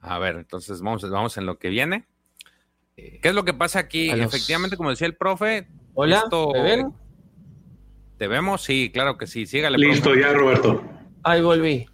[0.00, 2.04] A ver, entonces vamos, vamos en lo que viene.
[2.96, 4.10] ¿Qué es lo que pasa aquí?
[4.10, 5.66] Efectivamente, como decía el profe.
[5.94, 6.92] Hola, ¿te ven?
[8.18, 8.62] ¿Te vemos?
[8.62, 9.46] Sí, claro que sí.
[9.46, 9.78] Sígale.
[9.78, 10.82] Listo, ya, Roberto.
[11.24, 11.86] Ahí volví.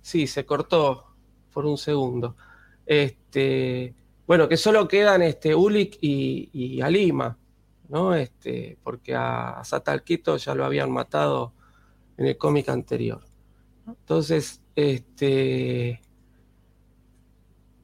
[0.00, 1.04] Sí, se cortó
[1.52, 2.36] por un segundo.
[2.86, 3.94] Este,
[4.26, 7.36] bueno, que solo quedan este, Ulik y, Alima,
[7.88, 8.14] ¿no?
[8.14, 11.52] Este, porque a, Satalquito ya lo habían matado
[12.16, 13.22] en el cómic anterior.
[13.86, 16.00] Entonces, este,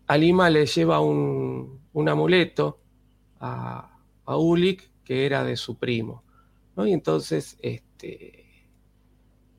[0.07, 2.81] Alima le lleva un, un amuleto
[3.41, 6.23] a, a Ulik que era de su primo.
[6.77, 6.87] ¿no?
[6.87, 8.67] Y entonces este,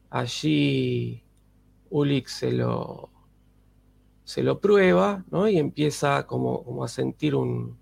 [0.09, 1.23] allí
[1.89, 3.09] Ulik se lo,
[4.23, 5.47] se lo prueba ¿no?
[5.47, 7.79] y empieza como, como a sentir un,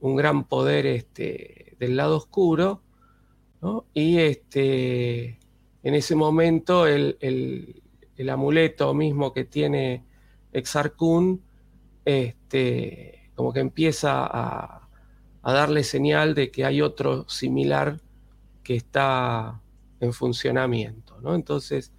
[0.00, 2.82] un, gran poder este, del lado oscuro.
[3.60, 3.86] ¿no?
[3.92, 5.40] Y este,
[5.82, 7.82] en ese momento el, el,
[8.16, 10.04] el amuleto mismo que tiene
[10.52, 11.42] Exar Kun,
[12.04, 14.86] este, como que empieza a,
[15.42, 17.98] darle señal de que hay otro similar
[18.62, 19.62] que está
[19.98, 21.34] en funcionamiento, ¿no?
[21.34, 21.90] Entonces,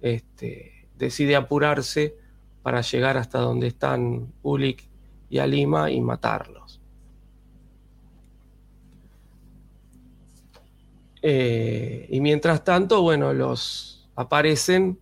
[0.00, 2.16] este, decide apurarse
[2.64, 4.88] para llegar hasta donde están Ulik
[5.28, 6.80] y Alima y matarlos.
[11.22, 14.98] Eh, y mientras tanto, bueno, los aparecen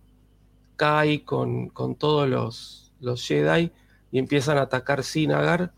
[0.75, 3.71] Kai con, con todos los, los, Jedi
[4.11, 5.73] y empiezan a atacar Sinagar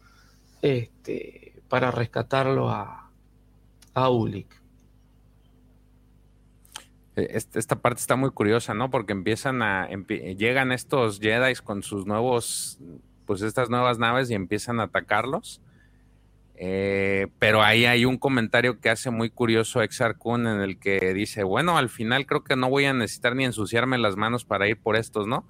[0.62, 3.10] este, para rescatarlo a,
[3.94, 4.62] a Ulik.
[7.16, 8.90] Eh, esta parte está muy curiosa, ¿no?
[8.90, 12.80] Porque empiezan a, llegan estos Jedi con sus nuevos,
[13.26, 15.62] pues estas nuevas naves y empiezan a atacarlos.
[16.64, 21.14] Eh, pero ahí hay un comentario que hace muy curioso Exar Kun en el que
[21.14, 24.68] dice, bueno, al final creo que no voy a necesitar ni ensuciarme las manos para
[24.68, 25.48] ir por estos, ¿no?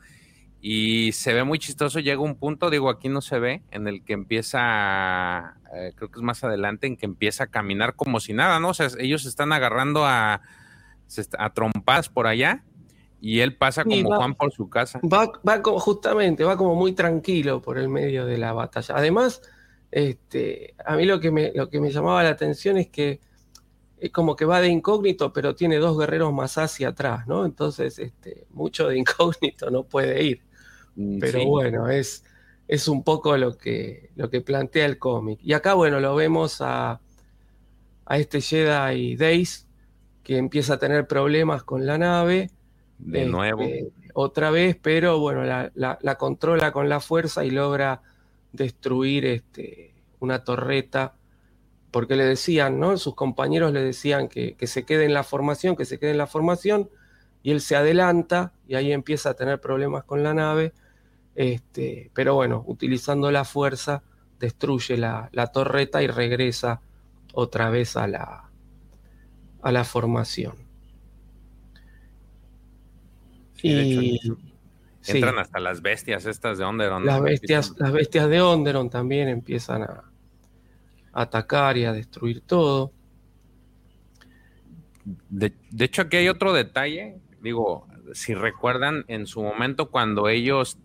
[0.63, 4.03] Y se ve muy chistoso, llega un punto, digo, aquí no se ve, en el
[4.03, 8.33] que empieza, eh, creo que es más adelante, en que empieza a caminar como si
[8.33, 8.69] nada, ¿no?
[8.69, 10.41] O sea, ellos están agarrando a,
[11.39, 12.63] a trompadas por allá
[13.19, 14.99] y él pasa como Juan por su casa.
[15.03, 18.95] Va, va como, justamente, va como muy tranquilo por el medio de la batalla.
[18.95, 19.41] Además,
[19.89, 23.19] este, a mí lo que, me, lo que me llamaba la atención es que
[23.99, 27.45] es como que va de incógnito, pero tiene dos guerreros más hacia atrás, ¿no?
[27.45, 30.50] Entonces, este, mucho de incógnito no puede ir.
[30.95, 32.23] Mm, pero bueno, es,
[32.68, 35.39] es un poco lo que, lo que plantea el cómic.
[35.43, 36.99] Y acá, bueno, lo vemos a,
[38.05, 39.68] a este Jedi Days,
[40.23, 42.51] que empieza a tener problemas con la nave.
[42.97, 43.61] De nuevo.
[43.63, 48.01] Este, otra vez, pero bueno, la, controla con la fuerza y logra
[48.51, 51.15] destruir este, una torreta,
[51.91, 52.97] porque le decían, ¿no?
[52.97, 56.27] Sus compañeros le decían que, se quede en la formación, que se quede en la
[56.27, 56.89] formación,
[57.43, 60.73] y él se adelanta y ahí empieza a tener problemas con la nave,
[61.35, 64.03] este, pero bueno, utilizando la fuerza,
[64.39, 66.81] destruye la, la torreta y regresa
[67.34, 68.49] otra vez a la,
[69.61, 70.55] a la formación.
[73.63, 74.19] y
[75.05, 77.05] entran hasta las bestias estas de Onderon.
[77.05, 80.11] Las bestias, las bestias de Onderon también empiezan a,
[81.13, 82.91] atacar y a destruir todo.
[85.30, 87.18] De, hecho, aquí hay otro detalle.
[87.41, 90.77] Digo, si recuerdan, en su momento cuando ellos,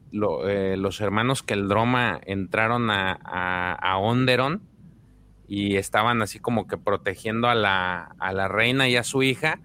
[0.47, 4.63] eh, los hermanos Keldroma, entraron a, a, a Onderon,
[5.49, 9.61] y estaban así como que protegiendo a la, a la reina y a su hija,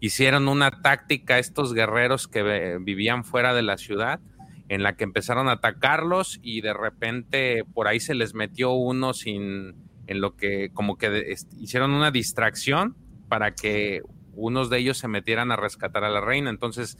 [0.00, 4.20] hicieron una táctica estos guerreros que vivían fuera de la ciudad,
[4.68, 9.12] en la que empezaron a atacarlos y de repente por ahí se les metió uno
[9.12, 9.74] sin,
[10.06, 12.96] en lo que como que hicieron una distracción
[13.28, 14.02] para que
[14.34, 16.50] unos de ellos se metieran a rescatar a la reina.
[16.50, 16.98] Entonces,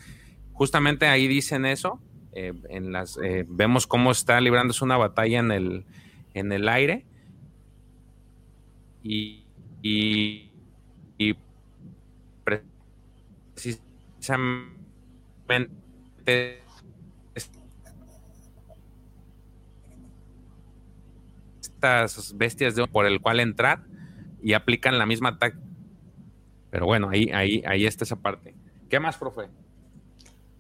[0.52, 2.00] justamente ahí dicen eso.
[2.34, 5.84] Eh, en las, eh, vemos cómo está librándose una batalla en el,
[6.32, 7.04] en el aire
[9.02, 9.44] y,
[9.82, 10.48] y,
[13.54, 13.82] precisamente
[21.70, 23.84] estas bestias de, por el cual entrar
[24.42, 25.71] y aplican la misma táctica.
[26.72, 28.56] Pero bueno, ahí, ahí, ahí está esa parte.
[28.88, 29.42] ¿Qué más, profe?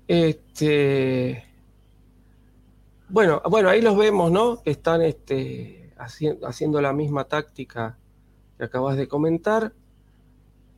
[0.06, 1.44] Este.
[3.08, 4.62] Bueno, bueno, ahí los vemos, ¿no?
[4.64, 7.98] Están este, haciendo la misma táctica
[8.64, 9.72] acabas de comentar.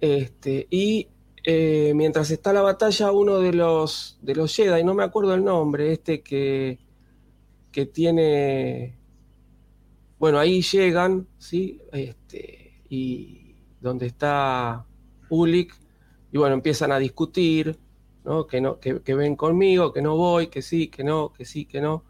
[0.00, 1.08] Este, y
[1.44, 5.44] eh, mientras está la batalla, uno de los, de los Jedi, no me acuerdo el
[5.44, 6.78] nombre, este que,
[7.72, 8.98] que tiene.
[10.18, 11.80] Bueno, ahí llegan, ¿sí?
[11.92, 14.86] Este, y donde está
[16.32, 17.78] Y bueno, empiezan a discutir,
[18.24, 18.46] ¿no?
[18.46, 21.64] Que, no que, que, ven conmigo, que no voy, que sí, que no, que sí,
[21.64, 22.04] que no.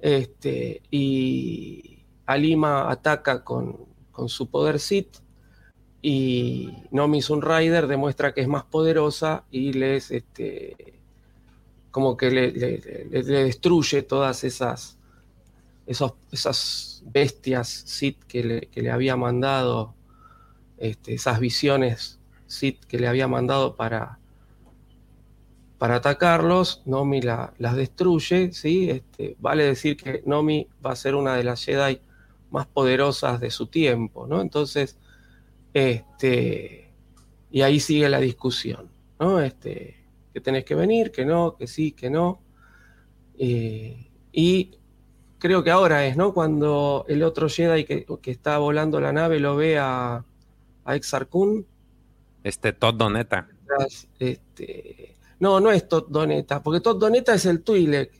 [0.00, 5.18] Este, y Alima ataca con, con su poder Sith
[6.00, 11.00] y Nomi Sunrider demuestra que es más poderosa y les este
[11.90, 12.52] como que le,
[13.22, 14.98] destruye todas esas
[15.86, 19.94] esas bestias Sith que le, había mandado
[20.76, 22.20] este, esas visiones
[22.88, 24.18] Que le había mandado para
[25.84, 28.88] para atacarlos, Nomi las destruye, ¿sí?
[28.88, 32.00] Este, vale decir que Nomi va a ser una de las Jedi
[32.50, 34.40] más poderosas de su tiempo, ¿no?
[34.40, 34.98] Entonces,
[35.74, 36.90] este,
[37.50, 38.88] y ahí sigue la discusión,
[39.20, 39.40] ¿no?
[39.40, 39.96] Este,
[40.32, 42.40] que tenés que venir, que no, que sí, que no.
[43.36, 44.78] Eh, y
[45.38, 46.32] creo que ahora es, ¿no?
[46.32, 50.24] Cuando el otro Jedi que, está volando la nave lo ve a,
[50.84, 51.66] a Exar Kun.
[52.44, 53.48] Este Todd Doneta.
[54.18, 58.12] Este, No, no es Todd Doneta, porque Todd Doneta es el Twi'lek.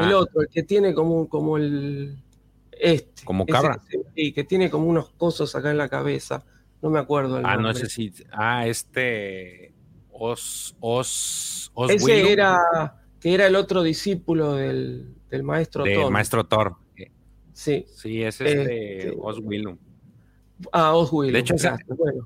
[0.00, 2.18] El otro, el que tiene como, como el.
[2.72, 3.24] Este.
[3.24, 3.80] Como cabra.
[4.14, 6.44] Sí, que tiene como unos cosos acá en la cabeza.
[6.82, 8.12] No me acuerdo el Ah, no sé si.
[8.32, 9.72] Ah, este.
[10.10, 10.76] Os.
[10.80, 11.70] Os.
[11.74, 12.96] Os Ese era.
[13.20, 15.92] Que era el otro discípulo del, del maestro Thor.
[15.92, 16.76] Del maestro Thor.
[17.52, 17.86] Sí.
[17.94, 19.76] Sí, ese es de este, Os Willum.
[21.12, 21.32] Willum.
[21.32, 21.54] De hecho,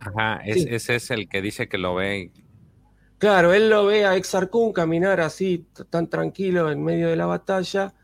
[0.00, 2.30] ajá, ese es el que dice que lo ve
[3.18, 7.94] Claro, él lo ve a Exar caminar así, tan tranquilo en medio de la batalla.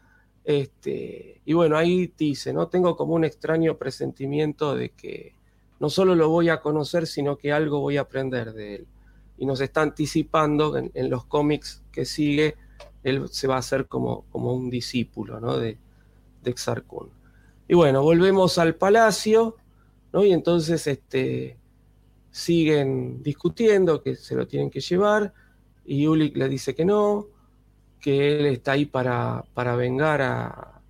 [0.45, 2.69] Este, y bueno, ahí dice, ¿no?
[2.69, 5.35] Tengo como un extraño presentimiento de que
[5.79, 8.87] no solo lo voy a conocer, sino que algo voy a aprender de él.
[9.37, 12.57] Y nos está anticipando en, los cómics que sigue,
[13.03, 15.59] él se va a hacer como, como un discípulo ¿no?
[15.59, 15.77] de,
[16.43, 16.55] de
[17.69, 19.57] Y bueno, volvemos al palacio,
[20.13, 21.57] Y entonces este,
[22.31, 25.33] siguen discutiendo que se lo tienen que llevar
[25.85, 27.27] y Ulik le dice que no,
[28.01, 30.83] que él está ahí para, para vengar a,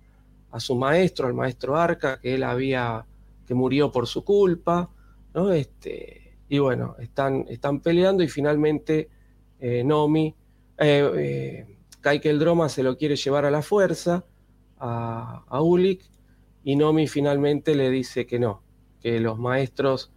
[0.51, 3.05] a, su maestro, al maestro Arca, que él había,
[3.45, 4.89] que murió por su culpa,
[5.33, 5.51] ¿no?
[5.51, 9.09] Este, y bueno, están, están peleando y finalmente
[9.59, 10.35] eh, Nomi,
[10.77, 11.65] eh,
[12.03, 14.25] eh Droma se lo quiere llevar a la fuerza
[14.79, 16.03] a, a Ulik
[16.63, 18.63] y Nomi finalmente le dice que no,
[19.01, 20.11] que los maestros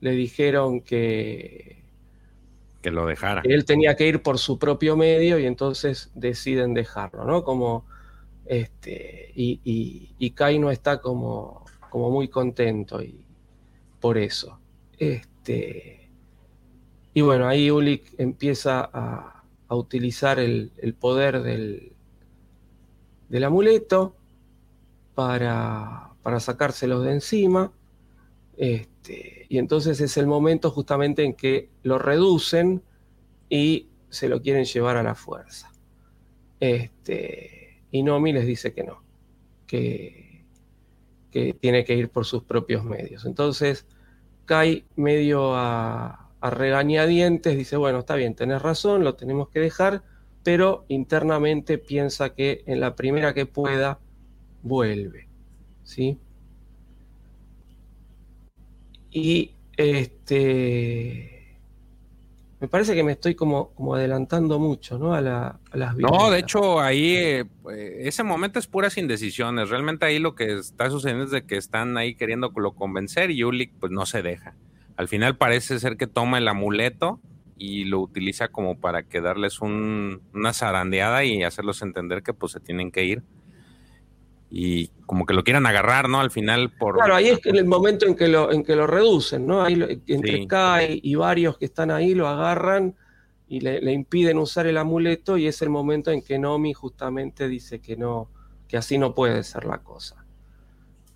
[0.00, 1.84] le dijeron que,
[2.82, 3.42] que lo dejara.
[3.44, 7.44] él tenía que ir por su propio medio y entonces deciden dejarlo, ¿no?
[7.44, 7.86] Como
[8.46, 9.60] este, y,
[10.18, 13.24] y, Kai no está como, como muy contento y
[14.00, 14.58] por eso.
[14.98, 16.10] Este,
[17.14, 19.30] y bueno, ahí Ulik empieza a,
[19.70, 20.70] utilizar el,
[21.00, 21.94] poder del,
[23.28, 24.14] del amuleto
[25.16, 27.72] para, para sacárselos de encima.
[28.56, 32.82] Este, y entonces es el momento justamente en que lo reducen
[33.48, 35.72] y se lo quieren llevar a la fuerza.
[36.60, 39.02] Este, y Nomi les dice que no,
[39.66, 40.44] que,
[41.60, 43.24] tiene que ir por sus propios medios.
[43.24, 43.86] Entonces
[44.44, 50.04] Kai medio a, a regañadientes, dice, bueno, está bien, tenés razón, lo tenemos que dejar,
[50.44, 53.98] pero internamente piensa que en la primera que pueda,
[54.62, 55.28] vuelve.
[55.82, 56.18] ¿Sí?
[59.14, 61.30] Y este.
[62.60, 65.14] Me parece que me estoy como, como adelantando mucho, ¿no?
[65.14, 67.46] A, la, las No, de hecho, ahí eh,
[68.00, 69.68] ese momento es puras indecisiones.
[69.68, 73.44] Realmente ahí lo que está sucediendo es de que están ahí queriendo lo convencer y
[73.44, 74.54] Ulik pues no se deja.
[74.96, 77.20] Al final parece ser que toma el amuleto
[77.56, 82.52] y lo utiliza como para que darles un, una zarandeada y hacerlos entender que pues
[82.52, 83.22] se tienen que ir
[84.56, 86.20] y como que lo quieran agarrar, ¿no?
[86.20, 86.94] Al final por...
[86.94, 89.64] Claro, ahí es en el momento en que lo, en que lo reducen, ¿no?
[89.64, 92.94] Ahí entre Kai y varios que están ahí lo agarran
[93.48, 97.80] y le, impiden usar el amuleto y es el momento en que Nomi justamente dice
[97.80, 98.30] que no,
[98.68, 100.24] que así no puede ser la cosa.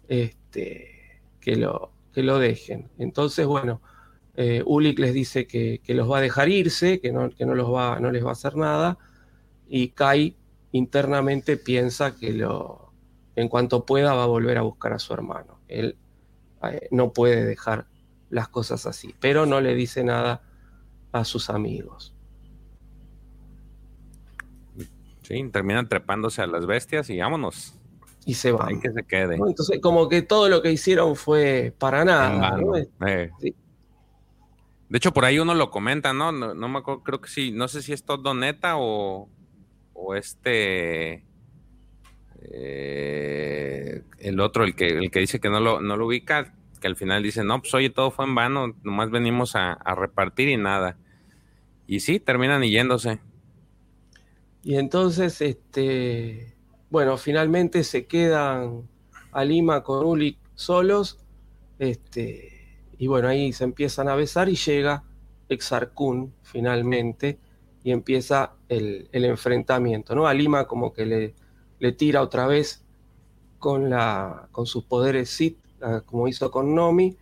[0.09, 2.90] Este, que lo, que lo dejen.
[2.98, 3.81] Entonces, bueno,
[4.35, 4.65] eh,
[4.97, 8.01] les dice que, que, los va a dejar irse, que, no, que no, los va,
[8.01, 8.98] no les va a hacer nada,
[9.69, 10.35] y Kai
[10.73, 12.88] internamente piensa que lo,
[13.39, 15.60] en cuanto pueda va a volver a buscar a su hermano.
[15.69, 15.97] Él
[16.65, 17.86] eh, no puede dejar
[18.31, 20.43] las cosas así, pero no le dice nada
[21.12, 22.15] a sus amigos.
[25.23, 27.74] Sí, terminan trepándose a las bestias y vámonos.
[28.24, 28.69] Y se van.
[28.69, 29.36] Hay que se quede.
[29.36, 32.59] Entonces, como que todo lo que hicieron fue para nada.
[33.06, 33.31] Eh.
[34.89, 36.32] De hecho, por ahí uno lo comenta, ¿no?
[36.32, 39.28] No, me acuerdo, creo que sí, no sé si es todo neta o,
[39.93, 41.28] o este
[42.40, 46.86] eh, el otro, el que, el que dice que no lo, no lo ubica, que
[46.86, 50.56] al final dice, no, pues oye, todo fue en vano, nomás venimos a, repartir y
[50.56, 50.97] nada.
[51.86, 53.20] Y sí, terminan yéndose.
[54.62, 56.55] Y entonces, este,
[56.90, 58.89] bueno, finalmente se quedan
[59.32, 61.19] a Lima con Ulik solos,
[61.78, 65.05] este, y bueno, ahí se empiezan a besar y llega
[65.48, 67.39] Exarcún finalmente
[67.82, 70.27] y empieza el, el enfrentamiento, ¿no?
[70.27, 71.35] A Lima como que le,
[71.79, 72.85] le tira otra vez
[73.59, 75.59] con, la, con sus poderes Sith,
[76.07, 77.17] como hizo con Nomi,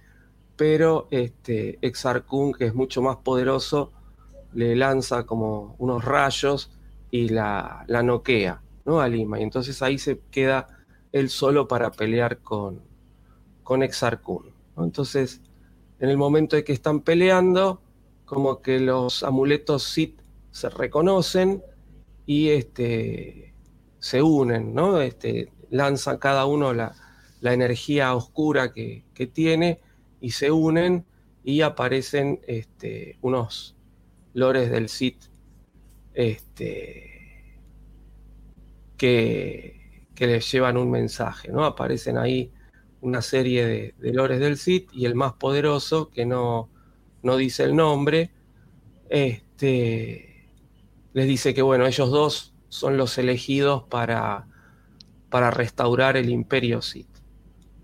[0.56, 3.92] pero este, Exar Kun, que es mucho más poderoso,
[4.54, 6.72] le lanza como unos rayos
[7.10, 9.00] y la, la noquea ¿no?
[9.00, 9.38] a Lima.
[9.38, 10.68] Y entonces ahí se queda
[11.12, 12.80] él solo para pelear con,
[13.62, 14.50] con Exar Kun.
[14.78, 15.42] Entonces,
[16.00, 17.82] en el momento de que están peleando,
[18.24, 20.20] como que los amuletos Sith
[20.50, 21.62] se reconocen
[22.26, 23.45] y este,
[23.98, 25.00] se unen, ¿no?
[25.00, 26.94] Este, lanzan cada uno la,
[27.42, 29.80] energía oscura que, tiene
[30.20, 31.04] y se unen
[31.44, 33.76] y aparecen este, unos
[34.34, 35.26] lores del Sith
[36.12, 37.60] este,
[38.96, 41.64] que, que les llevan un mensaje, ¿no?
[41.64, 42.50] Aparecen ahí
[43.00, 46.68] una serie de, de lores del Sith y el más poderoso, que no,
[47.22, 48.30] no dice el nombre,
[49.08, 50.48] este,
[51.12, 54.46] les dice que bueno, ellos dos son los elegidos para,
[55.30, 57.08] para restaurar el imperio Sith.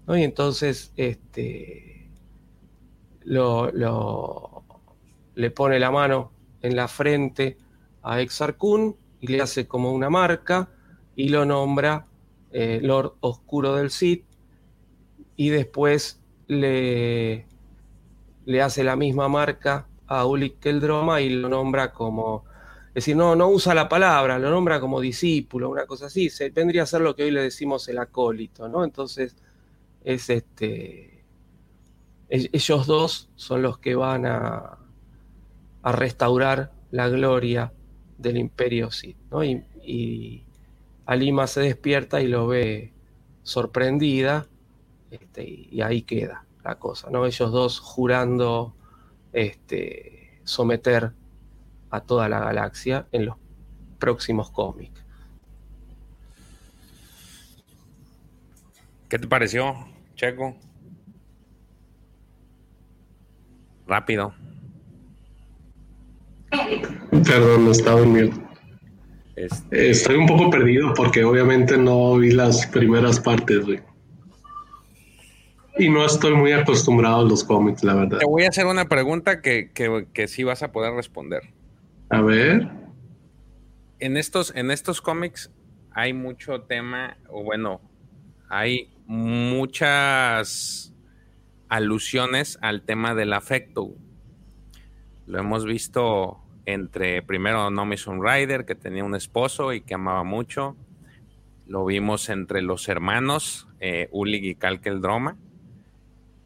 [0.08, 2.10] Y entonces este,
[3.24, 4.64] lo,
[5.34, 7.56] le pone la mano en la frente
[8.02, 10.68] a Exar Kun y le hace como una marca
[11.14, 12.06] y lo nombra
[12.50, 14.24] eh, Lord Oscuro del Sith
[15.36, 17.46] y después le,
[18.44, 22.44] le hace la misma marca a Ulik Keldroma y lo nombra como,
[22.92, 26.50] es decir, no, no usa la palabra, lo nombra como discípulo, una cosa así, se,
[26.50, 28.84] vendría a ser lo que hoy le decimos el acólito, ¿no?
[28.84, 29.34] Entonces,
[30.04, 31.24] es este,
[32.28, 34.78] ellos dos son los que van a,
[35.84, 37.72] restaurar la gloria
[38.18, 39.42] del imperio Sith, ¿no?
[39.42, 40.44] Y, y
[41.06, 42.92] Alima se despierta y lo ve
[43.42, 44.46] sorprendida,
[45.10, 47.24] este, y ahí queda la cosa, ¿no?
[47.24, 48.74] Ellos dos jurando
[49.32, 51.12] este, someter
[51.92, 53.36] a toda la galaxia en los
[53.98, 55.04] próximos cómics.
[59.08, 59.74] ¿Qué te pareció,
[60.16, 60.56] Checo?
[63.86, 64.34] Rápido.
[67.10, 68.32] Perdón, estaba en.
[69.36, 69.90] Este...
[69.90, 73.80] Estoy un poco perdido porque obviamente no vi las primeras partes, güey.
[75.78, 78.18] Y no estoy muy acostumbrado a los cómics, la verdad.
[78.18, 81.42] Te voy a hacer una pregunta que, que, sí vas a poder responder.
[82.12, 82.68] A ver.
[83.98, 85.50] En estos, en estos cómics
[85.92, 87.80] hay mucho tema, o bueno,
[88.50, 90.92] hay muchas
[91.70, 93.94] alusiones al tema del afecto.
[95.26, 100.76] Lo hemos visto entre primero Nomison Rider, que tenía un esposo y que amaba mucho.
[101.66, 105.38] Lo vimos entre los hermanos, eh, Ulig y Kalkel Droma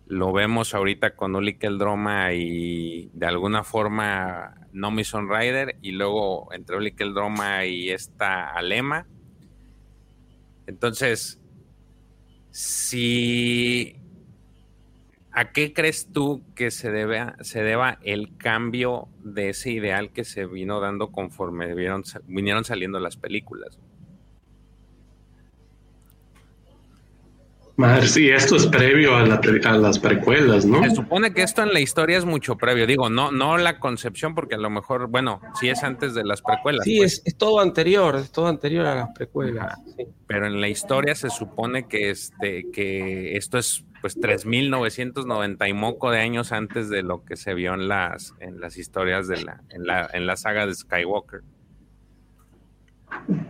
[0.07, 6.77] lo vemos ahorita con Uli Droma y de alguna forma Nomison Rider y luego entre
[6.77, 9.07] Uli Droma y esta Alema.
[10.67, 11.41] Entonces,
[12.51, 13.97] si
[15.33, 20.25] ¿a qué crees tú que se, debe, se deba el cambio de ese ideal que
[20.25, 23.79] se vino dando conforme vinieron saliendo las películas?
[27.77, 30.83] Madre, sí, esto es previo a, las precuelas, ¿no?
[30.83, 32.87] Se supone que esto en la historia es mucho previo.
[32.87, 36.41] Digo, no, no la concepción, porque a lo mejor, bueno, sí es antes de las
[36.41, 36.85] precuelas.
[36.85, 37.23] Sí, pues.
[37.25, 39.79] es, todo anterior, es todo anterior a las precuelas.
[40.27, 46.11] Pero en la historia se supone que este, que esto es pues 3.990 y moco
[46.11, 49.63] de años antes de lo que se vio en las, en las historias de la,
[49.69, 51.43] en la, en la saga de Skywalker.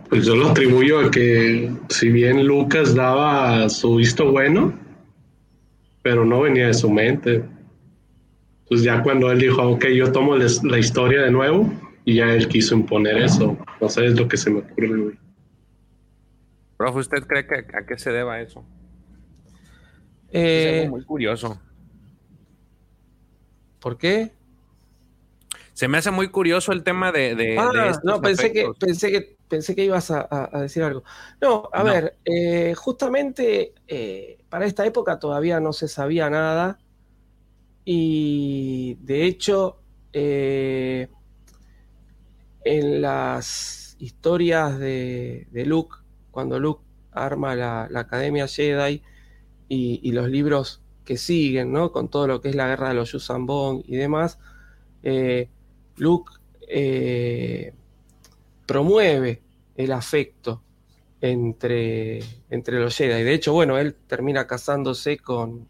[0.09, 4.73] Pues yo lo atribuyo a que si bien Lucas daba su visto bueno,
[6.01, 7.43] pero no venía de su mente.
[8.69, 11.71] Pues ya cuando él dijo, ok, yo tomo la historia de nuevo,
[12.07, 13.57] y ya él quiso imponer eso.
[13.81, 15.17] No sé, es lo que se me ocurre,
[16.77, 18.63] Profe, ¿usted cree que a qué se deba eso?
[20.29, 21.59] es algo muy curioso.
[23.79, 24.31] ¿Por qué?
[25.73, 27.57] Se me hace muy curioso el tema de.
[27.59, 31.03] ah, no, pensé que, pensé que pensé que ibas a, decir algo.
[31.41, 36.79] No, a ver, eh, justamente eh, para esta época todavía no se sabía nada
[37.85, 39.79] y de hecho
[40.13, 41.07] eh,
[42.65, 45.95] en las historias de, Luke,
[46.31, 49.01] cuando Luke arma la, Academia Jedi
[49.69, 51.91] y, los libros que siguen, ¿no?
[51.91, 54.39] Con todo lo que es la guerra de los Yusambong y demás,
[55.95, 56.33] Luke
[58.67, 59.41] promueve
[59.75, 60.61] el afecto
[61.21, 62.19] entre,
[62.51, 63.23] entre los Jedi.
[63.23, 65.67] De hecho, bueno, él termina casándose con,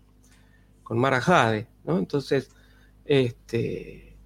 [0.83, 1.97] con Mara Jade, ¿no?
[1.97, 2.49] Entonces,
[3.05, 4.17] este,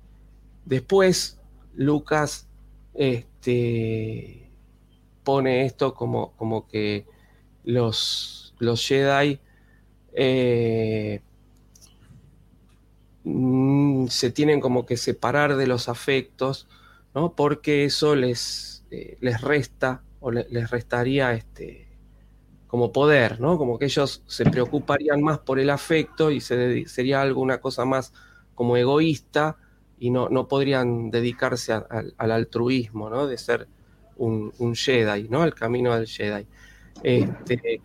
[0.65, 1.39] después
[1.75, 2.47] Lucas
[2.93, 4.49] este,
[5.23, 7.05] pone esto como, como que
[7.63, 9.39] los, los Jedi
[10.13, 11.21] eh,
[13.23, 16.67] mm, se tienen como que separar de los afectos
[17.13, 17.33] ¿no?
[17.35, 21.87] Porque eso les, eh, les resta o les restaría este,
[22.67, 23.57] como poder, ¿no?
[23.57, 28.13] Como que ellos se preocuparían más por el afecto y sería algo, una cosa más
[28.55, 29.57] como egoísta
[29.99, 33.27] y no, no podrían dedicarse al altruismo, ¿no?
[33.27, 33.67] De ser
[34.15, 35.43] un, un, Jedi, ¿no?
[35.43, 36.47] El camino del Jedi.
[37.03, 37.81] Este,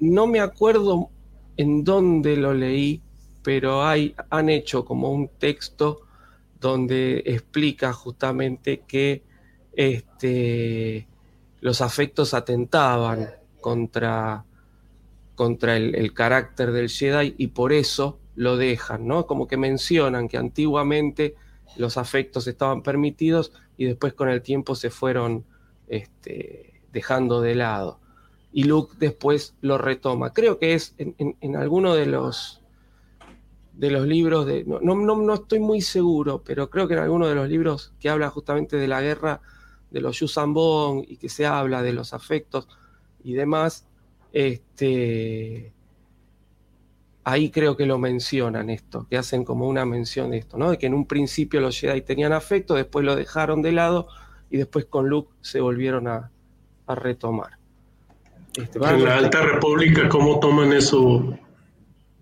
[0.00, 1.10] no me acuerdo
[1.56, 3.02] en dónde lo leí,
[3.42, 6.00] pero hay, han hecho como un texto
[6.64, 9.22] donde explica justamente que
[9.74, 11.06] este,
[11.60, 13.28] los afectos atentaban
[13.60, 14.46] contra,
[15.34, 19.26] contra el, carácter del Jedi y por eso lo dejan, ¿no?
[19.26, 21.34] Como que mencionan que antiguamente
[21.76, 25.44] los afectos estaban permitidos y después con el tiempo se fueron
[25.86, 28.00] este, dejando de lado.
[28.54, 30.32] Y Luke después lo retoma.
[30.32, 32.63] Creo que es en alguno de los
[33.76, 34.64] de los libros de.
[34.64, 38.08] No, no, no, estoy muy seguro, pero creo que en alguno de los libros que
[38.08, 39.40] habla justamente de la guerra
[39.90, 42.68] de los Yusambong y que se habla de los afectos
[43.22, 43.86] y demás,
[44.32, 45.72] este,
[47.24, 50.70] ahí creo que lo mencionan esto, que hacen como una mención de esto, ¿no?
[50.70, 54.08] De que en un principio los Jedi tenían afecto, después lo dejaron de lado
[54.50, 56.30] y después con Luke se volvieron a,
[56.86, 57.58] retomar.
[58.56, 61.36] Este, en la Alta República, ¿cómo toman eso,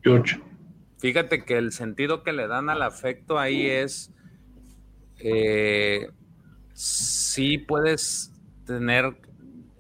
[0.03, 0.41] George?
[1.03, 4.12] Fíjate que el sentido que le dan al afecto ahí es,
[5.19, 6.09] eh,
[6.74, 8.31] sí puedes
[8.65, 9.16] tener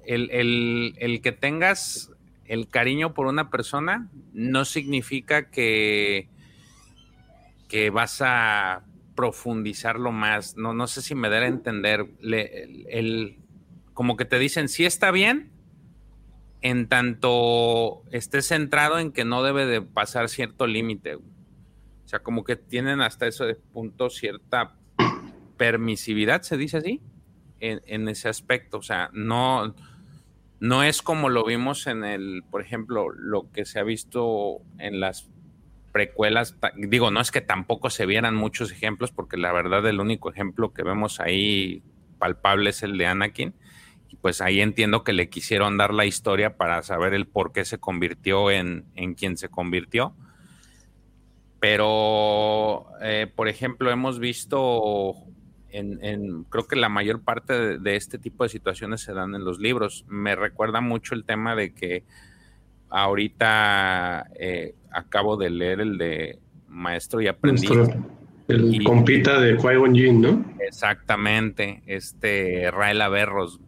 [0.04, 2.10] el, que tengas
[2.44, 6.28] el cariño por una persona, no significa que,
[7.68, 8.82] que vas a
[9.14, 10.56] profundizarlo más.
[10.56, 12.04] No, no sé si me da a entender.
[12.20, 13.38] el,
[13.94, 15.51] como que te dicen, sí está bien,
[16.62, 21.16] en tanto esté centrado en que no debe de pasar cierto límite.
[21.16, 21.22] O
[22.06, 24.76] sea, como que tienen hasta ese punto cierta
[25.56, 27.00] permisividad, se dice así,
[27.58, 28.78] en, ese aspecto.
[28.78, 29.74] O sea, no,
[30.60, 35.00] no es como lo vimos en el, por ejemplo, lo que se ha visto en
[35.00, 35.28] las
[35.90, 36.56] precuelas.
[36.76, 40.72] Digo, no es que tampoco se vieran muchos ejemplos, porque la verdad el único ejemplo
[40.72, 41.82] que vemos ahí
[42.18, 43.54] palpable es el de Anakin
[44.16, 47.78] pues ahí entiendo que le quisieron dar la historia para saber el por qué se
[47.78, 50.14] convirtió en, en quien se convirtió.
[51.62, 55.14] Pero, eh, por ejemplo, hemos visto
[55.70, 59.60] en, creo que la mayor parte de, este tipo de situaciones se dan en los
[59.60, 60.04] libros.
[60.08, 62.04] Me recuerda mucho el tema de que
[62.90, 67.70] ahorita eh, acabo de leer el de Maestro y Aprendiz.
[68.48, 70.44] el compita de Qui-Gon ¿no?
[70.60, 73.60] Exactamente, este Rael Averros.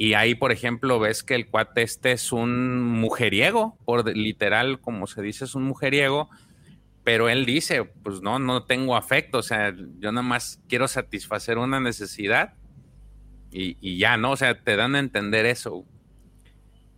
[0.00, 5.06] Y ahí, por ejemplo, ves que el cuate este es un mujeriego, por literal, como
[5.06, 6.30] se dice, es un mujeriego,
[7.04, 11.58] pero él dice, pues no, no tengo afecto, o sea, yo nada más quiero satisfacer
[11.58, 12.54] una necesidad
[13.50, 14.30] y, ya, ¿no?
[14.30, 15.84] O sea, te dan a entender eso.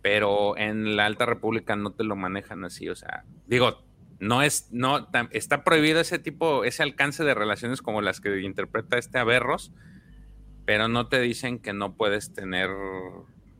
[0.01, 3.83] Pero en la Alta República no te lo manejan así, o sea, digo,
[4.19, 8.97] no es, no, está prohibido ese tipo, ese alcance de relaciones como las que interpreta
[8.97, 9.73] este Averros,
[10.65, 12.69] pero no te dicen que no puedes tener,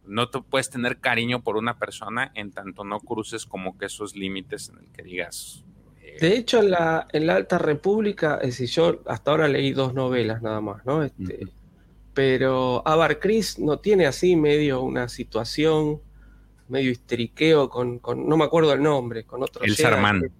[0.06, 4.16] no te puedes tener cariño por una persona en tanto no cruces como que esos
[4.16, 5.64] límites en el que digas.
[6.02, 9.72] Eh, de hecho, en la, en la Alta República, es decir, yo hasta ahora leí
[9.74, 11.04] dos novelas nada más, ¿no?
[11.04, 11.48] Este,
[12.14, 16.02] Pero Abar Chris no tiene así medio una situación,
[16.70, 19.64] medio histeriqueo con, con no me acuerdo el nombre, con otro.
[19.64, 20.32] El Sarman.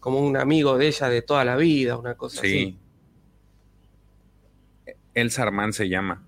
[0.00, 2.46] Como un amigo de ella de toda la vida, una cosa sí.
[2.48, 2.78] así.
[5.14, 6.24] El Sarman se llama.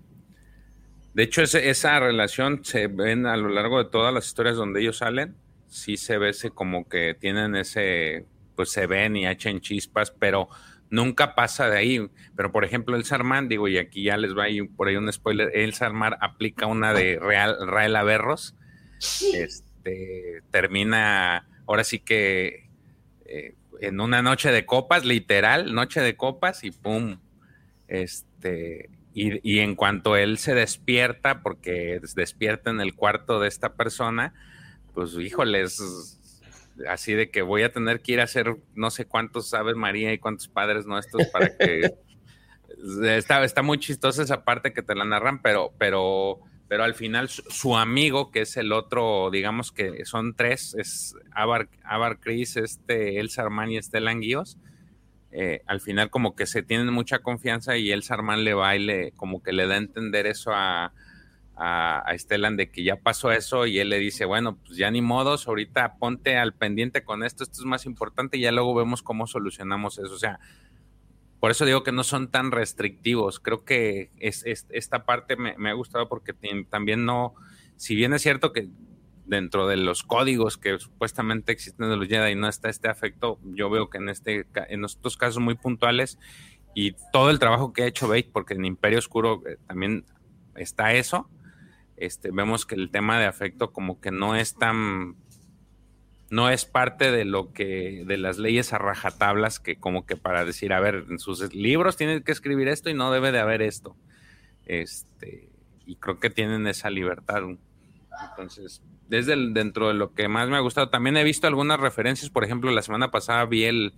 [1.13, 4.97] De hecho, esa relación se ven a lo largo de todas las historias donde ellos
[4.97, 5.35] salen.
[5.67, 8.25] Sí se ve ese como que tienen ese,
[8.55, 10.49] pues se ven y echan chispas, pero
[10.89, 12.09] nunca pasa de ahí.
[12.35, 15.11] Pero por ejemplo, el Sarman, digo, y aquí ya les va ahí por ahí un
[15.11, 18.55] spoiler, el Sarman aplica una de Real, Rael Averros.
[19.33, 22.69] Este, termina, ahora sí que
[23.25, 27.19] eh, en una noche de copas, literal, noche de copas, y pum.
[27.87, 33.75] Este, este, y, en cuanto él se despierta, porque despierta en el cuarto de esta
[33.75, 34.33] persona,
[34.93, 36.19] pues híjoles,
[36.89, 40.11] así de que voy a tener que ir a hacer no sé cuántos sabes María
[40.11, 41.93] y cuántos padres nuestros para que
[43.07, 47.29] está, está muy chistosa esa parte que te la narran, pero, pero, pero al final
[47.29, 53.21] su, amigo, que es el otro, digamos que son tres, es Abar, Abar Chris, este,
[53.21, 54.57] Elsa Armani y Estelan Guíos
[55.37, 58.79] eh, al final como que se tienen mucha confianza y el Sarman le va y
[58.79, 60.93] le, como que le da a entender eso a,
[61.57, 65.01] a, Estelan de que ya pasó eso y él le dice, bueno, pues ya ni
[65.01, 69.03] modos, ahorita ponte al pendiente con esto, esto es más importante y ya luego vemos
[69.03, 70.13] cómo solucionamos eso.
[70.13, 70.39] O sea,
[71.41, 73.41] por eso digo que no son tan restrictivos.
[73.41, 76.33] Creo que es, esta parte me, me, ha gustado porque
[76.69, 77.35] también no,
[77.75, 78.69] si bien es cierto que
[79.25, 83.69] dentro de los códigos que supuestamente existen de los Jedi no está este afecto, yo
[83.69, 86.17] veo que en este en estos casos muy puntuales
[86.73, 90.05] y todo el trabajo que ha hecho Bate, porque en Imperio Oscuro eh, también
[90.55, 91.29] está eso,
[91.97, 95.15] este, vemos que el tema de afecto como que no es tan
[96.29, 100.43] no es parte de lo que de las leyes a rajatablas que como que para
[100.43, 103.61] decir, a ver, en sus libros tienen que escribir esto y no debe de haber
[103.61, 103.95] esto.
[104.65, 105.49] Este,
[105.85, 107.43] y creo que tienen esa libertad.
[108.29, 112.29] Entonces, desde dentro de lo que más me ha gustado, también he visto algunas referencias,
[112.29, 113.93] por ejemplo, la semana pasada vi el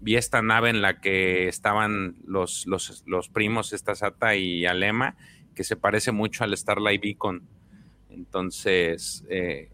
[0.00, 5.16] vi esta nave en la que estaban los, los, los primos, esta Sata y Alema,
[5.54, 7.42] que se parece mucho al Starlight Beacon.
[8.10, 9.70] Entonces, eh,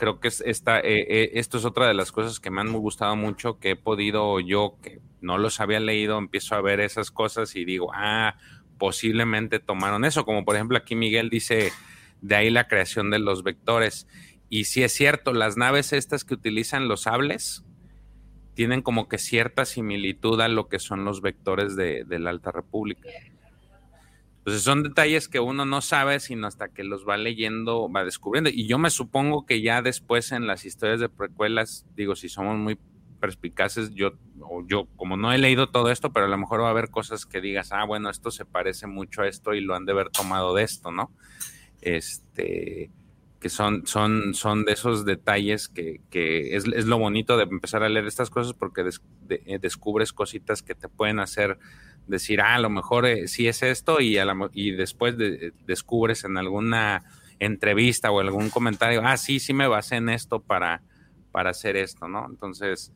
[0.00, 3.16] creo que esta, eh, eh, esto es otra de las cosas que me han gustado
[3.16, 7.54] mucho, que he podido yo, que no los había leído, empiezo a ver esas cosas
[7.54, 8.36] y digo, ah,
[8.78, 11.70] posiblemente tomaron eso, como por ejemplo aquí Miguel dice,
[12.22, 14.06] de ahí la creación de los vectores.
[14.48, 17.64] Y si es cierto, las naves estas que utilizan los sables
[18.54, 22.52] tienen como que cierta similitud a lo que son los vectores de, de la Alta
[22.52, 23.08] República.
[24.38, 28.50] Entonces son detalles que uno no sabe sino hasta que los va leyendo, va descubriendo.
[28.50, 32.56] Y yo me supongo que ya después en las historias de precuelas, digo, si somos
[32.56, 32.78] muy
[33.20, 36.68] perspicaces, yo, o yo como no he leído todo esto, pero a lo mejor va
[36.68, 39.74] a haber cosas que digas, ah, bueno, esto se parece mucho a esto y lo
[39.74, 41.12] han de haber tomado de esto, ¿no?
[41.82, 42.90] Este,
[43.40, 47.82] que son, son, son de esos detalles que, que es, es, lo bonito de empezar
[47.82, 48.84] a leer estas cosas porque
[49.30, 51.58] eh, descubres cositas que te pueden hacer
[52.06, 54.18] decir, ah, a lo mejor eh, sí es esto y,
[54.52, 55.16] y después
[55.66, 57.04] descubres en alguna
[57.38, 60.82] entrevista o algún comentario, ah, sí, sí me basé en esto para,
[61.32, 62.26] para hacer esto, ¿no?
[62.28, 62.92] Entonces,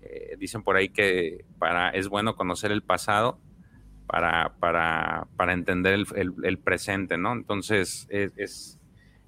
[0.00, 3.38] eh, dicen por ahí que para, es bueno conocer el pasado
[4.06, 7.32] para, para, para entender el, presente, ¿no?
[7.32, 8.78] Entonces, es,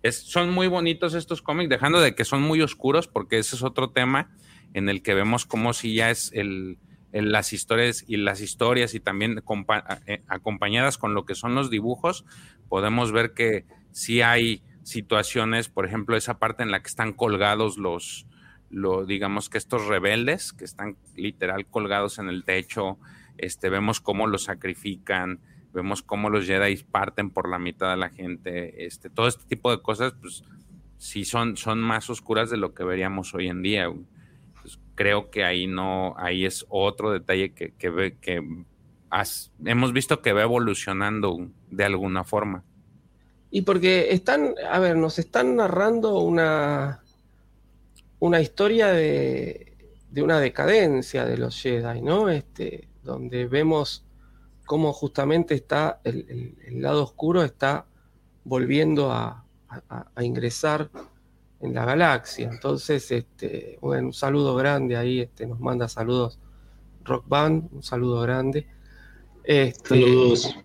[0.03, 3.63] es, son muy bonitos estos cómics, dejando de que son muy oscuros, porque ese es
[3.63, 4.31] otro tema
[4.75, 6.79] en el que vemos como si ya es el
[7.13, 9.43] las historias y las historias y también
[10.07, 12.25] eh, acompañadas con lo que son los dibujos,
[12.69, 17.79] podemos ver que sí hay situaciones, por ejemplo, esa parte en la que están colgados
[17.79, 18.27] los,
[18.71, 22.99] lo, digamos que estos rebeldes, que están literal colgados en el techo,
[23.39, 25.41] este, vemos cómo los sacrifican,
[25.73, 29.71] vemos cómo los Jedi parten por la mitad de la gente, este, todo este tipo
[29.71, 30.45] de cosas, pues
[30.99, 33.91] sí son, son más oscuras de lo que veríamos hoy en día
[34.97, 38.43] creo que ahí no, ahí es otro detalle que, que, que
[39.65, 42.65] hemos visto que va evolucionando de alguna forma.
[43.51, 47.03] Y porque están, a ver, nos están narrando una,
[48.19, 49.77] una historia de,
[50.11, 52.29] de una decadencia de los Jedi, ¿no?
[52.29, 54.05] Este, donde vemos
[54.67, 57.87] cómo justamente está el, el, lado oscuro está
[58.45, 60.91] volviendo a, a, a ingresar
[61.61, 62.49] en la galaxia.
[62.51, 66.39] Entonces, este, un saludo grande ahí, este, nos manda saludos
[67.05, 68.67] Rock Band, un saludo grande.
[69.45, 70.57] Este, saludos.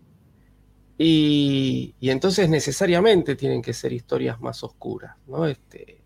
[0.97, 5.45] Y, y, entonces necesariamente tienen que ser historias más oscuras, ¿no?
[5.47, 6.03] Este,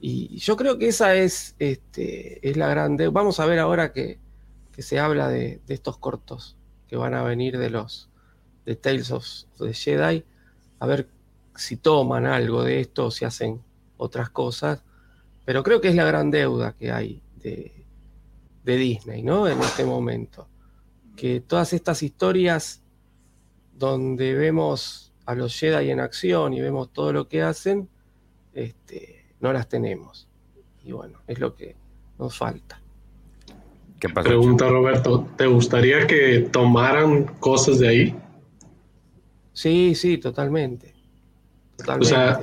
[0.00, 3.08] y yo creo que esa es, este, es la grande.
[3.08, 4.18] Vamos a ver ahora que,
[4.80, 6.56] que se habla de, de, estos cortos
[6.88, 8.08] que van a venir de los
[8.64, 9.26] de Tales of
[9.58, 10.24] the Jedi,
[10.78, 11.06] a ver
[11.54, 13.62] si toman algo de esto o si hacen
[13.98, 14.82] otras cosas,
[15.44, 17.84] pero creo que es la gran deuda que hay de,
[18.64, 19.46] de Disney, ¿no?
[19.46, 20.48] En este momento.
[21.14, 22.82] Que todas estas historias
[23.74, 27.86] donde vemos a los Jedi en acción y vemos todo lo que hacen,
[28.54, 30.26] este, no las tenemos.
[30.82, 31.76] Y bueno, es lo que
[32.18, 32.80] nos falta.
[34.00, 38.16] ¿Qué pasa, Pregunta Roberto, ¿te gustaría que tomaran cosas de ahí?
[39.52, 40.94] Sí, sí, totalmente.
[41.76, 42.06] totalmente.
[42.06, 42.40] O sea,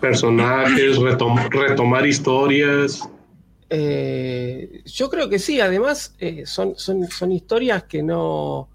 [0.00, 3.08] personajes, retomar historias.
[3.70, 8.68] Eh, yo creo que sí, además eh, son, son, son, historias que no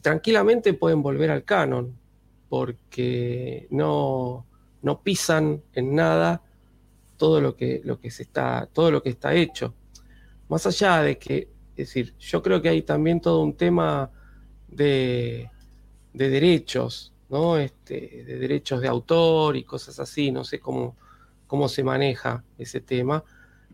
[0.00, 1.94] tranquilamente pueden volver al canon,
[2.48, 4.46] porque no,
[4.80, 6.42] no pisan en nada
[7.18, 9.74] todo lo que, lo que se está, todo lo que está hecho.
[10.50, 14.10] Más allá de que, es decir, yo creo que hay también todo un tema
[14.68, 15.48] de,
[16.12, 17.56] de derechos ¿no?
[17.56, 20.96] Este, de derechos de autor y cosas así, no sé cómo,
[21.46, 23.24] cómo se maneja ese tema,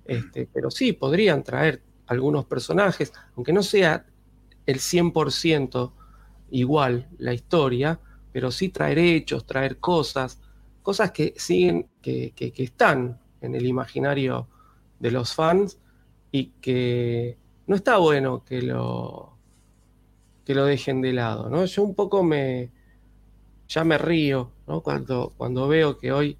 [0.04, 4.06] este, pero sí, podrían traer algunos personajes, aunque no sea
[4.66, 5.92] el 100%
[6.50, 7.98] igual la historia,
[8.30, 10.38] pero sí traer hechos, traer cosas,
[10.82, 14.48] cosas que siguen, que, que están en el imaginario
[15.00, 15.78] de los fans
[16.32, 17.36] y que
[17.66, 19.36] no está bueno que lo,
[20.44, 21.64] que lo dejen de lado, ¿no?
[21.64, 22.70] Yo un poco me,
[23.68, 24.82] ya me río ¿no?
[24.82, 26.36] cuando, cuando veo que hoy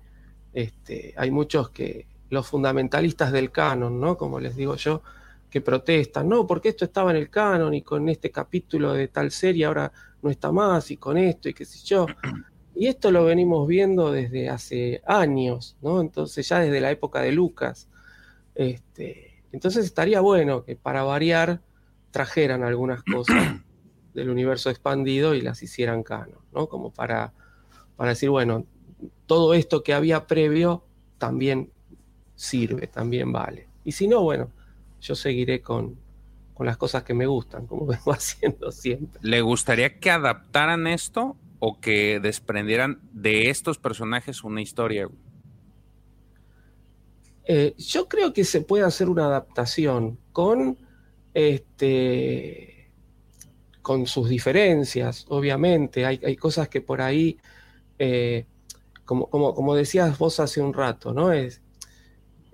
[0.52, 4.16] este, hay muchos que, los fundamentalistas del canon, ¿no?
[4.16, 5.02] como les digo yo,
[5.50, 9.30] que protestan, no, porque esto estaba en el canon y con este capítulo de tal
[9.30, 9.92] serie ahora
[10.22, 12.06] no está más y con esto y qué sé yo.
[12.74, 16.00] Y esto lo venimos viendo desde hace años, ¿no?
[16.00, 17.88] Entonces ya desde la época de Lucas.
[18.54, 21.60] Este, entonces estaría bueno que para variar
[22.10, 23.60] trajeran algunas cosas
[24.14, 26.68] del universo expandido y las hicieran canon, ¿no?
[26.68, 27.32] Como para,
[27.96, 28.66] para decir, bueno,
[29.26, 30.84] todo esto que había previo
[31.18, 31.70] también
[32.34, 33.68] sirve, también vale.
[33.84, 34.50] Y si no, bueno,
[35.00, 35.98] yo seguiré con,
[36.54, 39.20] con las cosas que me gustan, como vengo haciendo siempre.
[39.22, 45.08] ¿Le gustaría que adaptaran esto o que desprendieran de estos personajes una historia?
[47.46, 50.78] Eh, yo creo que se puede hacer una adaptación con
[51.32, 52.90] este
[53.82, 56.04] con sus diferencias, obviamente.
[56.04, 57.38] Hay, hay cosas que por ahí,
[58.00, 58.46] eh,
[59.04, 61.30] como, como, como, decías vos hace un rato, ¿no?
[61.30, 61.62] Es,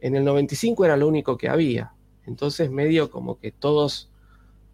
[0.01, 1.95] en el 95 era lo único que había.
[2.27, 4.13] Entonces, medio como que todos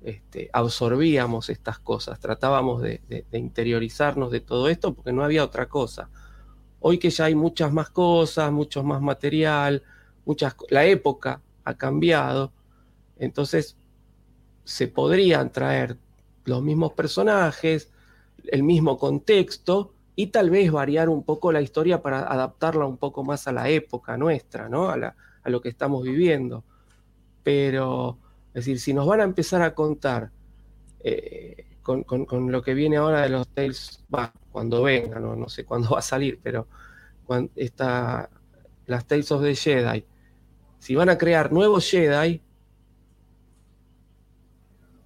[0.00, 6.08] este, absorbíamos estas cosas, tratábamos de, interiorizarnos de todo esto porque no había otra cosa.
[6.80, 9.82] Hoy que ya hay muchas más cosas, mucho más material,
[10.28, 12.52] muchas, la época ha cambiado,
[13.16, 13.76] entonces
[14.64, 15.96] se podrían traer
[16.44, 17.90] los mismos personajes,
[18.44, 23.24] el mismo contexto y tal vez variar un poco la historia para adaptarla un poco
[23.24, 24.90] más a la época nuestra, ¿no?
[24.90, 26.62] a, a lo que estamos viviendo.
[27.42, 28.18] Pero
[28.48, 30.30] es decir, si nos van a empezar a contar
[31.00, 32.05] eh, con,
[32.52, 34.05] lo que viene ahora de los Tales,
[34.52, 36.66] cuando venga, no, sé cuándo va a salir, pero
[37.24, 38.28] cuando está
[38.86, 40.05] las Tales of the Jedi,
[40.78, 42.40] si van a crear nuevos Jedi,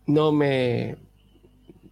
[0.06, 0.96] no me,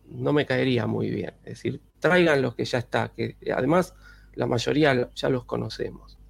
[0.07, 1.35] no me caería muy bien.
[1.45, 3.95] Es decir, traigan los que ya está, que además
[4.35, 6.21] la mayoría ya los conocemos.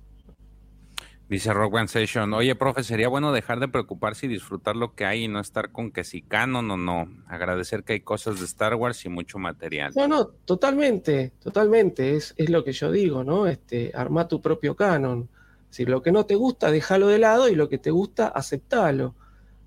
[1.28, 5.04] Dice Rock One Session, oye, profe, sería bueno dejar de preocuparse y disfrutar lo que
[5.04, 7.08] hay y no estar con que si canon o no.
[7.28, 9.92] Agradecer que hay cosas de Star Wars y mucho material.
[9.94, 12.16] No, no, totalmente, totalmente.
[12.16, 13.46] Es, es lo que yo digo, ¿no?
[13.46, 15.28] Este, arma tu propio canon.
[15.70, 19.14] Si lo que no te gusta, déjalo de lado y lo que te gusta, aceptalo.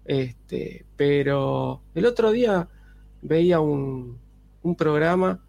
[0.05, 2.67] Este, pero el otro día
[3.21, 4.19] veía un,
[4.61, 5.39] un programa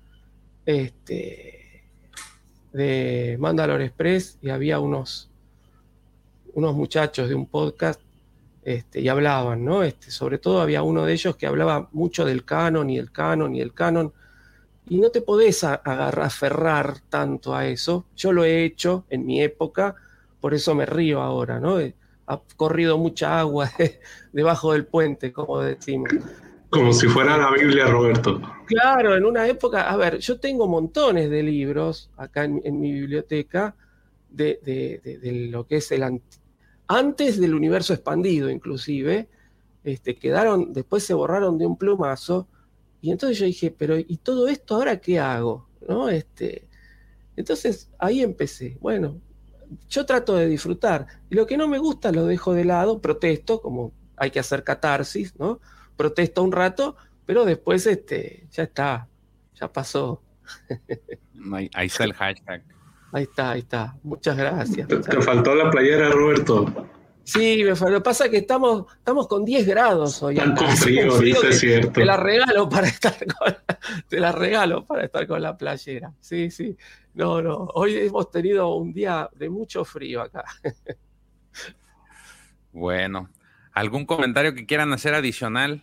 [0.65, 1.85] este,
[2.73, 5.31] de Mandalore Express y había unos
[6.55, 8.01] unos muchachos de un podcast
[8.63, 9.83] este, y hablaban, ¿no?
[9.83, 13.55] Este, sobre todo había uno de ellos que hablaba mucho del canon y el canon
[13.55, 14.13] y el canon,
[14.89, 18.07] y no te podés agarrar, aferrar tanto a eso.
[18.17, 19.97] Yo lo he hecho en mi época,
[20.45, 21.79] por eso me río ahora, ¿no?
[22.27, 23.71] Ha corrido mucha agua
[24.35, 26.11] debajo del puente, como decimos.
[26.69, 28.43] Como si fuera la Biblia, Roberto.
[28.67, 33.75] Claro, en una época, a ver, yo tengo montones de libros acá en, mi biblioteca
[34.29, 36.21] de, de, lo que es el,
[36.89, 39.31] antes del universo expandido inclusive,
[39.83, 42.49] este, quedaron, después se borraron de un plumazo,
[43.01, 45.71] y entonces yo dije, pero ¿y todo esto ahora qué hago?
[45.89, 46.11] ¿No?
[46.11, 46.69] Este,
[47.35, 49.23] entonces ahí empecé, bueno,
[49.89, 53.61] yo trato de disfrutar, y lo que no me gusta lo dejo de lado, protesto,
[53.61, 55.61] como hay que hacer catarsis, ¿no?
[55.97, 56.97] Protesto un rato,
[57.27, 59.09] pero después este, ya está,
[59.55, 60.23] ya pasó.
[61.53, 62.63] Ahí, ahí está el hashtag.
[63.13, 63.97] Ahí está, ahí está.
[64.03, 64.89] Muchas gracias.
[64.89, 66.89] Te, faltó la playera, Roberto.
[67.25, 70.37] Sí, me Lo que pasa es que estamos, estamos con 10 grados hoy.
[70.37, 71.93] Están con frío, dice cierto.
[71.93, 73.57] Te la regalo para estar con
[74.09, 76.13] te la regalo para estar con la playera.
[76.21, 76.77] Sí, sí.
[77.15, 77.69] No, no.
[77.75, 80.45] Hoy hemos tenido un día de mucho frío acá.
[82.73, 83.31] Bueno,
[83.73, 85.81] ¿algún comentario que quieran hacer adicional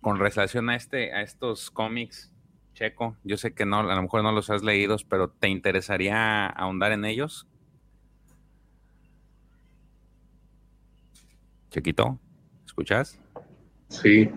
[0.00, 2.32] con relación a este, a estos cómics?
[2.72, 6.46] Checo, yo sé que no, a lo mejor no los has leído, pero ¿te interesaría
[6.46, 7.46] ahondar en ellos?
[11.74, 12.20] Chequito,
[12.64, 13.18] ¿escuchas?
[13.88, 14.30] Sí.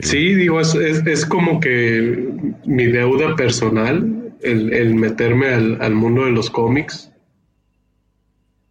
[0.00, 2.32] Sí, digo, es, como que
[2.64, 7.12] mi deuda personal, el, meterme al, al, mundo de los cómics,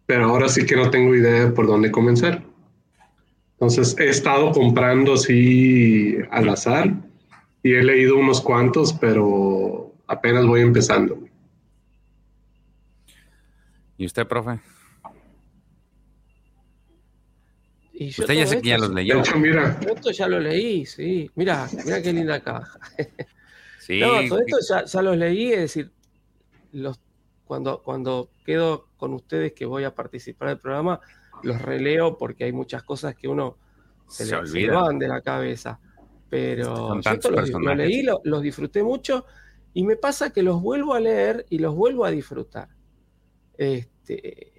[0.06, 2.42] pero ahora sí que no tengo idea por dónde comenzar.
[3.52, 6.92] Entonces he estado comprando así al azar
[7.62, 11.20] y he leído unos cuantos, pero apenas voy empezando.
[13.96, 14.58] ¿Y usted, profe?
[18.06, 19.14] Usted ya sé que ya los leyó.
[19.14, 19.78] De hecho, mira.
[19.80, 21.30] Esto ya lo leí, sí.
[21.34, 22.78] Mira, mira qué linda caja.
[23.80, 24.00] sí.
[24.00, 25.90] No, todo esto ya, ya, los leí, es decir,
[26.72, 27.00] los,
[27.44, 31.00] cuando, cuando quedo con ustedes que voy a participar del programa,
[31.42, 33.56] los releo porque hay muchas cosas que uno
[34.06, 35.80] se, le, olvidan de la cabeza.
[36.28, 39.24] Pero yo los, leí, los, disfruté mucho
[39.72, 42.68] y me pasa que los vuelvo a leer y los vuelvo a disfrutar.
[43.56, 44.57] Este,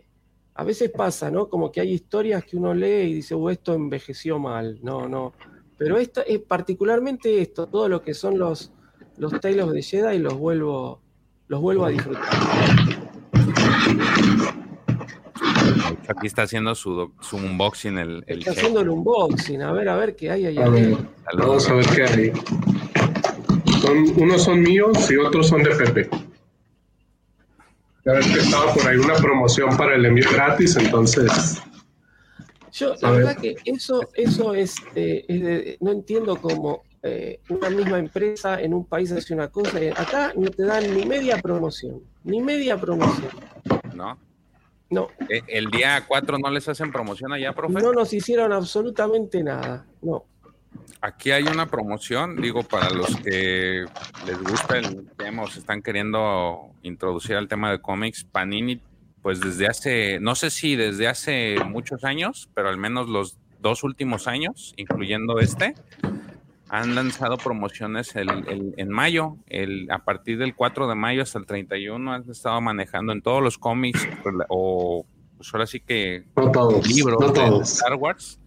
[0.60, 1.48] a veces pasa, ¿no?
[1.48, 4.78] Como que hay historias que uno lee y dice, oh, esto envejeció mal.
[4.84, 5.34] No, no.
[5.78, 8.74] Pero esto, es particularmente esto, todo lo que son los,
[9.16, 11.00] los Tales de Jedi, los vuelvo,
[11.48, 12.26] los vuelvo a disfrutar.
[16.10, 19.62] Aquí está haciendo su, su unboxing el, el Está haciendo el unboxing.
[19.62, 20.58] A ver, a ver qué hay ahí.
[20.58, 21.08] A ver, adentro.
[21.38, 22.34] vamos a ver qué hay.
[23.80, 26.29] Son, unos son míos y otros son de Pepe.
[28.10, 31.62] Ya ves que estaba por ahí una promoción para el envío gratis, entonces
[32.72, 33.20] Yo, la ver.
[33.24, 38.60] verdad que eso, eso es, eh, es de- no entiendo cómo eh, una misma empresa
[38.60, 42.42] en un país hace una cosa y acá no te dan ni media promoción, ni
[42.42, 43.30] media promoción.
[43.94, 44.18] ¿No?
[44.90, 47.76] No, Eh, El día 4 no les hacen promoción allá, profe.
[47.80, 49.86] no nos hicieron absolutamente nada.
[50.02, 50.26] No,
[51.02, 53.86] Aquí hay una promoción, digo, para los que
[54.26, 58.82] les gusta el tema o se están queriendo introducir al tema de cómics, Panini,
[59.22, 63.84] pues desde hace, no sé si desde hace muchos años, pero al menos los dos
[63.84, 65.76] últimos años, incluyendo este,
[66.70, 71.40] han lanzado promociones el- el- en mayo, el, a partir del 4 de mayo hasta
[71.40, 74.08] el 31 han estado manejando en todos los cómics
[74.50, 75.06] o
[75.38, 76.88] pues ahora sí que no todos.
[76.88, 77.72] libros no de todos.
[77.74, 78.39] Star Wars.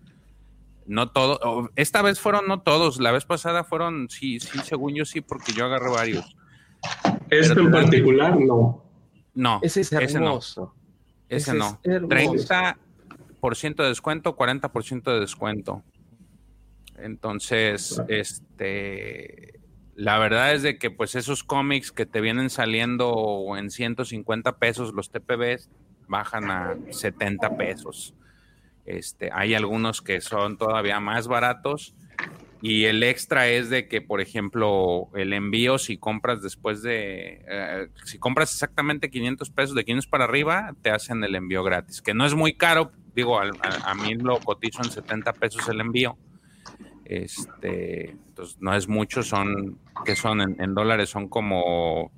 [0.93, 1.70] No todos.
[1.74, 3.01] Esta vez fueron no todos.
[3.01, 6.36] La vez pasada fueron, sí, sí, según yo sí, porque yo agarré varios.
[7.31, 8.85] Este pero en particular, no.
[9.32, 10.27] No, ese es ese no.
[10.27, 10.74] hermoso.
[11.31, 11.81] ese ese no.
[11.82, 12.47] es hermoso.
[13.40, 15.82] 30% de descuento, 40% de descuento.
[16.98, 19.60] Entonces, este,
[19.94, 24.93] la verdad es de que pues esos cómics que te vienen saliendo en 150 pesos,
[24.93, 25.70] los TPBs,
[26.06, 28.14] bajan a 70 pesos.
[28.85, 31.95] Este, hay algunos que son todavía más baratos
[32.61, 37.89] y el extra es de que, por ejemplo, el envío, si compras después de, eh,
[38.05, 42.15] si compras exactamente 500 pesos, de 500 para arriba, te hacen el envío gratis, que
[42.15, 45.81] no es muy caro, digo, al- a, a mí lo cotizo en 70 pesos el
[45.81, 46.17] envío.
[47.05, 52.13] Este, entonces no es mucho, son, que son en, en dólares, son como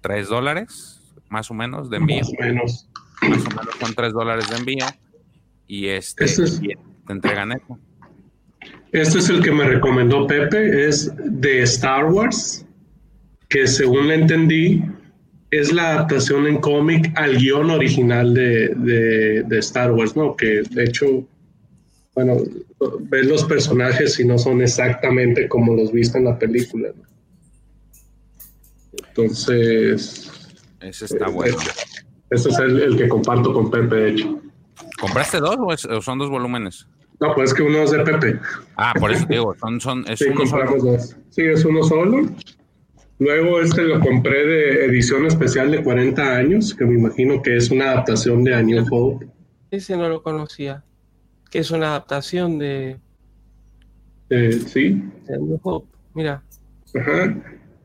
[0.00, 2.88] 3 dólares, más o menos, de envío Más o menos.
[3.22, 4.86] más o menos son 3 dólares de envío
[5.66, 6.68] y este Este es- y
[7.06, 7.78] te entregan eso.
[8.92, 12.66] Este es el que me recomendó Pepe, es de Star Wars,
[13.48, 14.82] que según le entendí,
[15.50, 20.36] es la adaptación en cómic al guion original de, de- de Star Wars, ¿no?
[20.36, 21.26] Que de hecho,
[22.14, 22.36] bueno,
[23.00, 26.88] ves los personajes y no son exactamente como los viste en la película.
[26.94, 27.02] ¿no?
[29.08, 30.30] Entonces,
[30.80, 31.56] Ese está bueno.
[32.30, 34.40] este es el, el que comparto con Pepe, de hecho.
[35.02, 36.86] ¿Compraste dos o, es- o son dos volúmenes?
[37.20, 38.38] No, pues es que uno es de Pepe.
[38.76, 40.66] Ah, por eso te digo, son, son, es Sí, uno solo.
[40.66, 41.16] compramos dos.
[41.30, 42.26] Sí, es uno solo.
[43.18, 47.70] Luego este lo compré de edición especial de 40 años, que me imagino que es
[47.70, 49.26] una adaptación de A New Hope.
[49.72, 50.84] Ese no lo conocía.
[51.50, 52.98] Que es una adaptación de,
[54.30, 55.88] Eh, sí, de New Hope.
[56.14, 56.42] Mira,
[56.98, 57.36] ajá.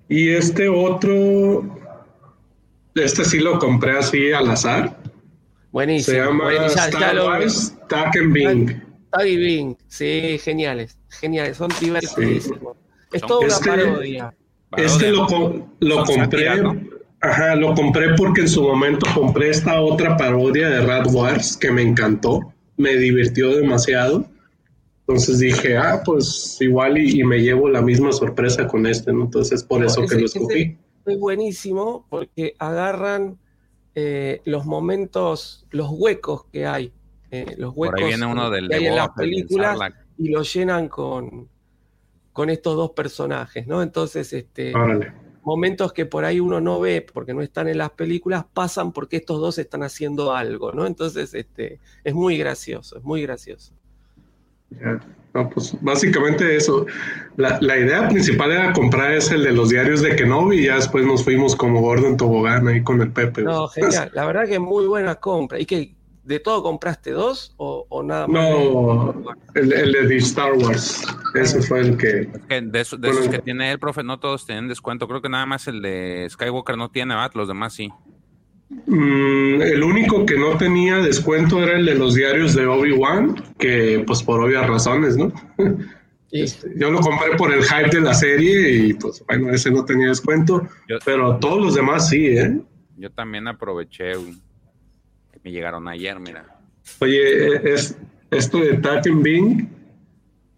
[0.09, 1.77] Y este otro,
[2.95, 4.97] este sí lo compré así al azar.
[5.77, 6.17] Buenísimo.
[6.17, 8.81] Se llama Bueno, ya- ya Star lo- Wars Tack and Bing.
[9.11, 9.75] Taggy Bing.
[9.87, 10.97] Sí, geniales.
[11.09, 11.57] Geniales.
[11.57, 12.75] Son divertidísimos.
[13.13, 14.33] Es Son- toda una Este- parodia.
[14.77, 15.27] Este lo,
[15.79, 16.47] lo compré.
[17.21, 21.71] Ajá, lo compré porque en su momento compré esta otra parodia de Rad Wars que
[21.71, 24.25] me encantó, me divirtió demasiado.
[25.07, 29.23] Entonces dije, ah, pues igual y, y me llevo la misma sorpresa con este, ¿no?
[29.23, 30.77] Entonces por No, eso ese- que lo escogí.
[31.05, 33.37] Es buenísimo porque agarran
[33.99, 36.93] eh, los momentos, los huecos que hay.
[37.31, 39.79] eh, los huecos viene uno del que de hay en las películas
[40.19, 41.49] y lo llenan con,
[42.31, 43.81] con estos dos personajes, ¿no?
[43.81, 45.13] Entonces, este, Órale.
[45.41, 49.17] momentos que por ahí uno no ve porque no están en las películas pasan porque
[49.17, 50.85] estos dos están haciendo algo, ¿no?
[50.85, 53.73] Entonces, este, es muy gracioso, es muy gracioso.
[54.71, 54.99] Ya.
[55.33, 56.85] No, pues básicamente eso.
[57.35, 60.75] La, la idea principal era comprar ese el de los diarios de Kenobi y ya
[60.75, 63.43] después nos fuimos como gordo en tobogán ahí con el Pepe.
[63.43, 64.09] No, genial.
[64.13, 65.59] La verdad que muy buena compra.
[65.59, 68.49] ¿Y que de todo compraste dos o, o nada más?
[68.49, 69.13] No,
[69.53, 71.03] el, el de The Star Wars.
[71.35, 72.21] Ese fue el que...
[72.21, 75.07] Es que de, esos- de Bueno, esos que tiene el profe, no todos tienen descuento.
[75.07, 77.31] Creo que nada más el de Skywalker no tiene, ¿verdad?
[77.35, 77.91] Los demás sí.
[78.69, 84.03] Mm, el único que no tenía descuento era el de los diarios de Obi-Wan, que
[84.05, 85.31] pues por obvias razones, ¿no?
[86.29, 86.43] Y-
[86.75, 90.07] Yo lo compré por el hype de la serie y pues bueno, ese no tenía
[90.09, 92.59] descuento, Yo- pero todos los demás sí, ¿eh?
[92.97, 94.11] Yo también aproveché
[95.31, 96.45] que me llegaron ayer, mira.
[96.99, 97.97] Oye, es,
[98.31, 99.69] esto de Taken Bing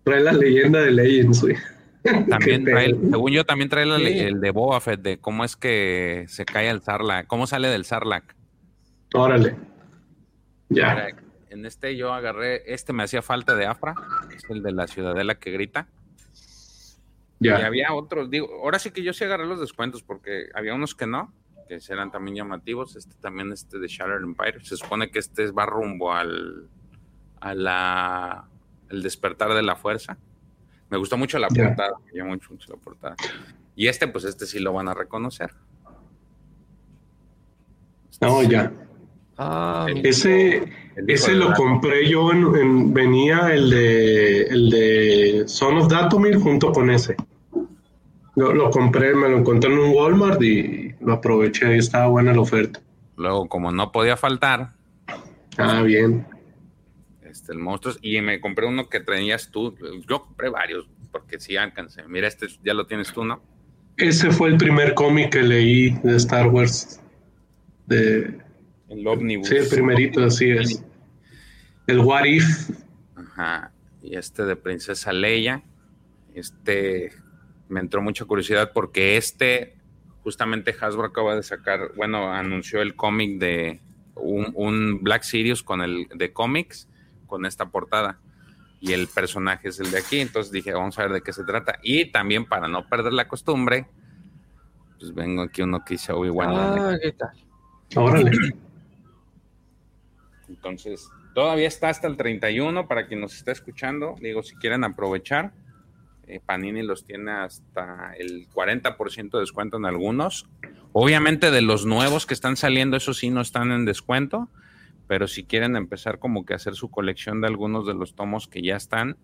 [0.04, 1.56] trae la leyenda de Legends, güey.
[2.30, 4.20] También trae, el- según yo, también trae Sí.
[4.20, 7.84] el de Boba Fett, de cómo es que se cae el Sarlacc, cómo sale del
[7.86, 8.36] Sarlacc.
[9.14, 9.56] Órale.
[10.70, 10.94] Ya.
[10.94, 11.08] Mira,
[11.50, 13.96] en este yo agarré, este me hacía falta de Afra,
[14.36, 15.88] es el de la ciudadela que grita.
[17.40, 17.66] Y Ya.
[17.66, 21.08] había otros, digo, ahora sí que yo sí agarré los descuentos porque había unos que
[21.08, 21.34] no,
[21.68, 22.96] que serán también llamativos.
[22.96, 24.64] Este también, este de Shattered Empire.
[24.64, 26.68] Se supone que este va rumbo al
[27.42, 28.46] a la
[28.90, 30.18] el despertar de la fuerza.
[30.90, 33.16] Me gustó mucho la portada, me llamó mucho, mucho la portada.
[33.76, 35.52] Y este, pues este sí lo van a reconocer.
[38.22, 38.72] No, ya.
[39.38, 40.70] Ah, ese
[41.08, 46.90] ese lo compré yo en, venía el de el de Son of Datomir junto con
[46.90, 47.16] ese.
[48.36, 52.34] Lo, lo, compré, me lo encontré en un Walmart y lo aproveché y estaba buena
[52.34, 52.80] la oferta.
[53.18, 54.70] Luego, como no podía faltar.
[55.58, 56.26] Ah, bien.
[57.50, 57.96] Este, el monstruo.
[58.02, 59.76] Y me compré uno que traías tú.
[60.08, 62.04] Yo compré varios porque sí alcancé.
[62.08, 63.42] Mira, este ya lo tienes tú, ¿no?
[63.98, 67.02] Ese fue el primer cómic que leí de Star Wars.
[67.88, 68.40] De,
[68.90, 69.48] el Omnibus.
[69.48, 70.84] Sí, el primerito, así es.
[71.88, 72.70] El What If.
[73.16, 73.72] Ajá.
[74.02, 75.64] Y este de Princesa Leia.
[76.34, 77.12] Este
[77.68, 79.76] me entró mucha curiosidad porque este,
[80.24, 83.80] justamente Hasbro acaba de sacar, bueno, anunció el cómic de
[84.16, 86.88] un, Black Sirius con el de cómics,
[87.30, 88.20] con esta portada.
[88.82, 90.20] Y el personaje es el de aquí.
[90.20, 91.80] Entonces dije, vamos a ver de qué se trata.
[91.82, 93.88] Y también para no perder la costumbre,
[95.00, 96.50] pues vengo aquí uno que dice Obi-Wan.
[96.52, 97.32] Ah, ¿qué tal?
[97.96, 98.32] Órale.
[100.50, 104.16] Entonces, todavía está hasta el 31 para quien nos está escuchando.
[104.20, 105.54] Digo, si quieren aprovechar,
[106.30, 110.48] eh, Panini los tiene hasta el 40% de descuento en algunos.
[110.92, 114.50] Obviamente de los nuevos que están saliendo, esos sí no están en descuento,
[115.10, 118.48] pero si quieren empezar como que a hacer su colección de algunos de los tomos
[118.48, 119.18] que ya están,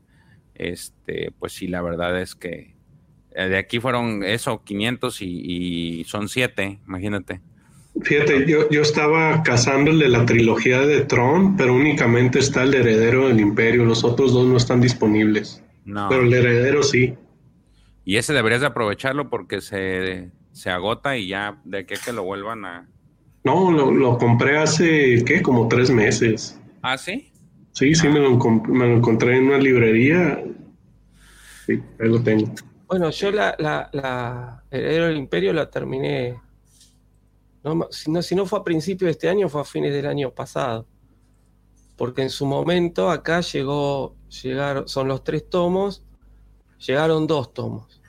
[0.55, 2.73] este, pues sí, la verdad es que
[3.35, 7.41] eh, de aquí fueron eso, 500 y, y son 7, imagínate.
[8.01, 13.39] Fíjate, yo, yo estaba cazándole la trilogía de Tron, pero únicamente está el heredero del
[13.39, 15.63] imperio, los otros dos no están disponibles.
[15.85, 16.09] No.
[16.09, 17.13] Pero el heredero sí.
[18.03, 20.31] Y ese deberías de aprovecharlo porque se,
[20.67, 22.89] agota y ya de aquí que lo vuelvan a...
[23.45, 25.41] No, lo, compré hace, ¿qué?
[25.41, 26.59] Como tres meses.
[26.81, 27.31] ¿Ah, sí?
[27.72, 30.43] Sí, sí, me, lo, me lo encontré en una librería.
[31.65, 32.51] Sí, ahí lo tengo.
[32.88, 36.35] Bueno, yo la, la, la Heredero del Imperio la terminé
[37.65, 40.05] no, si, no, si no fue a principios de este año, fue a fines del
[40.05, 40.85] año pasado.
[41.97, 46.05] Porque en su momento acá llegó, llegaron, son los tres tomos,
[46.85, 48.01] llegaron dos tomos.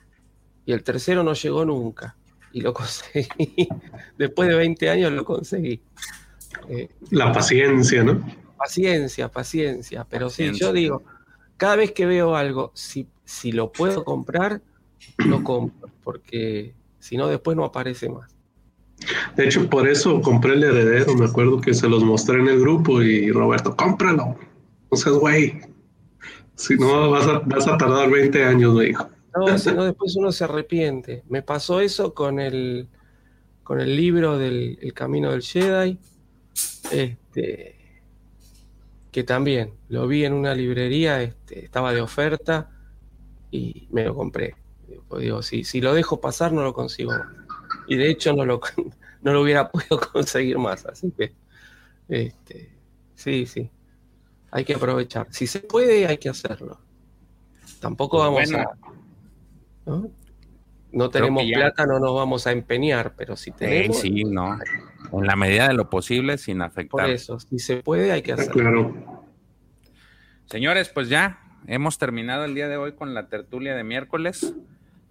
[0.63, 2.16] Y el tercero no llegó nunca.
[2.53, 3.67] Y lo conseguí.
[4.17, 5.81] Después de 20 años lo conseguí.
[6.69, 8.25] Eh, La paciencia, ¿no?
[8.57, 10.05] Paciencia, paciencia.
[10.09, 11.03] Pero sí, yo digo,
[11.57, 14.61] cada vez que veo algo, si, si lo puedo comprar,
[15.17, 15.89] lo compro.
[16.03, 18.35] Porque si no, después no aparece más.
[19.35, 21.13] De hecho, por eso compré el heredero.
[21.15, 24.35] Me acuerdo que se los mostré en el grupo y Roberto, cómpralo.
[24.91, 25.61] No seas güey.
[26.55, 29.07] Si no, vas a, vas a tardar 20 años, me dijo.
[29.37, 31.23] No, si no, después uno se arrepiente.
[31.29, 32.87] Me pasó eso con el,
[33.63, 35.97] con el libro del Camino del Jedi.
[36.91, 37.75] Este,
[39.11, 42.69] que también lo vi en una librería, este, estaba de oferta
[43.51, 44.55] y me lo compré.
[45.19, 47.11] Digo, si, si lo dejo pasar, no lo consigo
[47.87, 48.61] y de hecho no lo,
[49.21, 50.85] no lo hubiera podido conseguir más.
[50.85, 51.33] Así que,
[52.07, 52.71] este,
[53.15, 53.69] sí, sí,
[54.51, 55.27] hay que aprovechar.
[55.31, 56.79] Si se puede, hay que hacerlo.
[57.79, 58.77] Tampoco pues vamos a...
[59.87, 61.09] ¿no?
[61.09, 63.99] tenemos plata, no nos vamos a empeñar, pero si tenemos...
[63.99, 64.57] sí, no.
[65.11, 67.05] En la medida de lo posible, sin afectar.
[67.05, 68.53] Por eso, si se puede, hay que hacerlo.
[68.53, 69.23] Claro.
[70.45, 74.53] Señores, pues ya hemos terminado el día de hoy con la tertulia de miércoles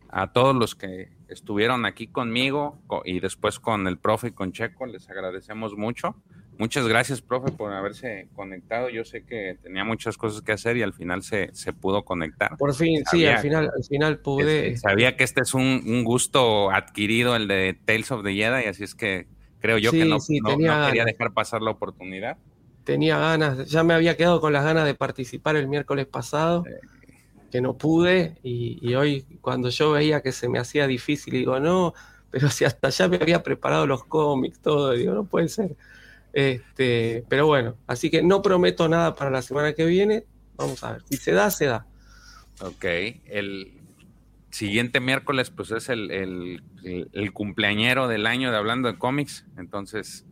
[0.08, 4.86] a todos los que estuvieron aquí conmigo y después con el profe y con Checo,
[4.86, 6.16] les agradecemos mucho.
[6.58, 8.88] Muchas gracias, profe, por haberse conectado.
[8.88, 12.56] Yo sé que tenía muchas cosas que hacer y al final se, pudo conectar.
[12.56, 14.68] por fin, sí, al final, al final pude.
[14.68, 18.68] Este, sabía que este es un, gusto adquirido, el de Tales of the Jedi, y
[18.68, 19.26] así es que
[19.60, 22.38] creo yo que no, quería dejar pasar la oportunidad.
[22.84, 26.64] Tenía ganas, ya me había quedado con las ganas de participar el miércoles pasado
[27.50, 31.94] que no pude y, hoy cuando yo veía que se me hacía difícil, digo, no,
[32.30, 35.76] pero si hasta ya me había preparado los cómics, todo, digo, no puede ser.
[36.36, 40.26] Este, pero bueno, así que no prometo nada para la semana que viene,
[40.56, 41.86] vamos a ver, si se da, se da.
[42.60, 43.72] Ok, el
[44.50, 50.26] siguiente miércoles pues es el, el, el, cumpleañero del año de Hablando de Cómics, entonces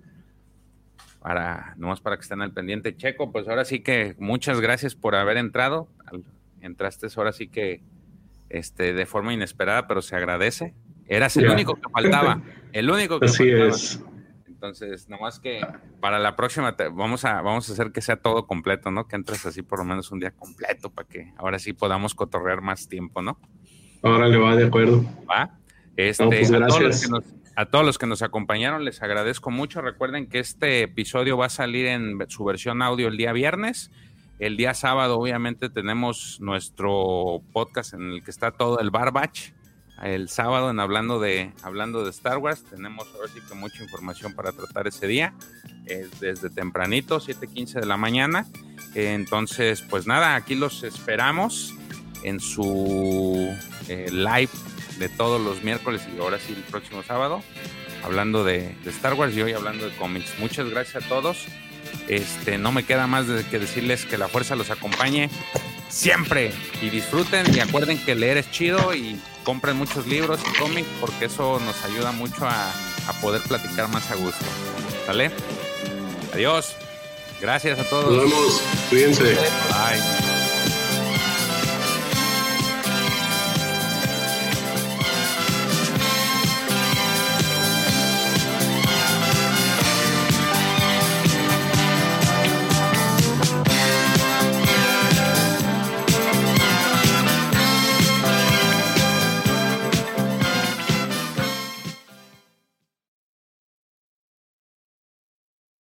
[1.21, 2.95] para, nomás para que estén al pendiente.
[2.95, 5.89] Checo, pues ahora sí que muchas gracias por haber entrado
[6.61, 7.81] entraste ahora sí que
[8.51, 10.75] este, de forma inesperada, pero se agradece.
[11.07, 14.05] Eras el único que faltaba, el único que Así es.
[14.65, 15.61] Entonces, nomás que
[16.01, 19.07] para la próxima vamos, a, vamos a hacer que sea todo completo, ¿no?
[19.07, 22.63] Que entres así por lo menos un día completo para que ahora sí podamos cotorrear
[22.63, 23.39] más tiempo, ¿no?
[24.03, 25.05] Ahora le va de acuerdo.
[25.31, 25.59] ¿Va?
[25.97, 27.25] Este, pues a, todos los que nos,
[27.57, 29.83] A todos los que nos acompañaron les agradezco mucho.
[29.83, 33.91] Recuerden que este episodio va a salir en su versión audio el día viernes.
[34.39, 39.53] El día sábado obviamente tenemos nuestro podcast en el que está todo el Barbach.
[40.05, 44.35] El sábado en hablando de hablando de Star Wars tenemos ahora sí que mucha información
[44.35, 45.33] para tratar ese día.
[45.87, 48.47] Es desde tempranito, 7:15 de la mañana.
[48.95, 51.75] Entonces, pues nada, aquí los esperamos
[52.23, 53.49] en su
[53.89, 54.51] eh, live
[54.99, 57.43] de todos los miércoles y ahora sí el próximo sábado,
[58.03, 60.39] hablando de, Star Wars y hoy hablando de cómics.
[60.39, 61.47] Muchas gracias a todos.
[62.09, 65.31] Este, no me queda más que decirles que la fuerza los acompañe
[65.89, 66.53] siempre
[66.83, 71.27] y disfruten y acuerden que leer es chido y compren muchos libros y cómics porque
[71.27, 72.71] eso nos ayuda mucho a,
[73.09, 74.45] a poder platicar más a gusto.
[75.07, 75.31] ¿Sale?
[76.33, 76.77] Adiós.
[77.41, 78.11] Gracias a todos.
[78.11, 78.63] Nos vemos.
[78.89, 79.23] Cuídense.
[79.25, 80.64] Bye.